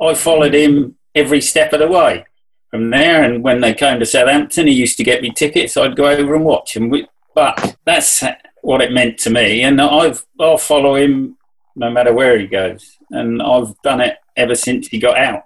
I 0.00 0.14
followed 0.14 0.54
him 0.54 0.97
every 1.14 1.40
step 1.40 1.72
of 1.72 1.80
the 1.80 1.88
way 1.88 2.24
from 2.70 2.90
there. 2.90 3.22
And 3.22 3.42
when 3.42 3.60
they 3.60 3.74
came 3.74 3.98
to 4.00 4.06
Southampton, 4.06 4.66
he 4.66 4.74
used 4.74 4.96
to 4.98 5.04
get 5.04 5.22
me 5.22 5.30
tickets. 5.30 5.76
I'd 5.76 5.96
go 5.96 6.08
over 6.08 6.34
and 6.34 6.44
watch 6.44 6.76
him. 6.76 6.92
But 7.34 7.76
that's 7.84 8.24
what 8.62 8.80
it 8.80 8.92
meant 8.92 9.18
to 9.18 9.30
me, 9.30 9.62
and 9.62 9.80
I've 9.80 10.26
I'll 10.40 10.58
follow 10.58 10.96
him 10.96 11.36
no 11.76 11.90
matter 11.90 12.12
where 12.12 12.38
he 12.38 12.46
goes. 12.46 12.96
And 13.10 13.40
I've 13.40 13.80
done 13.82 14.00
it 14.00 14.16
ever 14.36 14.54
since 14.54 14.88
he 14.88 14.98
got 14.98 15.16
out, 15.16 15.44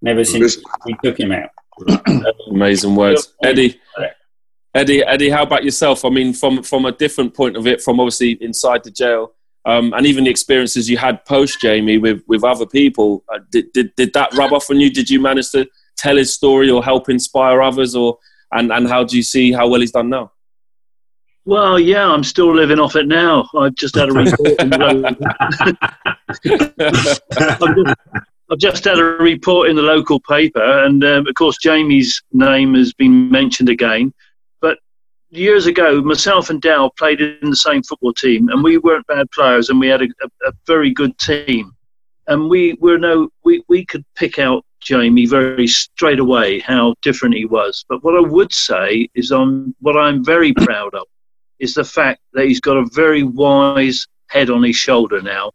never 0.00 0.24
since 0.24 0.58
we 0.84 0.94
took 1.02 1.18
him 1.18 1.32
out. 1.32 1.50
Amazing 2.50 2.94
words, 2.94 3.32
Eddie. 3.42 3.80
Eddie, 4.74 5.04
Eddie, 5.04 5.30
how 5.30 5.42
about 5.42 5.64
yourself? 5.64 6.04
I 6.04 6.10
mean, 6.10 6.32
from 6.32 6.62
from 6.62 6.84
a 6.84 6.92
different 6.92 7.34
point 7.34 7.56
of 7.56 7.66
it, 7.66 7.82
from 7.82 7.98
obviously 7.98 8.32
inside 8.40 8.84
the 8.84 8.90
jail, 8.90 9.32
um, 9.64 9.92
and 9.94 10.06
even 10.06 10.24
the 10.24 10.30
experiences 10.30 10.90
you 10.90 10.96
had 10.96 11.24
post 11.24 11.60
Jamie 11.60 11.98
with 11.98 12.22
with 12.26 12.42
other 12.42 12.66
people, 12.66 13.24
uh, 13.32 13.38
did, 13.50 13.72
did 13.72 13.94
did 13.96 14.12
that 14.14 14.34
rub 14.34 14.52
off 14.52 14.70
on 14.70 14.80
you? 14.80 14.90
Did 14.90 15.08
you 15.08 15.20
manage 15.20 15.50
to 15.50 15.68
tell 15.96 16.16
his 16.16 16.34
story 16.34 16.70
or 16.70 16.82
help 16.82 17.08
inspire 17.08 17.62
others, 17.62 17.94
or 17.94 18.18
and 18.50 18.72
and 18.72 18.88
how 18.88 19.04
do 19.04 19.16
you 19.16 19.22
see 19.22 19.52
how 19.52 19.68
well 19.68 19.80
he's 19.80 19.92
done 19.92 20.08
now? 20.08 20.32
Well, 21.44 21.78
yeah, 21.78 22.06
I'm 22.06 22.24
still 22.24 22.54
living 22.54 22.78
off 22.78 22.94
it 22.94 23.06
now. 23.06 23.48
I've 23.58 23.74
just 23.74 23.96
had 23.96 24.08
a 24.08 24.12
report. 24.12 24.60
in 24.60 24.70
the 24.70 25.16
I've, 27.60 27.76
just, 27.76 27.96
I've 28.50 28.58
just 28.58 28.84
had 28.84 28.98
a 28.98 29.04
report 29.04 29.68
in 29.68 29.76
the 29.76 29.82
local 29.82 30.20
paper, 30.20 30.84
and 30.84 31.04
um, 31.04 31.26
of 31.26 31.34
course, 31.34 31.56
Jamie's 31.58 32.22
name 32.32 32.74
has 32.74 32.92
been 32.92 33.30
mentioned 33.30 33.68
again. 33.68 34.12
Years 35.34 35.64
ago, 35.64 36.02
myself 36.02 36.50
and 36.50 36.60
Dow 36.60 36.90
played 36.98 37.22
in 37.22 37.48
the 37.48 37.56
same 37.56 37.82
football 37.82 38.12
team, 38.12 38.50
and 38.50 38.62
we 38.62 38.76
weren't 38.76 39.06
bad 39.06 39.30
players, 39.30 39.70
and 39.70 39.80
we 39.80 39.88
had 39.88 40.02
a, 40.02 40.08
a, 40.22 40.48
a 40.50 40.52
very 40.66 40.90
good 40.90 41.16
team. 41.16 41.72
And 42.26 42.50
we 42.50 42.74
were 42.74 42.98
no, 42.98 43.30
we, 43.42 43.64
we 43.66 43.86
could 43.86 44.04
pick 44.14 44.38
out 44.38 44.62
Jamie 44.80 45.24
very 45.24 45.66
straight 45.66 46.18
away 46.18 46.58
how 46.58 46.94
different 47.00 47.34
he 47.34 47.46
was. 47.46 47.82
But 47.88 48.04
what 48.04 48.14
I 48.14 48.20
would 48.20 48.52
say 48.52 49.08
is, 49.14 49.32
on 49.32 49.74
what 49.80 49.96
I'm 49.96 50.22
very 50.22 50.52
proud 50.52 50.94
of 50.94 51.06
is 51.60 51.72
the 51.72 51.84
fact 51.84 52.20
that 52.34 52.44
he's 52.44 52.60
got 52.60 52.76
a 52.76 52.84
very 52.92 53.22
wise 53.22 54.06
head 54.28 54.50
on 54.50 54.62
his 54.62 54.76
shoulder 54.76 55.22
now. 55.22 55.50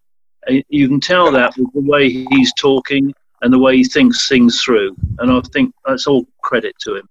And 0.47 0.63
You 0.69 0.87
can 0.87 0.99
tell 0.99 1.31
that 1.33 1.55
with 1.55 1.71
the 1.73 1.81
way 1.81 2.25
he's 2.31 2.51
talking 2.57 3.13
and 3.43 3.53
the 3.53 3.59
way 3.59 3.77
he 3.77 3.83
thinks 3.83 4.27
things 4.27 4.59
through. 4.63 4.95
And 5.19 5.31
I 5.31 5.39
think 5.53 5.71
that's 5.85 6.07
all 6.07 6.25
credit 6.41 6.73
to 6.79 6.95
him. 6.95 7.07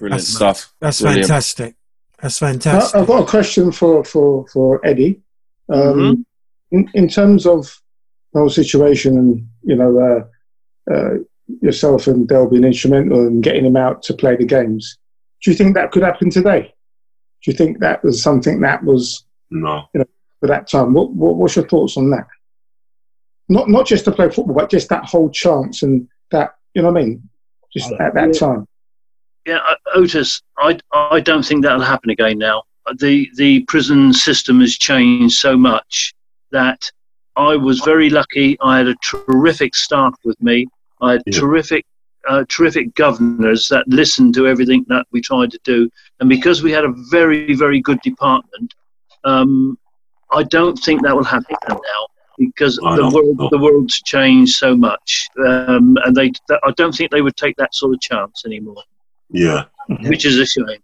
Brilliant 0.00 0.22
That's- 0.22 0.34
stuff. 0.34 0.74
That's 0.80 1.00
Brilliant. 1.02 1.26
fantastic. 1.28 1.74
That's 2.20 2.42
I- 2.42 2.46
fantastic. 2.48 3.00
I've 3.00 3.06
got 3.06 3.22
a 3.22 3.26
question 3.26 3.70
for 3.70 4.02
for 4.04 4.46
for 4.48 4.84
Eddie. 4.84 5.20
Um, 5.72 5.80
Mhm. 5.82 6.24
in, 6.72 6.90
in 6.94 7.08
terms 7.08 7.46
of 7.46 7.80
the 8.32 8.40
whole 8.40 8.50
situation, 8.50 9.16
and 9.18 9.46
you 9.62 9.76
know, 9.76 9.92
uh, 10.88 10.92
uh, 10.92 11.14
yourself 11.60 12.06
and 12.06 12.26
Dale 12.26 12.48
being 12.48 12.64
instrumental 12.64 13.26
in 13.26 13.40
getting 13.40 13.64
him 13.66 13.76
out 13.76 14.02
to 14.04 14.14
play 14.14 14.36
the 14.36 14.44
games. 14.44 14.96
Do 15.44 15.50
you 15.50 15.56
think 15.56 15.74
that 15.74 15.90
could 15.92 16.02
happen 16.02 16.30
today? 16.30 16.72
Do 17.42 17.50
you 17.50 17.56
think 17.56 17.78
that 17.80 18.02
was 18.04 18.22
something 18.22 18.60
that 18.62 18.82
was 18.84 19.24
No. 19.50 19.82
you 19.94 19.98
know, 20.00 20.04
for 20.40 20.46
that 20.48 20.66
time? 20.68 20.92
What, 20.94 21.10
what 21.12 21.36
what's 21.36 21.56
your 21.56 21.68
thoughts 21.68 21.96
on 21.96 22.10
that? 22.10 22.26
Not 23.48 23.68
not 23.68 23.86
just 23.86 24.04
to 24.06 24.12
play 24.12 24.30
football, 24.30 24.54
but 24.54 24.70
just 24.70 24.88
that 24.88 25.04
whole 25.04 25.28
chance 25.30 25.82
and 25.82 26.08
that 26.30 26.54
you 26.74 26.82
know 26.82 26.90
what 26.92 27.00
I 27.02 27.04
mean. 27.04 27.28
Just 27.72 27.92
at 28.00 28.14
that 28.14 28.34
time. 28.34 28.66
Yeah, 29.46 29.58
uh, 29.58 29.74
Otis, 29.94 30.42
I, 30.58 30.78
I 30.92 31.20
don't 31.20 31.44
think 31.44 31.62
that'll 31.62 31.80
happen 31.80 32.10
again 32.10 32.38
now. 32.38 32.62
The 32.98 33.28
the 33.36 33.60
prison 33.64 34.12
system 34.12 34.60
has 34.60 34.76
changed 34.76 35.36
so 35.38 35.56
much 35.56 36.12
that 36.50 36.90
I 37.36 37.56
was 37.56 37.80
very 37.80 38.10
lucky. 38.10 38.56
I 38.60 38.78
had 38.78 38.88
a 38.88 38.96
terrific 38.96 39.74
staff 39.76 40.14
with 40.24 40.40
me. 40.42 40.66
I 41.00 41.12
had 41.12 41.22
Yeah. 41.26 41.38
terrific 41.40 41.86
uh, 42.28 42.44
terrific 42.50 42.94
governors 42.96 43.66
that 43.70 43.88
listened 43.88 44.34
to 44.34 44.46
everything 44.46 44.84
that 44.88 45.06
we 45.10 45.22
tried 45.22 45.50
to 45.52 45.60
do, 45.64 45.88
and 46.20 46.28
because 46.28 46.62
we 46.62 46.70
had 46.70 46.84
a 46.84 46.92
very 47.10 47.54
very 47.54 47.80
good 47.80 48.00
department, 48.02 48.74
um, 49.24 49.78
I 50.30 50.42
don't 50.42 50.76
think 50.76 51.02
that 51.02 51.16
will 51.16 51.24
happen 51.24 51.56
now 51.70 52.06
because 52.38 52.76
the 52.76 53.10
world 53.14 53.50
the 53.50 53.58
world's 53.58 54.02
changed 54.02 54.54
so 54.56 54.76
much, 54.76 55.28
um, 55.46 55.96
and 56.04 56.14
they 56.14 56.30
I 56.62 56.72
don't 56.76 56.94
think 56.94 57.10
they 57.10 57.22
would 57.22 57.36
take 57.36 57.56
that 57.56 57.74
sort 57.74 57.94
of 57.94 58.00
chance 58.00 58.44
anymore, 58.44 58.82
Yeah. 59.32 59.64
which 59.88 60.24
is 60.24 60.38
a 60.38 60.46
shame. 60.46 60.82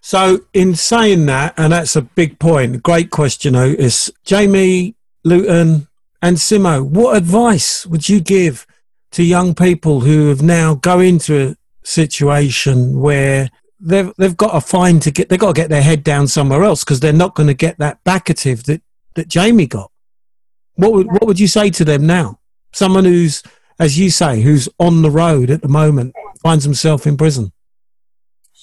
So, 0.00 0.40
in 0.52 0.74
saying 0.74 1.24
that, 1.26 1.54
and 1.56 1.72
that's 1.72 1.96
a 1.96 2.02
big 2.02 2.38
point, 2.38 2.82
great 2.82 3.10
question, 3.10 3.56
Otis. 3.56 4.10
Jamie, 4.22 4.96
Luton, 5.24 5.88
and 6.20 6.36
Simo, 6.36 6.84
what 6.84 7.16
advice 7.16 7.86
would 7.86 8.08
you 8.08 8.20
give 8.20 8.66
to 9.12 9.22
young 9.22 9.54
people 9.54 10.00
who 10.00 10.28
have 10.28 10.42
now 10.42 10.74
go 10.74 11.00
into 11.00 11.50
a 11.50 11.56
situation 11.86 12.98
where 13.00 13.50
they've 13.80 14.12
they've 14.18 14.36
got 14.36 14.52
to 14.52 14.60
find 14.60 15.00
to 15.02 15.10
get 15.10 15.28
they've 15.28 15.38
got 15.38 15.54
to 15.54 15.60
get 15.60 15.70
their 15.70 15.82
head 15.82 16.02
down 16.02 16.26
somewhere 16.26 16.64
else 16.64 16.82
because 16.82 17.00
they're 17.00 17.12
not 17.12 17.34
going 17.34 17.46
to 17.46 17.54
get 17.54 17.78
that 17.78 18.02
backative 18.04 18.64
that 18.64 18.82
that 19.14 19.28
Jamie 19.28 19.66
got. 19.66 19.90
What 20.74 20.92
would 20.92 21.06
what 21.06 21.26
would 21.26 21.40
you 21.40 21.48
say 21.48 21.70
to 21.70 21.84
them 21.84 22.06
now? 22.06 22.40
Someone 22.72 23.04
who's, 23.04 23.42
as 23.78 23.98
you 23.98 24.10
say, 24.10 24.40
who's 24.40 24.68
on 24.78 25.02
the 25.02 25.10
road 25.10 25.50
at 25.50 25.62
the 25.62 25.68
moment 25.68 26.14
finds 26.42 26.64
himself 26.64 27.06
in 27.06 27.16
prison. 27.16 27.52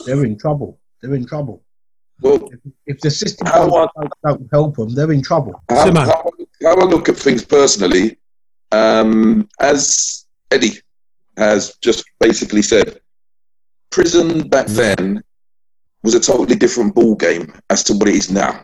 They're 0.06 0.26
in 0.26 0.38
trouble. 0.38 0.80
They're 1.02 1.16
in 1.16 1.26
trouble. 1.26 1.64
Well, 2.22 2.50
If 2.86 3.00
the 3.00 3.10
system 3.10 3.48
How 3.48 3.68
don't, 3.68 3.92
don't, 3.96 4.14
don't 4.24 4.50
help 4.52 4.76
them, 4.78 4.94
they're 4.94 5.12
in 5.12 5.24
trouble. 5.24 5.62
how, 5.70 5.86
Simon. 5.86 6.08
how, 6.08 6.32
how 6.64 6.76
I 6.76 6.86
look 6.86 7.10
at 7.10 7.18
things 7.18 7.44
personally, 7.44 8.18
um, 8.72 9.50
as 9.60 10.26
Eddie 10.52 10.80
has 11.38 11.76
just 11.82 12.06
basically 12.20 12.62
said, 12.62 13.02
prison 13.90 14.48
back 14.48 14.68
then 14.68 15.24
was 16.04 16.14
a 16.14 16.20
totally 16.20 16.56
different 16.56 16.94
ball 16.94 17.16
game 17.16 17.52
as 17.70 17.84
to 17.86 17.94
what 17.94 18.08
it 18.08 18.16
is 18.16 18.32
now. 18.32 18.64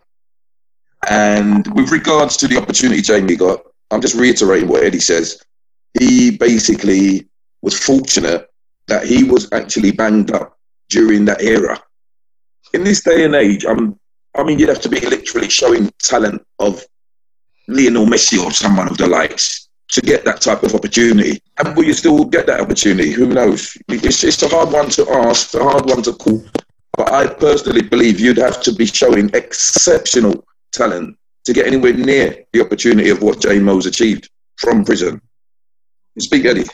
And 1.09 1.67
with 1.75 1.91
regards 1.91 2.37
to 2.37 2.47
the 2.47 2.57
opportunity 2.57 3.01
Jamie 3.01 3.35
got, 3.35 3.61
I'm 3.91 4.01
just 4.01 4.15
reiterating 4.15 4.69
what 4.69 4.83
Eddie 4.83 4.99
says. 4.99 5.41
He 5.99 6.31
basically 6.37 7.27
was 7.61 7.77
fortunate 7.77 8.49
that 8.87 9.05
he 9.05 9.23
was 9.23 9.51
actually 9.51 9.91
banged 9.91 10.31
up 10.31 10.56
during 10.89 11.25
that 11.25 11.41
era. 11.41 11.81
In 12.73 12.83
this 12.83 13.03
day 13.03 13.25
and 13.25 13.35
age, 13.35 13.65
I'm 13.65 13.99
I 14.37 14.43
mean, 14.43 14.59
you'd 14.59 14.69
have 14.69 14.81
to 14.81 14.89
be 14.89 14.99
literally 14.99 15.49
showing 15.49 15.91
talent 16.03 16.45
of 16.59 16.85
Lionel 17.67 18.05
Messi 18.05 18.41
or 18.41 18.51
someone 18.51 18.87
of 18.87 18.97
the 18.97 19.07
likes 19.07 19.67
to 19.91 20.01
get 20.01 20.25
that 20.25 20.41
type 20.41 20.63
of 20.63 20.75
opportunity. 20.75 21.41
And 21.57 21.75
will 21.75 21.85
you 21.85 21.93
still 21.93 22.23
get 22.23 22.45
that 22.45 22.61
opportunity? 22.61 23.11
Who 23.11 23.27
knows? 23.27 23.75
It's, 23.87 24.23
it's 24.23 24.43
a 24.43 24.47
hard 24.47 24.71
one 24.71 24.89
to 24.91 25.09
ask, 25.09 25.53
a 25.55 25.63
hard 25.63 25.85
one 25.87 26.03
to 26.03 26.13
call. 26.13 26.43
But 26.95 27.11
I 27.11 27.27
personally 27.27 27.81
believe 27.81 28.19
you'd 28.19 28.37
have 28.37 28.61
to 28.63 28.73
be 28.73 28.85
showing 28.85 29.31
exceptional 29.33 30.45
talent 30.71 31.17
to 31.45 31.53
get 31.53 31.65
anywhere 31.65 31.93
near 31.93 32.43
the 32.53 32.61
opportunity 32.61 33.09
of 33.09 33.21
what 33.21 33.39
J 33.39 33.59
Mo's 33.59 33.85
achieved 33.85 34.29
from 34.57 34.85
prison. 34.85 35.21
Speak, 36.19 36.45
Eddie. 36.45 36.65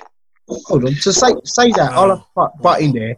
Hold 0.47 0.85
on. 0.85 0.95
To 0.95 1.13
say 1.13 1.29
say 1.45 1.71
that, 1.71 1.93
I'll 1.93 2.27
butt 2.61 2.81
in 2.81 2.93
there. 2.93 3.17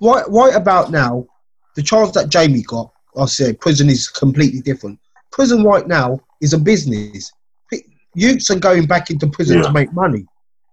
Right, 0.00 0.24
right 0.28 0.54
about 0.54 0.90
now, 0.90 1.26
the 1.74 1.82
chance 1.82 2.12
that 2.12 2.28
Jamie 2.28 2.62
got, 2.62 2.90
I 3.18 3.26
say, 3.26 3.52
prison 3.54 3.88
is 3.88 4.08
completely 4.08 4.60
different. 4.60 4.98
Prison 5.32 5.62
right 5.64 5.86
now 5.86 6.20
is 6.40 6.52
a 6.52 6.58
business. 6.58 7.32
Youths 8.14 8.50
are 8.50 8.58
going 8.58 8.86
back 8.86 9.10
into 9.10 9.26
prison 9.26 9.58
Yeah. 9.58 9.64
to 9.64 9.72
make 9.72 9.92
money. 9.92 10.26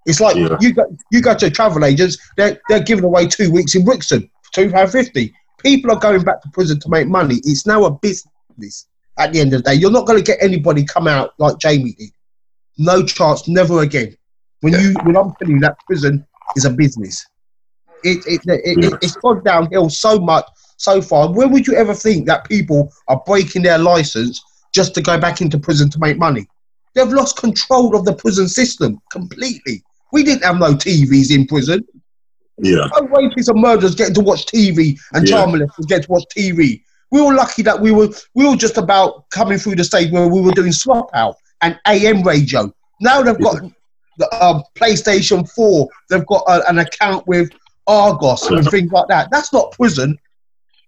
It's 0.06 0.20
like 0.22 0.36
Yeah. 0.36 0.58
you 0.62 0.74
go 0.74 0.86
you 1.12 1.22
go 1.22 1.34
to 1.36 1.50
travel 1.50 1.84
agents, 1.86 2.18
they're 2.38 2.60
they're 2.70 2.84
giving 2.84 3.04
away 3.06 3.28
two 3.28 3.52
weeks 3.52 3.76
in 3.76 3.84
Brixton 3.86 4.30
for 4.44 4.54
two 4.54 4.72
pound 4.72 4.92
fifty. 4.92 5.34
People 5.60 5.92
are 5.92 6.00
going 6.00 6.24
back 6.24 6.42
to 6.42 6.50
prison 6.50 6.80
to 6.82 6.90
make 6.90 7.08
money. 7.08 7.36
It's 7.44 7.66
now 7.66 7.84
a 7.86 7.92
business. 7.92 8.88
At 9.18 9.32
the 9.32 9.40
end 9.40 9.54
of 9.54 9.64
the 9.64 9.70
day, 9.72 9.76
you're 9.76 9.92
not 9.92 10.08
going 10.08 10.18
to 10.20 10.26
get 10.26 10.40
anybody 10.42 10.84
come 10.84 11.08
out 11.08 11.34
like 11.38 11.58
Jamie 11.60 11.94
did. 11.94 12.10
No 12.78 13.04
chance, 13.04 13.48
never 13.48 13.82
again. 13.82 14.16
When 14.62 14.74
you 14.74 14.94
when 15.04 15.16
I'm 15.18 15.34
telling 15.40 15.56
you 15.56 15.60
that 15.62 15.78
prison 15.86 16.26
is 16.56 16.66
a 16.66 16.70
business, 16.70 17.26
it 18.04 18.26
it, 18.28 18.42
it, 18.46 18.78
Yeah. 18.78 18.88
it 18.90 18.94
it's 19.02 19.16
gone 19.18 19.44
downhill 19.44 19.90
so 19.90 20.20
much 20.20 20.46
so 20.78 21.02
far. 21.02 21.32
When 21.32 21.52
would 21.52 21.68
you 21.68 21.76
ever 21.76 21.94
think 21.94 22.26
that 22.28 22.48
people 22.48 22.92
are 23.08 23.22
breaking 23.26 23.64
their 23.64 23.78
license 23.78 24.42
just 24.74 24.94
to 24.96 25.02
go 25.02 25.18
back 25.20 25.42
into 25.42 25.58
prison 25.58 25.90
to 25.92 26.00
make 26.00 26.18
money? 26.18 26.48
They've 26.96 27.08
lost 27.08 27.38
control 27.38 27.96
of 27.96 28.06
the 28.06 28.14
prison 28.14 28.48
system 28.48 29.00
completely. 29.12 29.84
We 30.12 30.24
didn't 30.24 30.44
have 30.44 30.60
no 30.60 30.74
TVs 30.74 31.34
in 31.34 31.48
prison. 31.48 31.86
Yeah. 32.60 32.88
No 32.94 33.08
rapists 33.08 33.50
and 33.50 33.60
murderers 33.62 33.96
getting 33.96 34.14
to 34.16 34.22
watch 34.22 34.46
TV 34.46 34.98
and 35.14 35.28
Yeah. 35.28 35.38
child 35.38 35.56
molesters 35.56 35.88
getting 35.88 36.04
to 36.06 36.12
watch 36.12 36.24
TV. 36.36 36.84
We 37.12 37.22
were 37.22 37.34
lucky 37.34 37.62
that 37.64 37.80
we 37.80 37.92
were 37.92 38.10
we 38.36 38.46
were 38.48 38.56
just 38.56 38.78
about 38.78 39.30
coming 39.30 39.58
through 39.58 39.76
the 39.76 39.84
stage 39.84 40.12
where 40.12 40.28
we 40.28 40.42
were 40.42 40.52
doing 40.52 40.72
swap 40.72 41.10
out 41.14 41.36
and 41.62 41.80
AM 41.88 42.22
radio. 42.24 42.72
Now 43.02 43.22
they've 43.22 43.40
got 43.40 43.62
the 44.18 44.46
um, 44.46 44.64
PlayStation 44.76 45.50
4. 45.50 45.88
They've 46.10 46.26
got 46.28 46.44
a, 46.48 46.68
an 46.70 46.80
account 46.80 47.26
with 47.28 47.50
Argos 47.88 48.50
and 48.50 48.70
things 48.70 48.92
like 48.92 49.08
that. 49.10 49.30
That's 49.32 49.52
not 49.52 49.72
prison. 49.72 50.18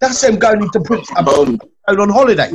That's 0.01 0.21
them 0.21 0.37
going 0.37 0.61
into 0.61 0.79
prison 0.81 1.15
and 1.17 1.25
going 1.25 1.99
on 1.99 2.09
holiday. 2.09 2.51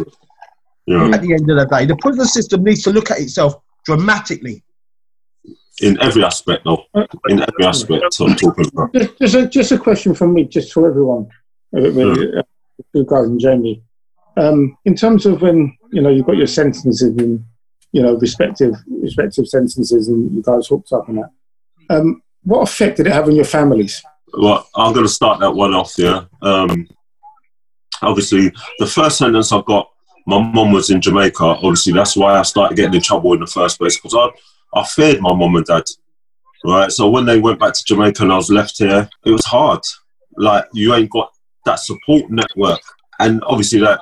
Yeah. 0.87 1.09
At 1.09 1.23
the 1.23 1.33
end 1.35 1.51
of 1.51 1.57
the 1.57 1.67
day, 1.67 1.87
the 1.87 1.97
prison 1.97 2.25
system 2.25 2.65
needs 2.65 2.83
to 2.83 2.91
look 2.91 3.11
at 3.11 3.21
itself 3.21 3.55
dramatically. 3.85 4.63
In 5.83 6.01
every 6.03 6.25
aspect, 6.25 6.65
though. 6.65 6.85
In 7.29 7.41
every 7.41 7.65
aspect, 7.65 8.03
I'm 8.21 8.37
talking 8.37 8.67
about. 8.73 8.93
Just, 8.93 9.19
just, 9.19 9.35
a, 9.35 9.47
just 9.49 9.73
a 9.73 9.79
question 9.79 10.15
from 10.15 10.35
me, 10.35 10.45
just 10.45 10.73
for 10.73 10.89
everyone, 10.89 11.29
uh, 11.75 11.81
uh, 11.81 12.43
you 12.93 13.07
guys 13.07 13.25
and 13.25 13.41
Jamie. 13.41 13.83
Um, 14.37 14.77
in 14.85 14.95
terms 14.95 15.27
of 15.27 15.43
when 15.43 15.77
you 15.91 16.03
know 16.03 16.11
you've 16.11 16.27
got 16.27 16.37
your 16.37 16.47
sentences 16.47 17.03
in, 17.03 17.45
you 17.93 18.03
know, 18.03 18.15
respective 18.17 18.75
respective 18.89 19.49
sentences, 19.49 20.09
and 20.09 20.35
you 20.35 20.43
guys 20.43 20.67
hooked 20.67 20.93
up 20.93 21.09
on 21.09 21.17
that. 21.17 21.31
Um, 21.89 22.23
what 22.43 22.63
effect 22.63 22.99
did 22.99 23.07
it 23.07 23.13
have 23.13 23.27
on 23.27 23.37
your 23.37 23.45
families? 23.45 24.03
Well, 24.33 24.69
I'm 24.77 24.93
going 24.93 25.07
to 25.07 25.13
start 25.13 25.41
that 25.41 25.53
one 25.53 25.75
off, 25.75 25.95
yeah. 25.97 26.25
Um, 26.43 26.89
obviously, 28.03 28.53
the 28.79 28.87
first 28.87 29.19
sentence 29.19 29.53
I've 29.53 29.65
got, 29.65 29.91
my 30.27 30.41
mum 30.41 30.73
was 30.73 30.91
in 30.91 31.01
Jamaica. 31.01 31.45
Obviously, 31.45 31.93
that's 31.93 32.17
why 32.17 32.39
I 32.39 32.43
started 32.43 32.77
getting 32.77 32.95
in 32.95 33.03
trouble 33.03 33.33
in 33.35 33.41
the 33.41 33.47
first 33.47 33.79
place 33.79 33.97
because 33.97 34.15
I, 34.15 34.79
I 34.79 34.85
feared 34.87 35.21
my 35.21 35.35
mum 35.35 35.57
and 35.57 35.67
dad. 35.67 35.85
Right. 36.65 36.93
So 36.93 37.09
when 37.09 37.25
they 37.25 37.41
went 37.41 37.59
back 37.59 37.73
to 37.73 37.85
Jamaica 37.87 38.23
and 38.23 38.33
I 38.33 38.37
was 38.37 38.51
left 38.51 38.79
here, 38.79 39.09
it 39.25 39.31
was 39.31 39.45
hard. 39.45 39.81
Like, 40.37 40.67
you 40.73 40.95
ain't 40.95 41.11
got 41.11 41.33
that 41.65 41.81
support 41.81 42.31
network. 42.31 42.81
And 43.19 43.43
obviously, 43.45 43.81
that, 43.81 44.01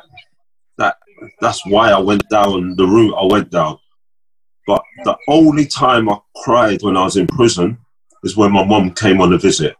that 0.77 0.97
that's 1.41 1.65
why 1.67 1.91
I 1.91 1.99
went 1.99 2.29
down 2.29 2.77
the 2.77 2.87
route 2.87 3.15
I 3.15 3.25
went 3.25 3.51
down. 3.51 3.79
But 4.67 4.83
the 5.05 5.17
only 5.29 5.67
time 5.67 6.11
I 6.11 6.19
cried 6.45 6.83
when 6.83 6.97
I 6.97 7.05
was 7.05 7.17
in 7.17 7.27
prison 7.29 7.79
is 8.23 8.37
when 8.37 8.53
my 8.53 8.65
mum 8.65 8.93
came 8.93 9.21
on 9.21 9.33
a 9.33 9.39
visit 9.39 9.77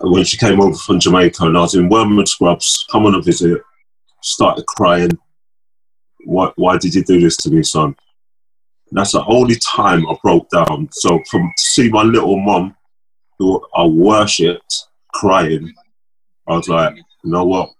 when 0.00 0.24
she 0.24 0.36
came 0.36 0.60
over 0.60 0.76
from 0.76 1.00
Jamaica 1.00 1.44
and 1.44 1.56
I 1.56 1.62
was 1.62 1.74
in 1.74 1.88
Wormwood 1.88 2.28
Scrubs, 2.28 2.86
come 2.90 3.06
on 3.06 3.14
a 3.14 3.22
visit, 3.22 3.60
started 4.22 4.66
crying. 4.66 5.10
Why, 6.24 6.50
why 6.56 6.78
did 6.78 6.94
you 6.94 7.04
do 7.04 7.20
this 7.20 7.36
to 7.38 7.50
me, 7.50 7.62
son? 7.62 7.94
And 8.90 8.98
that's 8.98 9.12
the 9.12 9.24
only 9.26 9.56
time 9.56 10.06
I 10.06 10.16
broke 10.22 10.48
down. 10.50 10.88
So 10.92 11.20
from 11.30 11.52
to 11.56 11.62
see 11.62 11.88
my 11.90 12.02
little 12.02 12.38
mum, 12.38 12.76
who 13.38 13.64
I 13.74 13.84
worshipped, 13.84 14.86
crying, 15.12 15.72
I 16.46 16.56
was 16.56 16.68
like, 16.68 16.96
you 16.96 17.30
know 17.30 17.44
what? 17.44 17.70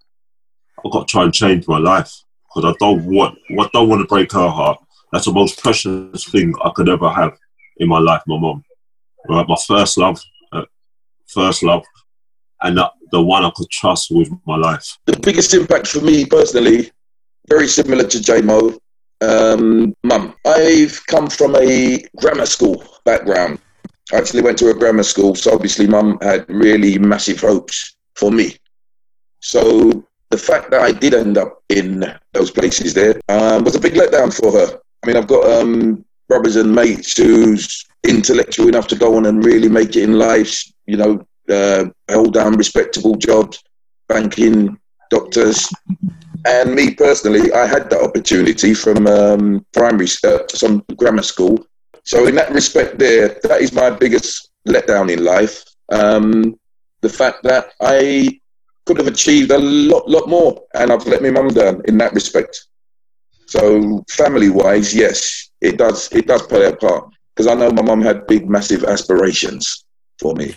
I've 0.83 0.91
got 0.91 1.07
to 1.07 1.11
try 1.11 1.23
and 1.23 1.33
change 1.33 1.67
my 1.67 1.77
life 1.77 2.11
because 2.53 2.73
I 2.73 2.77
don't 2.79 3.05
want, 3.05 3.37
I 3.59 3.69
don't 3.73 3.89
want 3.89 4.01
to 4.01 4.07
break 4.07 4.31
her 4.33 4.49
heart. 4.49 4.79
That's 5.11 5.25
the 5.25 5.31
most 5.31 5.61
precious 5.61 6.25
thing 6.25 6.53
I 6.63 6.71
could 6.75 6.89
ever 6.89 7.09
have 7.09 7.37
in 7.77 7.87
my 7.87 7.99
life, 7.99 8.21
my 8.27 8.37
mum. 8.37 8.63
Right, 9.27 9.47
my 9.47 9.55
first 9.67 9.97
love, 9.97 10.21
first 11.27 11.63
love, 11.63 11.83
and 12.61 12.77
the, 12.77 12.91
the 13.11 13.21
one 13.21 13.43
I 13.43 13.51
could 13.55 13.69
trust 13.69 14.11
with 14.11 14.29
my 14.45 14.55
life. 14.55 14.97
the 15.05 15.19
biggest 15.19 15.53
impact 15.53 15.87
for 15.87 16.01
me 16.01 16.25
personally, 16.25 16.91
very 17.47 17.67
similar 17.67 18.03
to 18.03 18.17
JMO, 18.17 18.77
um, 19.21 19.93
mum. 20.03 20.35
I've 20.45 21.05
come 21.07 21.27
from 21.27 21.55
a 21.55 22.03
grammar 22.17 22.45
school 22.45 22.83
background. 23.05 23.59
I 24.13 24.17
actually 24.17 24.43
went 24.43 24.57
to 24.59 24.69
a 24.69 24.73
grammar 24.73 25.03
school, 25.03 25.35
so 25.35 25.53
obviously 25.53 25.87
mum 25.87 26.17
had 26.21 26.45
really 26.49 26.97
massive 26.99 27.41
hopes 27.41 27.95
for 28.15 28.31
me. 28.31 28.57
So 29.39 30.05
the 30.29 30.37
fact 30.37 30.71
that 30.71 30.81
I 30.81 30.91
did 30.91 31.13
end 31.13 31.37
up 31.37 31.63
in 31.69 32.03
those 32.33 32.51
places 32.51 32.93
there 32.93 33.19
um, 33.29 33.63
was 33.63 33.75
a 33.75 33.79
big 33.79 33.93
letdown 33.93 34.33
for 34.33 34.51
her. 34.51 34.79
I 35.03 35.07
mean, 35.07 35.17
I've 35.17 35.27
got 35.27 35.45
um, 35.49 36.03
brothers 36.27 36.55
and 36.55 36.73
mates 36.73 37.17
who's 37.17 37.85
intellectual 38.07 38.67
enough 38.67 38.87
to 38.87 38.95
go 38.95 39.15
on 39.15 39.25
and 39.27 39.43
really 39.43 39.69
make 39.69 39.95
it 39.95 40.03
in 40.03 40.17
life, 40.17 40.63
you 40.85 40.97
know, 40.97 41.25
uh, 41.49 41.85
down 42.31 42.55
respectable 42.57 43.15
jobs, 43.15 43.63
banking, 44.07 44.77
doctors. 45.09 45.69
And 46.45 46.75
me 46.75 46.93
personally, 46.93 47.51
I 47.53 47.65
had 47.65 47.89
that 47.89 48.01
opportunity 48.01 48.73
from 48.73 49.07
um, 49.07 49.65
primary, 49.73 50.07
uh, 50.23 50.39
some 50.49 50.83
grammar 50.95 51.23
school. 51.23 51.65
So 52.03 52.27
in 52.27 52.35
that 52.35 52.51
respect, 52.51 52.99
there, 52.99 53.39
that 53.43 53.61
is 53.61 53.73
my 53.73 53.89
biggest 53.89 54.51
letdown 54.67 55.11
in 55.11 55.23
life. 55.23 55.63
Um, 55.91 56.55
the 57.01 57.09
fact 57.09 57.43
that 57.43 57.73
I 57.81 58.39
could 58.85 58.97
have 58.97 59.07
achieved 59.07 59.51
a 59.51 59.57
lot, 59.57 60.07
lot 60.07 60.29
more, 60.29 60.61
and 60.75 60.91
I've 60.91 61.07
let 61.07 61.23
my 61.23 61.31
mum 61.31 61.47
down 61.47 61.81
in 61.85 61.97
that 61.97 62.13
respect. 62.13 62.67
So 63.47 64.03
family-wise, 64.09 64.93
yes, 64.93 65.49
it 65.61 65.77
does. 65.77 66.11
It 66.11 66.27
does 66.27 66.43
play 66.43 66.65
a 66.65 66.75
part 66.75 67.09
because 67.35 67.47
I 67.47 67.55
know 67.55 67.71
my 67.71 67.81
mum 67.81 68.01
had 68.01 68.27
big, 68.27 68.49
massive 68.49 68.83
aspirations 68.83 69.85
for 70.19 70.35
me. 70.35 70.55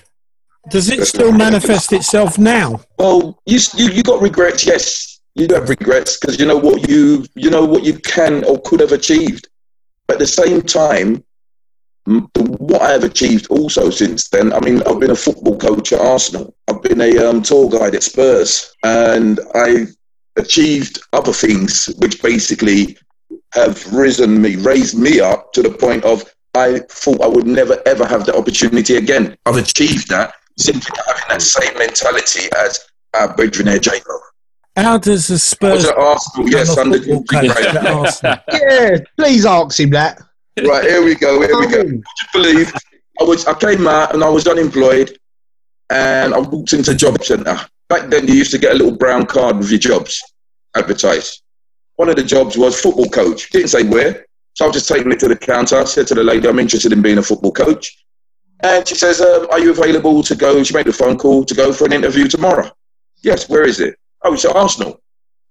Does 0.70 0.90
it 0.90 1.06
still 1.06 1.32
manifest 1.32 1.92
itself 1.92 2.38
now? 2.38 2.80
Well, 2.98 3.40
you 3.46 3.58
you, 3.74 3.90
you 3.90 4.02
got 4.02 4.20
regrets, 4.20 4.66
yes. 4.66 5.20
You 5.34 5.46
do 5.46 5.54
have 5.54 5.68
regrets 5.68 6.18
because 6.18 6.38
you 6.38 6.46
know 6.46 6.56
what 6.56 6.88
you 6.88 7.24
you 7.34 7.50
know 7.50 7.64
what 7.64 7.84
you 7.84 7.94
can 7.94 8.44
or 8.44 8.60
could 8.62 8.80
have 8.80 8.92
achieved. 8.92 9.48
But 10.06 10.14
at 10.14 10.20
the 10.20 10.26
same 10.26 10.62
time, 10.62 11.24
what 12.04 12.82
I 12.82 12.92
have 12.92 13.04
achieved 13.04 13.46
also 13.48 13.90
since 13.90 14.28
then. 14.28 14.52
I 14.52 14.60
mean, 14.60 14.82
I've 14.84 14.98
been 14.98 15.10
a 15.10 15.16
football 15.16 15.58
coach 15.58 15.92
at 15.92 16.00
Arsenal. 16.00 16.54
I've 16.68 16.82
been 16.82 17.00
a 17.00 17.18
um, 17.18 17.42
tour 17.42 17.68
guide 17.68 17.94
at 17.94 18.02
Spurs, 18.02 18.74
and 18.82 19.38
I've 19.54 19.94
achieved 20.36 21.00
other 21.12 21.32
things 21.32 21.86
which 21.98 22.22
basically 22.22 22.96
have 23.52 23.92
risen 23.92 24.40
me, 24.40 24.56
raised 24.56 24.98
me 24.98 25.20
up 25.20 25.52
to 25.52 25.62
the 25.62 25.70
point 25.70 26.04
of 26.04 26.24
I 26.54 26.80
thought 26.88 27.20
I 27.20 27.26
would 27.26 27.46
never 27.46 27.80
ever 27.86 28.06
have 28.06 28.26
the 28.26 28.36
opportunity 28.36 28.96
again. 28.96 29.36
I've 29.46 29.56
achieved 29.56 30.08
that 30.08 30.34
simply 30.58 30.90
having 31.06 31.22
that 31.28 31.42
same 31.42 31.76
mentality 31.78 32.48
as 32.58 32.80
our 33.14 33.34
brethren 33.34 33.66
there, 33.66 33.78
Jacob. 33.78 34.20
How 34.76 34.96
does 34.98 35.26
the 35.26 35.34
I 35.34 35.34
was 35.34 35.42
Spurs 35.42 35.84
at 35.86 35.96
Arsenal, 35.96 36.48
yes, 36.50 36.70
become 36.70 36.92
a 36.92 36.94
under 36.94 36.98
football 36.98 37.24
Jim 37.42 37.50
coach 37.50 37.56
Gray. 37.56 37.66
at 37.66 37.86
Arsenal? 37.86 38.36
Yeah, 38.52 38.98
please 39.16 39.46
ask 39.46 39.80
him 39.80 39.90
that. 39.90 40.22
Right, 40.64 40.84
here 40.84 41.04
we 41.04 41.14
go, 41.14 41.40
here 41.40 41.58
we 41.58 41.66
go. 41.66 41.78
Would 41.82 41.92
you 41.94 42.28
believe 42.32 42.72
I 43.20 43.24
was 43.24 43.46
I 43.46 43.54
came 43.54 43.86
out 43.86 44.14
and 44.14 44.22
I 44.22 44.28
was 44.28 44.46
unemployed 44.46 45.18
and 45.90 46.34
I 46.34 46.38
walked 46.38 46.72
into 46.72 46.92
a 46.92 46.94
job 46.94 47.22
centre. 47.24 47.58
Back 47.88 48.08
then 48.10 48.28
you 48.28 48.34
used 48.34 48.50
to 48.52 48.58
get 48.58 48.72
a 48.72 48.74
little 48.74 48.96
brown 48.96 49.26
card 49.26 49.58
with 49.58 49.70
your 49.70 49.78
jobs 49.80 50.22
advertised. 50.76 51.42
One 51.96 52.08
of 52.08 52.16
the 52.16 52.22
jobs 52.22 52.56
was 52.56 52.80
football 52.80 53.08
coach. 53.08 53.50
Didn't 53.50 53.68
say 53.68 53.82
where. 53.82 54.26
So 54.54 54.64
I 54.64 54.68
was 54.68 54.76
just 54.76 54.88
taking 54.88 55.10
it 55.10 55.18
to 55.20 55.28
the 55.28 55.36
counter. 55.36 55.78
I 55.78 55.84
said 55.84 56.06
to 56.08 56.14
the 56.14 56.22
lady, 56.22 56.48
I'm 56.48 56.58
interested 56.58 56.92
in 56.92 57.02
being 57.02 57.18
a 57.18 57.22
football 57.22 57.52
coach. 57.52 57.96
And 58.62 58.86
she 58.86 58.94
says, 58.94 59.20
um, 59.20 59.46
Are 59.50 59.58
you 59.60 59.70
available 59.70 60.22
to 60.24 60.34
go? 60.34 60.62
She 60.64 60.74
made 60.74 60.88
a 60.88 60.92
phone 60.92 61.16
call 61.16 61.44
to 61.44 61.54
go 61.54 61.72
for 61.72 61.84
an 61.86 61.92
interview 61.92 62.26
tomorrow. 62.28 62.70
Yes, 63.22 63.48
where 63.48 63.64
is 63.64 63.80
it? 63.80 63.96
Oh, 64.24 64.34
it's 64.34 64.44
at 64.44 64.54
Arsenal. 64.56 65.00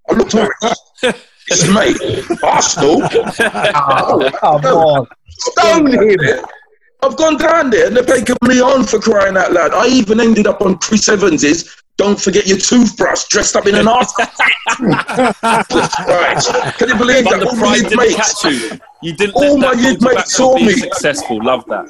I 0.10 0.14
looked 0.14 0.36
at 0.36 0.50
it. 1.04 1.16
It's 1.50 1.66
mate, 1.70 1.96
Arsenal. 2.44 3.02
Oh, 3.40 4.30
come 4.38 4.66
on. 4.66 5.08
Stone 5.30 5.94
him. 5.94 6.46
I've 7.02 7.16
gone 7.16 7.38
down 7.38 7.70
there 7.70 7.88
and 7.88 7.96
they're 7.96 8.04
taking 8.04 8.36
me 8.46 8.60
on 8.60 8.84
for 8.84 9.00
crying 9.00 9.38
out 9.38 9.54
loud. 9.54 9.72
I 9.74 9.88
even 9.88 10.20
ended 10.20 10.46
up 10.46 10.60
on 10.62 10.78
Chris 10.80 11.08
Evans's 11.08 11.74
Don't 11.98 12.20
Forget 12.20 12.48
Your 12.48 12.58
Toothbrush 12.58 13.26
dressed 13.30 13.56
up 13.56 13.66
in 13.66 13.76
an 13.76 13.88
Arsenal. 13.88 14.28
right. 14.82 16.74
Can 16.78 16.90
you 16.90 16.98
believe 16.98 17.24
But 17.24 17.40
that? 17.40 17.40
the 17.40 17.48
All 17.48 17.56
my 17.56 17.80
pride 17.80 17.92
youth 17.92 17.96
mates, 17.96 18.44
you. 18.44 18.80
You 19.02 19.14
didn't 19.16 19.36
All 19.36 19.58
my 19.58 19.72
youth 19.72 20.02
you 20.02 20.08
mates 20.08 20.16
back 20.16 20.28
saw 20.28 20.56
me. 20.58 20.74
successful. 20.74 21.42
Love 21.44 21.64
that. 21.68 21.86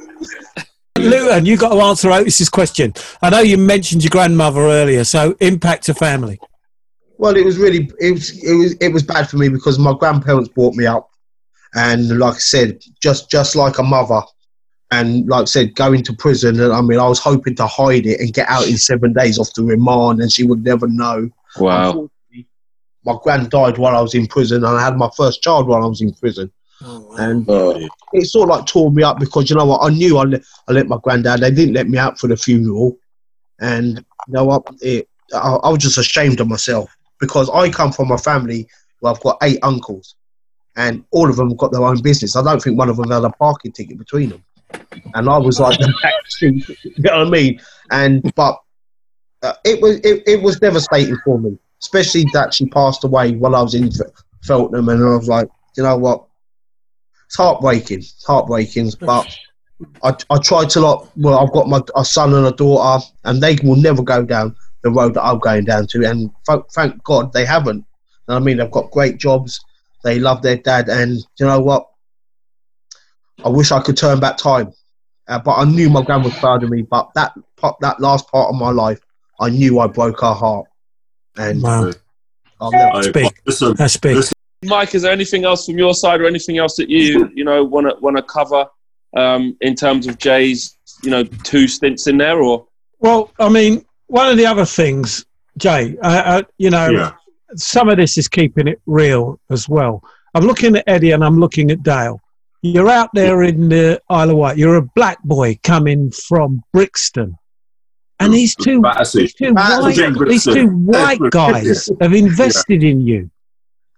Luton, 1.01 1.45
you've 1.45 1.59
got 1.59 1.73
to 1.73 1.81
answer 1.81 2.11
Otis's 2.11 2.49
question. 2.49 2.93
I 3.21 3.29
know 3.29 3.39
you 3.39 3.57
mentioned 3.57 4.03
your 4.03 4.09
grandmother 4.09 4.61
earlier, 4.61 5.03
so 5.03 5.35
impact 5.39 5.85
to 5.85 5.93
family. 5.93 6.39
Well, 7.17 7.35
it 7.35 7.45
was 7.45 7.57
really 7.57 7.89
it 7.99 8.11
was 8.11 8.43
it 8.43 8.53
was 8.53 8.73
it 8.79 8.93
was 8.93 9.03
bad 9.03 9.29
for 9.29 9.37
me 9.37 9.49
because 9.49 9.79
my 9.79 9.93
grandparents 9.97 10.49
brought 10.49 10.75
me 10.75 10.85
up, 10.85 11.09
and 11.73 12.19
like 12.19 12.35
I 12.35 12.39
said, 12.39 12.81
just 13.01 13.29
just 13.31 13.55
like 13.55 13.79
a 13.79 13.83
mother, 13.83 14.21
and 14.91 15.27
like 15.27 15.43
I 15.43 15.45
said, 15.45 15.75
going 15.75 16.03
to 16.03 16.13
prison. 16.13 16.59
And 16.59 16.71
I 16.71 16.81
mean, 16.81 16.99
I 16.99 17.07
was 17.07 17.19
hoping 17.19 17.55
to 17.55 17.67
hide 17.67 18.05
it 18.05 18.19
and 18.19 18.33
get 18.33 18.47
out 18.49 18.67
in 18.67 18.77
seven 18.77 19.13
days 19.13 19.39
off 19.39 19.53
the 19.53 19.63
remand, 19.63 20.21
and 20.21 20.31
she 20.31 20.43
would 20.43 20.63
never 20.63 20.87
know. 20.87 21.29
Wow. 21.57 22.09
My 23.03 23.17
grand 23.23 23.49
died 23.49 23.77
while 23.77 23.95
I 23.95 24.01
was 24.01 24.13
in 24.15 24.27
prison, 24.27 24.63
and 24.63 24.77
I 24.77 24.83
had 24.83 24.97
my 24.97 25.09
first 25.15 25.41
child 25.41 25.67
while 25.67 25.83
I 25.83 25.87
was 25.87 26.01
in 26.01 26.13
prison. 26.13 26.51
And 26.81 27.45
Oh, 27.49 27.87
it 28.13 28.25
sort 28.25 28.49
of 28.49 28.55
like 28.55 28.67
tore 28.67 28.91
me 28.91 29.03
up 29.03 29.19
because 29.19 29.49
you 29.49 29.55
know 29.55 29.65
what? 29.65 29.81
I 29.81 29.89
knew 29.89 30.17
I 30.17 30.23
let, 30.23 30.43
I 30.67 30.73
let 30.73 30.87
my 30.87 30.97
granddad. 31.01 31.39
They 31.39 31.51
didn't 31.51 31.73
let 31.73 31.89
me 31.89 31.97
out 31.97 32.19
for 32.19 32.27
the 32.27 32.37
funeral, 32.37 32.97
and 33.59 33.97
you 33.97 34.33
know 34.33 34.45
what? 34.45 34.63
It, 34.81 35.09
I, 35.33 35.55
I 35.55 35.69
was 35.69 35.79
just 35.79 35.97
ashamed 35.97 36.39
of 36.39 36.47
myself 36.47 36.95
because 37.19 37.49
I 37.49 37.69
come 37.69 37.91
from 37.91 38.11
a 38.11 38.17
family 38.17 38.67
where 38.99 39.11
I've 39.11 39.21
got 39.21 39.37
eight 39.41 39.59
uncles, 39.63 40.15
and 40.75 41.03
all 41.11 41.29
of 41.29 41.35
them 41.35 41.55
got 41.55 41.71
their 41.71 41.83
own 41.83 42.01
business. 42.01 42.35
I 42.35 42.43
don't 42.43 42.61
think 42.61 42.77
one 42.77 42.89
of 42.89 42.97
them 42.97 43.09
had 43.09 43.23
a 43.23 43.31
parking 43.31 43.71
ticket 43.71 43.97
between 43.97 44.29
them, 44.29 44.45
and 45.15 45.27
I 45.29 45.37
was 45.37 45.59
like 45.59 45.79
the 45.79 45.93
back 46.03 46.13
seat. 46.27 46.69
You 46.83 47.03
know 47.03 47.17
what 47.19 47.27
I 47.27 47.29
mean? 47.29 47.59
And 47.89 48.33
but 48.35 48.59
uh, 49.41 49.53
it 49.65 49.81
was 49.81 49.97
it, 50.03 50.23
it 50.27 50.41
was 50.41 50.59
devastating 50.59 51.17
for 51.25 51.39
me, 51.39 51.57
especially 51.81 52.25
that 52.33 52.53
she 52.53 52.67
passed 52.67 53.03
away 53.03 53.31
while 53.33 53.55
I 53.55 53.61
was 53.63 53.73
in 53.73 53.89
Feltham, 54.43 54.89
and 54.89 55.03
I 55.03 55.15
was 55.15 55.27
like, 55.27 55.49
you 55.75 55.83
know 55.83 55.97
what? 55.97 56.27
It's 57.27 57.35
heartbreaking, 57.35 58.03
heartbreaking. 58.25 58.91
But 59.01 59.37
I, 60.03 60.15
I 60.29 60.37
try 60.39 60.65
to 60.65 60.79
like. 60.79 61.09
Well, 61.17 61.37
I've 61.37 61.51
got 61.51 61.67
my 61.67 61.81
a 61.95 62.05
son 62.05 62.33
and 62.33 62.47
a 62.47 62.51
daughter, 62.51 63.05
and 63.25 63.41
they 63.41 63.57
will 63.63 63.75
never 63.75 64.01
go 64.01 64.23
down 64.23 64.55
the 64.83 64.91
road 64.91 65.13
that 65.15 65.23
I'm 65.23 65.39
going 65.39 65.65
down 65.65 65.87
to. 65.87 66.09
And 66.09 66.31
th- 66.47 66.61
thank 66.73 67.03
God 67.03 67.33
they 67.33 67.45
haven't. 67.45 67.85
I 68.29 68.39
mean, 68.39 68.57
they've 68.57 68.71
got 68.71 68.91
great 68.91 69.17
jobs. 69.17 69.59
They 70.03 70.19
love 70.19 70.41
their 70.41 70.57
dad, 70.57 70.89
and 70.89 71.17
you 71.39 71.45
know 71.45 71.59
what? 71.59 71.87
I 73.43 73.49
wish 73.49 73.71
I 73.71 73.81
could 73.81 73.97
turn 73.97 74.19
back 74.19 74.37
time, 74.37 74.71
uh, 75.27 75.39
but 75.39 75.55
I 75.55 75.65
knew 75.65 75.89
my 75.89 76.01
grand 76.01 76.23
was 76.23 76.33
proud 76.35 76.63
of 76.63 76.69
me. 76.69 76.81
But 76.81 77.09
that 77.15 77.33
part, 77.55 77.77
that 77.81 77.99
last 77.99 78.29
part 78.31 78.49
of 78.49 78.55
my 78.55 78.71
life, 78.71 78.99
I 79.39 79.49
knew 79.49 79.79
I 79.79 79.87
broke 79.87 80.21
her 80.21 80.33
heart, 80.33 80.67
and 81.35 81.61
Wow, 81.61 81.91
I'll 82.61 82.71
never. 82.71 82.91
that's 82.93 83.07
big. 83.09 83.39
Listen, 83.45 83.75
That's 83.75 83.97
big. 83.97 84.15
Listen. 84.15 84.36
Mike, 84.65 84.95
is 84.95 85.03
there 85.03 85.11
anything 85.11 85.45
else 85.45 85.65
from 85.65 85.77
your 85.77 85.93
side 85.93 86.21
or 86.21 86.25
anything 86.25 86.57
else 86.57 86.75
that 86.77 86.89
you 86.89 87.29
you 87.35 87.43
know 87.43 87.63
want 87.63 87.87
to 87.89 87.95
want 88.01 88.17
to 88.17 88.23
cover 88.23 88.65
um, 89.15 89.55
in 89.61 89.75
terms 89.75 90.07
of 90.07 90.17
Jay's 90.17 90.77
you 91.03 91.11
know 91.11 91.23
two 91.23 91.67
stints 91.67 92.07
in 92.07 92.17
there 92.17 92.41
or 92.41 92.67
Well, 92.99 93.31
I 93.39 93.49
mean, 93.49 93.85
one 94.07 94.29
of 94.29 94.37
the 94.37 94.45
other 94.45 94.65
things, 94.65 95.25
Jay, 95.57 95.97
uh, 96.01 96.23
uh, 96.25 96.43
you 96.57 96.69
know, 96.69 96.89
yeah. 96.89 97.11
some 97.55 97.89
of 97.89 97.97
this 97.97 98.17
is 98.17 98.27
keeping 98.27 98.67
it 98.67 98.81
real 98.85 99.39
as 99.49 99.69
well. 99.69 100.03
I'm 100.33 100.45
looking 100.45 100.75
at 100.75 100.83
Eddie 100.87 101.11
and 101.11 101.23
I'm 101.23 101.39
looking 101.39 101.71
at 101.71 101.83
Dale. 101.83 102.21
You're 102.61 102.89
out 102.89 103.09
there 103.13 103.43
in 103.43 103.69
the 103.69 104.01
Isle 104.09 104.31
of 104.31 104.37
Wight. 104.37 104.57
You're 104.57 104.75
a 104.75 104.81
black 104.81 105.21
boy 105.23 105.59
coming 105.63 106.11
from 106.11 106.63
Brixton. 106.73 107.37
And 108.19 108.33
these 108.33 108.55
two, 108.55 108.81
these 109.13 109.33
two, 109.35 109.53
white, 109.53 110.15
these 110.27 110.43
two 110.43 110.67
white 110.69 111.19
guys 111.29 111.89
have 112.01 112.13
invested 112.13 112.83
in 112.83 113.05
you. 113.05 113.29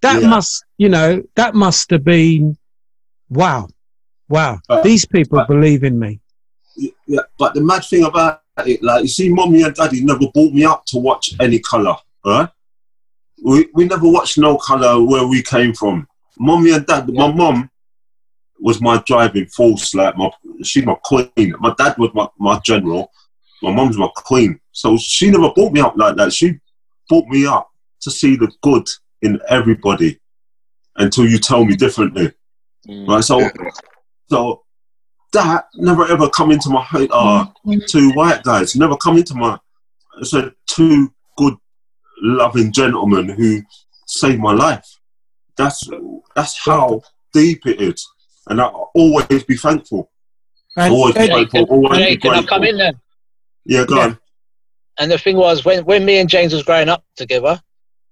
That 0.02 0.22
Yeah. 0.22 0.30
must, 0.30 0.66
you 0.78 0.90
know, 0.90 1.22
that 1.36 1.56
must 1.56 1.90
have 1.92 2.04
been, 2.04 2.58
wow, 3.30 3.68
wow. 4.30 4.60
But- 4.68 4.84
these 4.84 5.06
people 5.06 5.40
but- 5.40 5.48
believe 5.48 5.84
in 5.84 6.00
me. 6.00 6.20
Yeah, 7.08 7.22
but 7.38 7.54
the 7.56 7.62
mad 7.62 7.84
thing 7.84 8.06
about 8.06 8.42
it, 8.66 8.82
like 8.82 9.02
you 9.02 9.10
see, 9.10 9.30
mommy 9.30 9.64
and 9.64 9.76
daddy 9.76 10.02
never 10.04 10.28
brought 10.34 10.54
me 10.54 10.64
up 10.64 10.86
to 10.88 10.98
watch 10.98 11.34
any 11.42 11.60
color. 11.60 11.96
Right? 12.26 12.48
We 13.44 13.68
we 13.74 13.86
never 13.86 14.08
watched 14.08 14.38
no 14.38 14.58
color 14.58 15.02
where 15.04 15.26
we 15.28 15.42
came 15.42 15.74
from. 15.74 16.08
Mommy 16.38 16.72
and 16.72 16.86
dad. 16.86 17.10
My 17.10 17.32
mom 17.32 17.70
was 18.60 18.80
my 18.80 19.02
driving 19.06 19.48
force. 19.48 19.94
Like 19.94 20.16
my, 20.18 20.30
she's 20.64 20.86
my 20.86 20.96
queen. 21.04 21.54
My 21.60 21.74
dad 21.78 21.98
was 21.98 22.12
my, 22.14 22.28
my 22.38 22.60
general. 22.60 23.12
My 23.62 23.72
mom's 23.72 23.98
my 23.98 24.10
queen. 24.16 24.60
So 24.72 24.98
she 24.98 25.32
never 25.32 25.52
brought 25.52 25.74
me 25.74 25.82
up 25.82 25.96
like 25.98 26.16
that. 26.18 26.32
She 26.32 26.60
brought 27.10 27.28
me 27.28 27.46
up 27.46 27.70
to 28.02 28.12
see 28.12 28.38
the 28.38 28.50
good 28.62 28.88
in 29.22 29.40
everybody 29.50 30.20
until 30.96 31.26
you 31.26 31.38
tell 31.40 31.66
me 31.66 31.76
differently. 31.76 32.32
Mm. 32.88 33.08
Right? 33.08 33.24
So 33.24 33.50
so 34.28 34.64
that 35.34 35.66
never 35.76 36.06
ever 36.08 36.30
come 36.30 36.52
into 36.52 36.70
my 36.70 36.84
head. 36.84 37.10
Oh, 37.12 37.52
two 37.88 38.12
white 38.12 38.44
guys 38.44 38.76
never 38.76 38.98
come 38.98 39.18
into 39.18 39.36
my. 39.36 39.60
So 40.24 40.52
two 40.68 41.14
good, 41.38 41.56
loving 42.22 42.72
gentlemen 42.72 43.30
who 43.30 43.62
saved 44.08 44.40
my 44.40 44.54
life. 44.54 44.86
That's 45.58 45.88
that's 46.36 46.58
how 46.58 47.02
deep 47.34 47.66
it 47.66 47.82
is, 47.82 48.08
and 48.48 48.62
I 48.62 48.66
always 48.66 49.44
be 49.44 49.56
thankful. 49.58 50.10
And 50.78 50.94
Always 50.94 51.16
Ed- 51.18 51.32
grateful. 51.32 51.66
Can, 51.66 51.76
Always 51.76 51.98
Jay, 52.00 52.18
can 52.18 52.32
I 52.32 52.34
grateful. 52.36 52.48
come 52.58 52.64
in 52.64 52.78
there? 52.78 52.94
Yeah, 53.66 53.86
go 53.86 53.96
Yeah. 53.98 54.04
on. 54.04 54.20
And 55.00 55.12
the 55.12 55.18
thing 55.18 55.36
was, 55.36 55.66
when, 55.66 55.84
when 55.86 56.06
me 56.06 56.20
and 56.20 56.30
James 56.30 56.54
was 56.54 56.64
growing 56.64 56.90
up 56.90 57.04
together, 57.16 57.62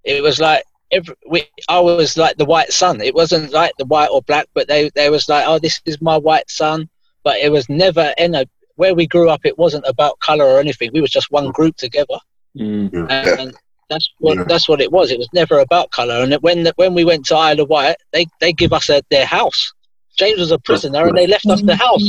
it 0.03 0.21
was 0.23 0.39
like 0.39 0.63
every, 0.91 1.15
we, 1.29 1.43
I 1.69 1.79
was 1.79 2.17
like 2.17 2.37
the 2.37 2.45
white 2.45 2.71
son. 2.71 3.01
It 3.01 3.13
wasn't 3.15 3.51
like 3.51 3.73
the 3.77 3.85
white 3.85 4.09
or 4.11 4.21
black, 4.21 4.47
but 4.53 4.67
they, 4.67 4.89
they 4.95 5.09
was 5.09 5.27
like, 5.29 5.45
oh, 5.47 5.59
this 5.59 5.81
is 5.85 6.01
my 6.01 6.17
white 6.17 6.49
son. 6.49 6.89
But 7.23 7.37
it 7.37 7.51
was 7.51 7.67
never 7.69 8.13
in 8.17 8.35
a 8.35 8.45
where 8.75 8.93
we 8.95 9.07
grew 9.07 9.29
up. 9.29 9.45
It 9.45 9.57
wasn't 9.57 9.85
about 9.87 10.19
color 10.19 10.45
or 10.45 10.59
anything. 10.59 10.91
We 10.93 11.01
was 11.01 11.09
just 11.11 11.31
one 11.31 11.51
group 11.51 11.75
together, 11.77 12.17
Mm. 12.57 12.91
and, 12.93 13.39
and 13.39 13.53
that's 13.89 14.09
what 14.19 14.37
Yeah. 14.37 14.43
that's 14.47 14.67
what 14.69 14.81
it 14.81 14.91
was. 14.91 15.11
It 15.11 15.19
was 15.19 15.27
never 15.33 15.59
about 15.59 15.91
color. 15.91 16.15
And 16.23 16.33
when 16.41 16.67
when 16.77 16.93
we 16.93 17.03
went 17.03 17.25
to 17.25 17.35
Isle 17.35 17.59
of 17.61 17.69
Wight, 17.69 17.97
they 18.13 18.25
they 18.39 18.53
give 18.53 18.71
us 18.73 18.89
a, 18.89 19.01
their 19.11 19.25
house. 19.25 19.73
James 20.17 20.39
was 20.39 20.51
a 20.51 20.57
prisoner, 20.59 21.07
and 21.07 21.17
they 21.17 21.27
left 21.27 21.45
us 21.47 21.61
the 21.61 21.75
house. 21.75 22.03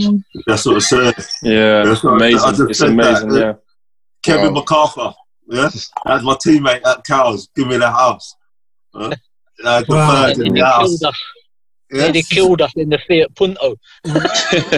That's 0.47 0.65
what 0.67 0.77
I 0.77 0.79
said. 0.79 1.15
Yeah, 1.43 1.83
That's 1.85 2.03
right. 2.05 2.13
I 2.13 2.17
amazing. 2.17 2.51
just 2.51 2.71
It's 2.71 2.81
amazing. 2.81 3.29
that. 3.31 3.41
Yeah. 3.41 3.53
Kevin 4.23 4.55
Wow. 4.55 4.61
MacArthur. 4.61 5.15
Yeah, 5.51 5.63
that's 5.63 5.91
my 6.25 6.35
teammate 6.35 6.87
at 6.87 7.05
Cowes. 7.05 7.49
Give 7.57 7.67
me 7.69 7.77
the 7.79 7.91
house. 7.91 8.35
Huh? 8.95 9.15
Uh, 9.65 9.81
the 9.81 9.87
Wow. 9.89 10.23
bird 10.27 10.37
And 10.39 10.47
in 10.49 10.55
the 10.55 10.65
house. 10.65 10.89
killed 10.89 11.05
us. 11.05 11.21
Yeah. 11.91 12.05
And 12.05 12.29
killed 12.29 12.63
us 12.63 12.73
in 12.77 12.89
the 12.91 12.99
Fiat 13.09 13.35
Punto. 13.35 13.77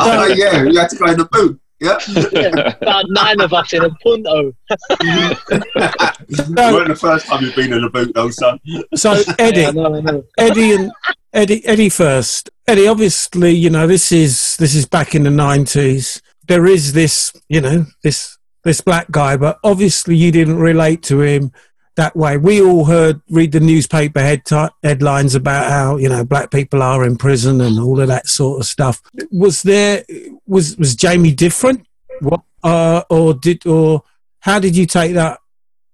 Oh, 0.00 0.26
yeah, 0.26 0.62
you 0.64 0.78
had 0.78 0.90
to 0.90 0.96
go 0.96 1.06
in 1.06 1.18
the 1.18 1.24
boot. 1.26 1.60
Yeah. 1.80 1.98
Yeah, 2.32 2.74
about 2.80 3.06
nine 3.08 3.40
of 3.40 3.52
us 3.54 3.72
in 3.72 3.82
a 3.84 3.90
Punto. 4.02 4.52
it 4.70 6.48
weren't 6.56 6.88
the 6.88 6.98
first 7.00 7.26
time 7.26 7.42
you've 7.42 7.56
been 7.56 7.72
in 7.72 7.84
a 7.84 7.90
boot, 7.90 8.12
though, 8.14 8.30
son. 8.30 8.58
so 8.94 9.22
Eddie, 9.38 9.60
Yeah, 9.62 9.68
I 9.68 9.72
know, 9.72 9.94
I 9.96 10.00
know. 10.00 10.24
Eddie 10.38 10.72
and 10.74 10.92
Eddie, 11.32 11.64
Eddie 11.66 11.88
first. 11.88 12.50
Eddie, 12.68 12.86
obviously, 12.86 13.52
you 13.52 13.70
know 13.70 13.86
this 13.86 14.12
is 14.12 14.56
this 14.58 14.74
is 14.74 14.86
back 14.86 15.14
in 15.14 15.22
the 15.24 15.30
nineties. 15.30 16.20
There 16.48 16.66
is 16.66 16.92
this, 16.92 17.32
you 17.48 17.60
know, 17.60 17.86
this 18.02 18.36
this 18.64 18.80
black 18.80 19.10
guy, 19.10 19.36
but 19.36 19.58
obviously 19.64 20.16
you 20.16 20.30
didn't 20.32 20.58
relate 20.58 21.02
to 21.04 21.22
him 21.22 21.50
that 21.96 22.16
way. 22.16 22.36
We 22.36 22.62
all 22.62 22.84
heard 22.84 23.20
read 23.30 23.52
the 23.52 23.60
newspaper 23.60 24.20
head 24.20 24.42
headlines 24.82 25.34
about 25.34 25.70
how 25.70 25.96
you 25.96 26.08
know 26.08 26.24
black 26.24 26.50
people 26.50 26.82
are 26.82 27.04
in 27.04 27.16
prison 27.16 27.60
and 27.60 27.78
all 27.78 28.00
of 28.00 28.08
that 28.08 28.28
sort 28.28 28.60
of 28.60 28.66
stuff. 28.66 29.02
Was 29.30 29.62
there 29.62 30.04
was 30.46 30.76
was 30.76 30.94
Jamie 30.94 31.32
different? 31.32 31.86
What 32.20 32.40
uh, 32.62 33.02
or 33.10 33.34
did 33.34 33.66
or 33.66 34.02
how 34.40 34.58
did 34.58 34.76
you 34.76 34.86
take 34.86 35.14
that? 35.14 35.38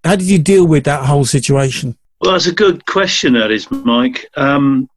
How 0.04 0.16
did 0.16 0.28
you 0.28 0.38
deal 0.38 0.66
with 0.66 0.84
that 0.84 1.04
whole 1.04 1.24
situation? 1.24 1.96
Well, 2.20 2.32
that's 2.32 2.46
a 2.46 2.52
good 2.52 2.86
question, 2.86 3.34
that 3.34 3.50
is, 3.50 3.70
Mike. 3.70 4.26
Um, 4.36 4.88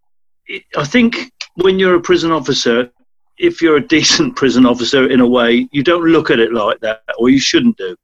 it- 0.47 0.63
I 0.77 0.85
think 0.85 1.31
when 1.55 1.77
you're 1.79 1.95
a 1.95 2.01
prison 2.01 2.31
officer, 2.31 2.89
if 3.37 3.61
you're 3.61 3.77
a 3.77 3.87
decent 3.95 4.35
prison 4.35 4.65
officer 4.65 5.09
in 5.09 5.19
a 5.19 5.27
way, 5.27 5.67
you 5.71 5.83
don't 5.83 6.05
look 6.05 6.29
at 6.29 6.39
it 6.39 6.53
like 6.53 6.79
that, 6.81 7.01
or 7.17 7.29
you 7.29 7.39
shouldn't 7.39 7.77
do. 7.77 7.95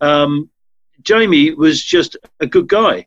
Um, 0.00 0.48
Jamie 1.02 1.52
was 1.54 1.82
just 1.82 2.16
a 2.40 2.46
good 2.46 2.68
guy. 2.68 3.06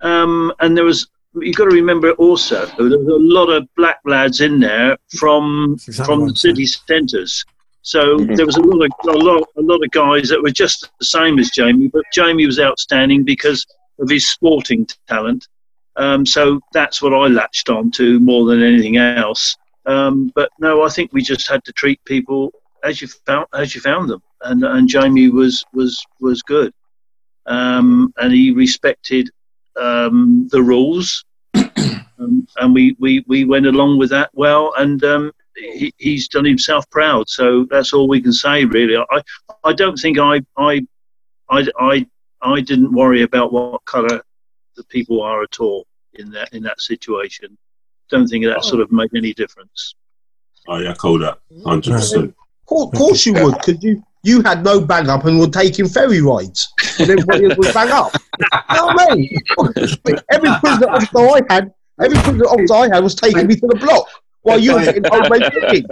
Um, 0.00 0.52
and 0.60 0.76
there 0.76 0.84
was, 0.84 1.08
you've 1.34 1.56
got 1.56 1.64
to 1.68 1.74
remember 1.74 2.12
also, 2.12 2.66
there 2.66 2.84
was 2.86 2.92
a 2.92 2.98
lot 3.38 3.48
of 3.50 3.68
black 3.76 3.98
lads 4.04 4.40
in 4.40 4.60
there 4.60 4.96
from 5.18 5.74
exactly 5.86 6.04
from 6.04 6.20
the 6.20 6.30
I'm 6.30 6.36
saying. 6.36 6.54
city 6.56 6.66
centres. 6.66 7.44
So 7.82 8.18
Mhm. 8.18 8.36
there 8.36 8.46
was 8.46 8.56
a 8.56 8.62
lot 8.62 8.84
of 8.84 8.90
a 9.08 9.18
lot, 9.18 9.48
a 9.56 9.62
lot 9.62 9.82
of 9.82 9.90
guys 9.90 10.28
that 10.28 10.42
were 10.42 10.50
just 10.50 10.90
the 10.98 11.04
same 11.06 11.38
as 11.38 11.50
Jamie, 11.50 11.88
but 11.88 12.02
Jamie 12.12 12.46
was 12.46 12.60
outstanding 12.60 13.24
because 13.24 13.66
of 13.98 14.08
his 14.10 14.28
sporting 14.28 14.86
talent. 15.08 15.48
Um, 15.96 16.24
so 16.26 16.60
that's 16.72 17.00
what 17.02 17.12
I 17.14 17.26
latched 17.28 17.68
on 17.70 17.90
to 17.92 18.20
more 18.20 18.46
than 18.46 18.62
anything 18.62 18.96
else. 18.96 19.56
Um, 19.86 20.30
but 20.34 20.50
no, 20.58 20.82
I 20.82 20.88
think 20.88 21.12
we 21.12 21.22
just 21.22 21.48
had 21.48 21.64
to 21.64 21.72
treat 21.72 22.02
people 22.04 22.52
as 22.84 23.00
you 23.00 23.08
found 23.26 23.46
as 23.54 23.74
you 23.74 23.80
found 23.80 24.08
them, 24.10 24.22
and 24.42 24.62
and 24.62 24.88
Jamie 24.88 25.28
was 25.30 25.64
was 25.72 26.02
was 26.20 26.42
good, 26.42 26.72
um, 27.50 28.14
and 28.18 28.32
he 28.32 28.52
respected 28.52 29.28
um, 29.76 30.48
the 30.50 30.62
rules, 30.62 31.24
um, 31.54 32.46
and 32.56 32.74
we, 32.74 32.96
we 32.98 33.24
we 33.26 33.44
went 33.44 33.66
along 33.66 33.98
with 33.98 34.10
that 34.10 34.30
well, 34.32 34.72
and 34.78 35.02
um, 35.04 35.32
he, 35.56 35.92
he's 35.98 36.28
done 36.28 36.44
himself 36.44 36.88
proud. 36.90 37.28
So 37.28 37.66
that's 37.70 37.92
all 37.92 38.08
we 38.08 38.20
can 38.20 38.32
say, 38.32 38.64
really. 38.64 38.96
I 38.96 39.22
I 39.64 39.72
don't 39.72 39.96
think 39.96 40.18
I 40.18 40.42
I 40.56 40.86
I 41.50 41.66
I, 41.78 42.06
I 42.40 42.60
didn't 42.60 42.92
worry 42.92 43.22
about 43.22 43.52
what 43.52 43.84
colour 43.84 44.22
the 44.76 44.84
people 44.84 45.20
are 45.20 45.42
at 45.42 45.58
all 45.60 45.86
in 46.14 46.30
that 46.30 46.52
in 46.52 46.62
that 46.62 46.80
situation. 46.80 47.58
Don't 48.10 48.28
think 48.28 48.44
that 48.44 48.64
sort 48.64 48.80
of 48.80 48.90
made 48.92 49.10
any 49.14 49.34
difference. 49.34 49.94
Oh, 50.68 50.78
yeah, 50.78 50.94
call 50.94 51.18
that. 51.20 51.38
100%. 51.64 52.24
Of 52.24 52.34
course, 52.66 52.98
course 52.98 53.26
you 53.26 53.34
would, 53.34 53.60
Could 53.62 53.82
you, 53.82 54.02
you 54.22 54.42
had 54.42 54.64
no 54.64 54.80
bang 54.80 55.08
up 55.08 55.24
and 55.24 55.38
were 55.38 55.48
taking 55.48 55.88
ferry 55.88 56.20
rides. 56.20 56.68
And 56.98 57.10
everybody 57.10 57.46
else 57.46 57.56
would 57.58 57.74
bang 57.74 57.90
up. 57.90 58.12
You 58.38 58.76
know 58.76 58.86
what 58.86 59.12
I 59.12 59.14
mean? 59.14 59.36
Every 60.30 60.50
prisoner 60.60 60.88
officer 60.90 61.18
I 61.18 61.40
had, 61.48 61.74
every 62.02 62.18
prisoner 62.18 62.44
officer 62.44 62.74
I 62.74 62.88
had 62.94 63.02
was 63.02 63.14
taking 63.14 63.46
me 63.46 63.56
to 63.56 63.66
the 63.66 63.76
block 63.76 64.06
while 64.42 64.58
you 64.58 64.74
were 64.74 64.84
getting 64.84 65.04
homemade 65.04 65.52
cooking. 65.52 65.86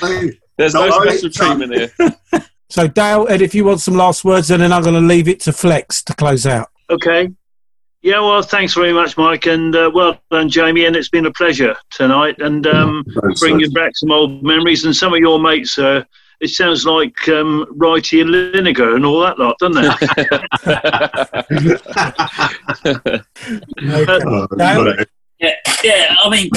Hey, 0.00 0.38
There's 0.56 0.74
No, 0.74 0.88
no 0.88 1.02
special 1.02 1.30
treatment 1.30 1.74
here. 1.74 1.90
So 2.72 2.86
Dale, 2.88 3.26
Ed, 3.28 3.42
if 3.42 3.54
you 3.54 3.66
want 3.66 3.82
some 3.82 3.92
last 3.92 4.24
words, 4.24 4.50
and 4.50 4.62
then 4.62 4.72
I'm 4.72 4.82
going 4.82 4.94
to 4.94 5.00
leave 5.00 5.28
it 5.28 5.40
to 5.40 5.52
Flex 5.52 6.02
to 6.04 6.14
close 6.14 6.46
out. 6.46 6.70
Okay. 6.88 7.28
Yeah, 8.00 8.20
well, 8.20 8.40
thanks 8.40 8.72
very 8.72 8.94
much, 8.94 9.18
Mike, 9.18 9.44
and 9.44 9.76
uh, 9.76 9.90
well 9.92 10.18
done, 10.30 10.48
Jamie. 10.48 10.86
And 10.86 10.96
it's 10.96 11.10
been 11.10 11.26
a 11.26 11.32
pleasure 11.32 11.76
tonight, 11.90 12.36
and 12.40 12.66
um, 12.66 13.04
bringing 13.40 13.70
back 13.72 13.92
some 13.94 14.10
old 14.10 14.42
memories. 14.42 14.86
And 14.86 14.96
some 14.96 15.12
of 15.12 15.20
your 15.20 15.38
mates, 15.38 15.76
uh, 15.76 16.02
it 16.42 16.50
sounds 16.50 16.84
like 16.84 17.28
um, 17.28 17.64
Wrighty 17.78 18.20
and 18.20 18.30
Lineker 18.30 18.96
and 18.96 19.06
all 19.06 19.20
that 19.20 19.38
lot, 19.38 19.56
doesn't 19.60 19.84
it? 19.84 19.94
Dale? 24.58 24.84
got. 24.84 25.08
Yeah, 25.38 25.54
yeah. 25.84 26.16
I 26.20 26.28
mean, 26.28 26.50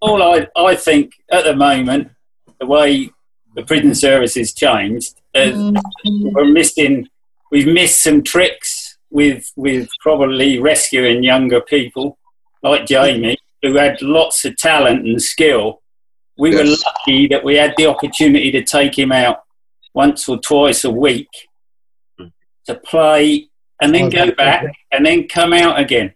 all 0.00 0.22
I, 0.22 0.48
I 0.56 0.74
think 0.74 1.12
at 1.30 1.44
the 1.44 1.54
moment, 1.54 2.10
the 2.58 2.66
way 2.66 3.10
the 3.54 3.62
prison 3.62 3.94
service 3.94 4.36
has 4.36 4.54
changed, 4.54 5.20
uh, 5.34 5.72
we're 6.04 6.46
missing. 6.46 7.06
We've 7.50 7.68
missed 7.68 8.02
some 8.02 8.22
tricks 8.22 8.96
with 9.10 9.52
with 9.54 9.90
probably 10.00 10.58
rescuing 10.60 11.22
younger 11.22 11.60
people 11.60 12.18
like 12.62 12.86
Jamie, 12.86 13.36
who 13.60 13.76
had 13.76 14.00
lots 14.00 14.46
of 14.46 14.56
talent 14.56 15.06
and 15.06 15.20
skill. 15.20 15.82
We 16.38 16.54
were 16.54 16.64
lucky 16.64 17.28
that 17.28 17.44
we 17.44 17.56
had 17.56 17.74
the 17.76 17.86
opportunity 17.86 18.50
to 18.52 18.62
take 18.62 18.98
him 18.98 19.12
out 19.12 19.42
once 19.94 20.28
or 20.28 20.38
twice 20.38 20.84
a 20.84 20.90
week 20.90 21.28
hmm. 22.18 22.26
to 22.66 22.74
play 22.74 23.48
and 23.80 23.94
then 23.94 24.10
go 24.10 24.30
back 24.32 24.64
and 24.90 25.04
then 25.04 25.28
come 25.28 25.52
out 25.52 25.78
again. 25.78 26.14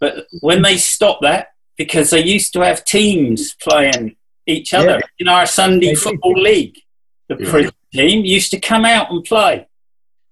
But 0.00 0.26
when 0.40 0.62
they 0.62 0.76
stopped 0.76 1.22
that, 1.22 1.48
because 1.76 2.10
they 2.10 2.22
used 2.22 2.52
to 2.54 2.60
have 2.60 2.84
teams 2.84 3.54
playing 3.54 4.16
each 4.46 4.74
other 4.74 5.00
in 5.18 5.28
our 5.28 5.46
Sunday 5.46 5.94
football 5.94 6.38
league, 6.40 6.78
the 7.28 7.36
Yeah. 7.38 7.50
prison 7.50 7.72
team 7.92 8.24
used 8.24 8.50
to 8.50 8.60
come 8.60 8.84
out 8.84 9.10
and 9.10 9.24
play 9.24 9.66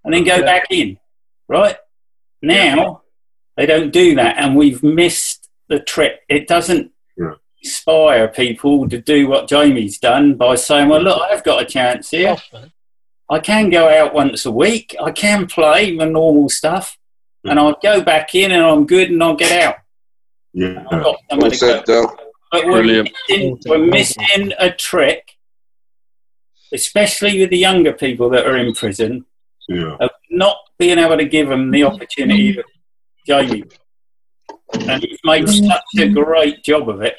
and 0.05 0.13
then 0.13 0.25
go 0.25 0.43
back 0.43 0.67
in. 0.71 0.99
Right 1.49 1.77
now, 2.43 3.03
they 3.57 3.67
don't 3.67 3.93
do 3.93 4.17
that, 4.17 4.37
and 4.39 4.57
we've 4.57 4.83
missed 4.83 5.49
the 5.69 5.79
trip. 5.79 6.23
It 6.29 6.49
doesn't 6.49 6.83
Yeah. 6.83 6.89
Inspire 7.63 8.29
people 8.29 8.89
to 8.89 9.01
do 9.01 9.29
what 9.29 9.49
Jamie's 9.49 9.99
done 9.99 10.35
by 10.35 10.55
saying, 10.55 10.89
"Well, 10.89 11.03
look, 11.03 11.21
I've 11.21 11.45
got 11.45 11.63
a 11.63 11.67
chance 11.67 12.11
here." 12.11 12.31
Off. 12.31 12.51
I 13.29 13.41
can 13.41 13.71
go 13.71 13.89
out 13.89 14.15
once 14.15 14.47
a 14.47 14.53
week. 14.53 14.95
I 15.03 15.11
can 15.11 15.47
play 15.47 15.97
the 15.97 16.07
normal 16.07 16.49
stuff, 16.49 16.97
hmm. 17.43 17.51
and 17.51 17.59
I'll 17.59 17.79
go 17.83 18.03
back 18.03 18.35
in, 18.35 18.53
and 18.53 18.63
I'm 18.63 18.87
good, 18.87 19.11
and 19.11 19.23
I'll 19.23 19.37
get 19.37 19.65
out. 19.65 19.77
Yeah. 20.57 20.85
I've 20.91 21.03
got 21.03 21.17
Well 21.31 21.51
to 21.51 21.55
said, 21.55 21.85
go. 21.85 22.17
But 22.51 22.67
we're 22.67 22.83
missing, 22.83 23.61
we're 23.67 23.79
missing 23.79 24.53
a 24.59 24.71
trick, 24.71 25.33
especially 26.73 27.39
with 27.41 27.51
the 27.51 27.59
younger 27.59 27.93
people 27.93 28.31
that 28.31 28.47
are 28.47 28.57
in 28.57 28.73
prison, 28.73 29.27
Yeah. 29.69 29.97
of 30.01 30.11
not 30.31 30.57
being 30.79 30.99
able 30.99 31.19
to 31.19 31.27
give 31.27 31.49
them 31.49 31.71
the 31.71 31.85
opportunity 31.85 32.53
that 32.53 32.65
Jamie. 33.27 33.65
Mm-hmm. 34.73 34.91
And 34.91 35.03
he's 35.03 35.19
made 35.25 35.49
such 35.49 35.83
a 35.99 36.09
great 36.09 36.65
job 36.65 36.89
of 36.89 37.03
it. 37.03 37.19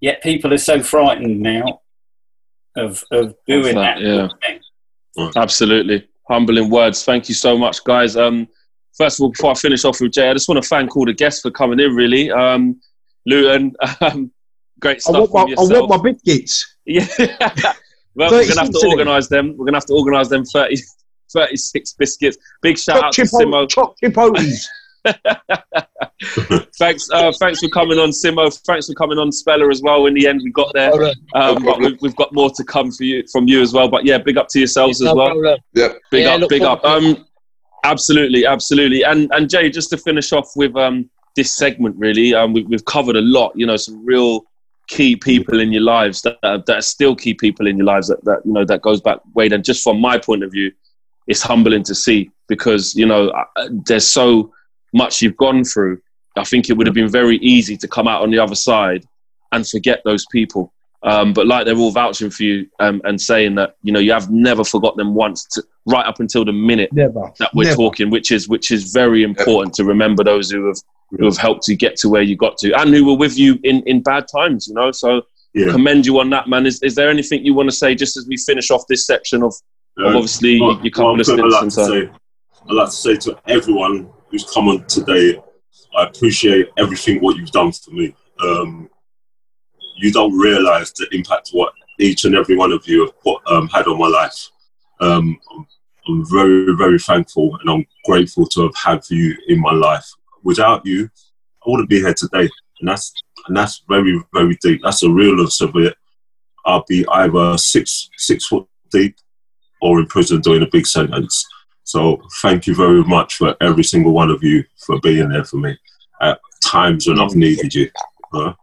Yet 0.00 0.22
people 0.22 0.52
are 0.52 0.58
so 0.58 0.82
frightened 0.82 1.40
now 1.40 1.80
of 2.76 3.04
of 3.10 3.34
doing 3.46 3.74
that, 3.76 3.98
that. 3.98 4.02
yeah. 4.02 4.28
thing. 5.16 5.32
Absolutely. 5.36 6.06
Humbling 6.28 6.70
words. 6.70 7.04
Thank 7.04 7.28
you 7.28 7.34
so 7.34 7.56
much, 7.56 7.82
guys. 7.84 8.16
Um, 8.16 8.48
first 8.96 9.18
of 9.18 9.24
all, 9.24 9.30
before 9.30 9.52
I 9.52 9.54
finish 9.54 9.84
off 9.84 10.00
with 10.00 10.12
Jay, 10.12 10.28
I 10.28 10.32
just 10.32 10.48
want 10.48 10.62
to 10.62 10.68
thank 10.68 10.96
all 10.96 11.06
the 11.06 11.14
guests 11.14 11.42
for 11.42 11.50
coming 11.50 11.80
in, 11.80 11.94
really. 11.94 12.30
Um, 12.30 12.80
Luton, 13.26 13.74
um, 14.00 14.30
great 14.80 14.96
I 14.96 15.00
stuff 15.00 15.30
want, 15.30 15.50
my, 15.50 15.54
from 15.54 15.72
I 15.76 15.80
want 15.80 16.04
my 16.04 16.12
biscuits. 16.12 16.76
Yeah. 16.84 17.06
well, 18.14 18.30
we're 18.30 18.44
going 18.44 18.48
to 18.48 18.60
have 18.60 18.70
to 18.70 18.86
organise 18.88 19.28
them. 19.28 19.50
We're 19.56 19.64
going 19.66 19.72
to 19.72 19.78
have 19.78 19.86
to 19.86 19.94
organise 19.94 20.28
them 20.28 20.44
30, 20.44 20.76
36 21.32 21.92
biscuits. 21.94 22.36
Big 22.62 22.78
shout 22.78 22.96
Chop 22.96 23.04
out 23.06 23.12
to 23.14 23.22
Simo. 23.22 23.66
chipo- 23.66 23.70
chop 23.70 23.94
chipotles. 24.02 24.64
thanks, 26.78 27.08
uh, 27.12 27.32
thanks 27.38 27.60
for 27.60 27.68
coming 27.68 27.98
on, 27.98 28.10
Simo. 28.10 28.52
Thanks 28.66 28.86
for 28.86 28.94
coming 28.94 29.18
on, 29.18 29.30
Speller 29.32 29.70
as 29.70 29.82
well. 29.82 30.06
In 30.06 30.14
the 30.14 30.26
end, 30.26 30.40
we 30.44 30.50
got 30.50 30.72
there, 30.74 30.90
Problem. 30.90 31.14
um, 31.34 31.64
but 31.64 31.78
we've, 31.78 31.96
we've 32.00 32.16
got 32.16 32.32
more 32.32 32.50
to 32.50 32.64
come 32.64 32.90
for 32.90 33.04
you 33.04 33.24
from 33.32 33.46
you 33.48 33.60
as 33.62 33.72
well. 33.72 33.88
But 33.88 34.04
yeah, 34.04 34.18
big 34.18 34.36
up 34.38 34.48
to 34.50 34.58
yourselves 34.58 35.00
as 35.00 35.06
No 35.06 35.14
well. 35.14 35.26
problem. 35.26 35.58
Yeah. 35.74 35.92
Big 36.10 36.24
Yeah, 36.24 36.34
up, 36.36 36.48
big 36.48 36.62
up. 36.62 36.84
Um, 36.84 37.26
absolutely, 37.84 38.46
absolutely. 38.46 39.02
And 39.04 39.30
and 39.32 39.48
Jay, 39.48 39.70
just 39.70 39.90
to 39.90 39.96
finish 39.98 40.32
off 40.32 40.48
with 40.56 40.76
um 40.76 41.08
this 41.36 41.54
segment, 41.54 41.94
really, 41.98 42.34
um, 42.34 42.52
we, 42.54 42.62
we've 42.64 42.84
covered 42.86 43.16
a 43.16 43.20
lot. 43.20 43.52
You 43.54 43.66
know, 43.66 43.76
some 43.76 44.04
real 44.04 44.44
key 44.88 45.16
people 45.16 45.58
in 45.60 45.72
your 45.72 45.82
lives 45.82 46.22
that 46.22 46.38
are, 46.44 46.58
that 46.58 46.76
are 46.78 46.82
still 46.82 47.16
key 47.16 47.34
people 47.34 47.66
in 47.66 47.76
your 47.76 47.86
lives. 47.86 48.08
That, 48.08 48.24
that 48.24 48.40
you 48.44 48.52
know 48.52 48.64
that 48.64 48.82
goes 48.82 49.00
back 49.00 49.18
way. 49.34 49.48
And 49.48 49.64
just 49.64 49.82
from 49.82 50.00
my 50.00 50.18
point 50.18 50.42
of 50.44 50.50
view, 50.52 50.72
it's 51.26 51.42
humbling 51.42 51.82
to 51.84 51.94
see 51.94 52.30
because 52.48 52.94
you 52.94 53.04
know 53.06 53.28
uh, 53.30 53.68
there's 53.86 54.06
so 54.08 54.52
much 54.96 55.22
you've 55.22 55.36
gone 55.36 55.62
through. 55.64 56.00
I 56.36 56.44
think 56.44 56.68
it 56.68 56.76
would 56.76 56.86
have 56.86 56.94
been 56.94 57.08
very 57.08 57.36
easy 57.38 57.76
to 57.78 57.88
come 57.88 58.08
out 58.08 58.22
on 58.22 58.30
the 58.30 58.38
other 58.38 58.54
side 58.54 59.04
and 59.52 59.66
forget 59.66 60.00
those 60.04 60.26
people. 60.32 60.72
Um, 61.02 61.32
but 61.32 61.46
like 61.46 61.66
they're 61.66 61.76
all 61.76 61.92
vouching 61.92 62.30
for 62.30 62.42
you 62.42 62.66
um, 62.80 63.00
and 63.04 63.20
saying 63.20 63.54
that 63.56 63.76
you 63.82 63.92
know 63.92 64.00
you 64.00 64.12
have 64.12 64.30
never 64.30 64.64
forgot 64.64 64.96
them 64.96 65.14
once, 65.14 65.44
to, 65.52 65.62
right 65.86 66.04
up 66.04 66.18
until 66.20 66.44
the 66.44 66.52
minute 66.52 66.90
Never. 66.92 67.32
that 67.38 67.50
we're 67.54 67.64
Never. 67.64 67.76
talking, 67.76 68.10
which 68.10 68.32
is 68.32 68.48
which 68.48 68.70
is 68.70 68.92
very 68.92 69.22
important 69.22 69.74
to 69.74 69.84
remember 69.84 70.24
those 70.24 70.50
who 70.50 70.66
have 70.66 70.78
who 71.10 71.24
have 71.26 71.36
helped 71.36 71.68
you 71.68 71.76
get 71.76 71.96
to 71.96 72.08
where 72.08 72.22
you 72.22 72.36
got 72.36 72.56
to 72.58 72.72
and 72.80 72.92
who 72.92 73.04
were 73.06 73.16
with 73.16 73.38
you 73.38 73.58
in, 73.62 73.82
in 73.86 74.02
bad 74.02 74.26
times. 74.34 74.66
You 74.66 74.74
know, 74.74 74.90
so 74.90 75.22
Yeah. 75.54 75.70
commend 75.70 76.06
you 76.06 76.18
on 76.18 76.30
that, 76.30 76.48
man. 76.48 76.66
Is, 76.66 76.82
is 76.82 76.94
there 76.96 77.08
anything 77.10 77.44
you 77.44 77.54
want 77.54 77.70
to 77.70 77.76
say 77.76 77.94
just 77.94 78.16
as 78.16 78.26
we 78.26 78.36
finish 78.36 78.70
off 78.70 78.82
this 78.88 79.06
section 79.06 79.42
of, 79.44 79.54
of 79.98 80.04
Uh, 80.06 80.16
obviously 80.18 80.60
Well, 80.60 80.80
your 80.82 80.90
couple 80.90 81.10
one 81.12 81.20
of 81.20 81.26
thing 81.26 81.40
I'd 81.40 81.52
like 81.52 81.64
to 81.64 81.70
say, 81.70 82.00
I'd 82.68 82.74
like 82.80 82.88
to 82.88 83.00
say 83.06 83.14
to 83.24 83.38
everyone 83.46 84.08
who's 84.30 84.44
come 84.52 84.68
on 84.68 84.84
today, 84.86 85.40
I 85.96 86.04
appreciate 86.04 86.68
everything 86.76 87.20
what 87.20 87.36
you've 87.36 87.50
done 87.50 87.72
for 87.72 87.90
me. 87.90 88.14
Um, 88.40 88.90
you 89.96 90.12
don't 90.12 90.36
realise 90.36 90.92
the 90.92 91.08
impact 91.12 91.50
what 91.52 91.72
each 91.98 92.24
and 92.24 92.34
every 92.34 92.56
one 92.56 92.72
of 92.72 92.86
you 92.86 93.06
have 93.06 93.18
put, 93.20 93.40
um, 93.50 93.68
had 93.68 93.86
on 93.86 93.98
my 93.98 94.08
life. 94.08 94.50
Um, 95.00 95.38
I'm, 96.08 96.24
very, 96.30 96.74
very 96.76 96.98
thankful 96.98 97.56
and 97.60 97.70
I'm 97.70 97.86
grateful 98.04 98.46
to 98.46 98.62
have 98.62 98.76
had 98.76 99.02
you 99.10 99.36
in 99.48 99.60
my 99.60 99.72
life. 99.72 100.06
Without 100.44 100.86
you, 100.86 101.10
I 101.66 101.70
wouldn't 101.70 101.88
be 101.88 101.98
here 101.98 102.14
today, 102.14 102.48
and 102.80 102.88
that's 102.88 103.12
and 103.48 103.56
that's 103.56 103.82
very, 103.88 104.22
very 104.32 104.56
deep. 104.62 104.80
That's 104.84 105.00
the 105.00 105.10
realness 105.10 105.60
of 105.60 105.74
it. 105.74 105.96
I'll 106.64 106.84
be 106.88 107.04
either 107.08 107.58
six 107.58 108.08
six 108.16 108.46
foot 108.46 108.68
deep 108.90 109.16
or 109.82 109.98
in 109.98 110.06
prison 110.06 110.40
doing 110.40 110.62
a 110.62 110.70
big 110.70 110.86
sentence. 110.86 111.44
So 111.86 112.20
thank 112.42 112.66
you 112.66 112.74
very 112.74 113.04
much 113.04 113.36
for 113.36 113.56
every 113.60 113.84
single 113.84 114.12
one 114.12 114.28
of 114.28 114.42
you 114.42 114.64
for 114.76 114.98
being 115.00 115.28
there 115.28 115.44
for 115.44 115.58
me 115.58 115.78
at 116.20 116.40
times 116.64 117.06
when 117.06 117.20
I've 117.20 117.36
needed 117.36 117.72
you. 117.72 117.88
Huh? 118.32 118.54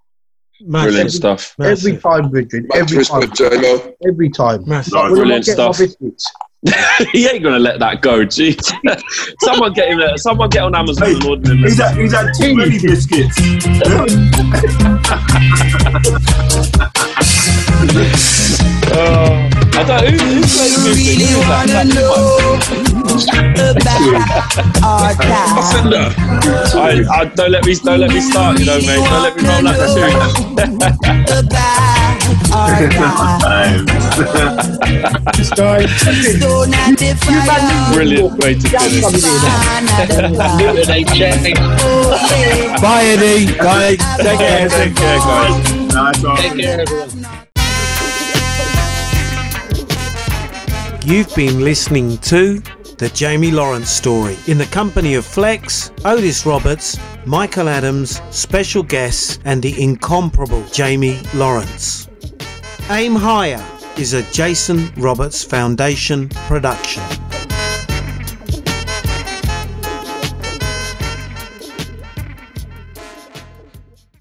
Brilliant 0.59 0.93
Massive, 0.93 1.11
stuff. 1.11 1.55
Every 1.57 1.93
massive, 1.93 2.03
time, 2.03 2.30
Bridget. 2.30 2.65
Much 2.67 2.78
Every 2.78 3.05
time. 3.05 3.19
respect, 3.21 3.38
J-Lo. 3.38 3.93
Every 4.05 4.30
time. 4.30 4.67
massive. 4.67 4.93
No, 4.93 5.03
When 5.03 5.11
am 5.11 5.13
I 5.13 5.15
Brilliant 5.15 5.45
stuff. 5.45 5.80
Biscuits? 6.64 7.07
he 7.11 7.28
ain't 7.28 7.43
gonna 7.43 7.59
let 7.59 7.80
that 7.80 8.01
go. 8.01 8.26
Jeez. 8.26 8.57
someone 9.41 9.74
get 9.74 9.89
him. 9.89 9.99
a- 9.99 10.18
Someone 10.18 10.49
get 10.49 10.64
on 10.64 10.74
Amazon 10.76 11.07
Hey, 11.07 11.14
and 11.16 11.26
order 11.26 11.51
him. 11.51 11.57
He's 11.59 11.78
had, 11.80 11.97
he's 11.97 12.14
had 12.14 12.32
too 12.39 12.55
many 12.55 12.80
biscuits. 12.80 13.38
Oh, 18.95 19.49
I 19.74 19.84
don't. 19.84 20.05
Who, 20.05 20.11
who 20.18 20.41
plays 20.41 20.78
music? 20.84 21.18
Who 21.18 21.24
is 21.24 21.30
that? 21.47 21.64
Is 23.16 23.26
that 25.18 25.72
Fender? 25.74 26.05
I, 26.80 26.82
I, 27.11 27.26
don't 27.26 27.51
let 27.51 27.66
me. 27.66 27.76
Don't 27.76 27.99
let 27.99 28.09
me 28.11 28.22
start. 28.22 28.59
You 28.59 28.66
know, 28.66 28.78
mate. 28.80 29.03
Don't 29.03 29.24
let 29.24 29.36
me 29.36 29.43
roll 29.43 29.64
that 29.64 29.78
tune. 29.95 30.14
Brilliant 37.93 38.38
way 38.43 38.54
to 38.56 38.68
finish. 38.70 39.04
They 40.88 41.04
change. 41.04 41.58
Bye, 42.82 43.04
Eddie. 43.06 43.58
Bye. 43.58 43.97
Take 44.18 44.38
care. 44.38 44.70
Take 44.70 44.95
care, 44.95 45.20
guys. 45.20 45.56
Take 46.41 46.56
care, 46.60 46.82
everyone. 46.82 47.10
You've 51.06 51.36
been 51.36 51.64
listening 51.64 52.18
to 52.20 52.60
The 52.97 53.10
Jamie 53.14 53.51
Lawrence 53.51 53.89
Story 53.89 54.38
in 54.47 54.58
the 54.58 54.66
company 54.68 55.16
of 55.16 55.26
Flex, 55.26 55.91
Otis 56.06 56.45
Roberts, 56.45 56.97
Michael 57.26 57.68
Adams, 57.68 58.22
special 58.30 58.84
guests, 58.84 59.38
and 59.43 59.62
the 59.62 59.82
incomparable 59.82 60.64
Jamie 60.72 61.20
Lawrence. 61.34 62.08
Aim 62.89 63.16
Higher 63.16 63.64
is 63.98 64.14
a 64.14 64.24
Jason 64.32 64.91
Roberts 64.98 65.44
Foundation 65.44 66.30
production. 66.48 67.04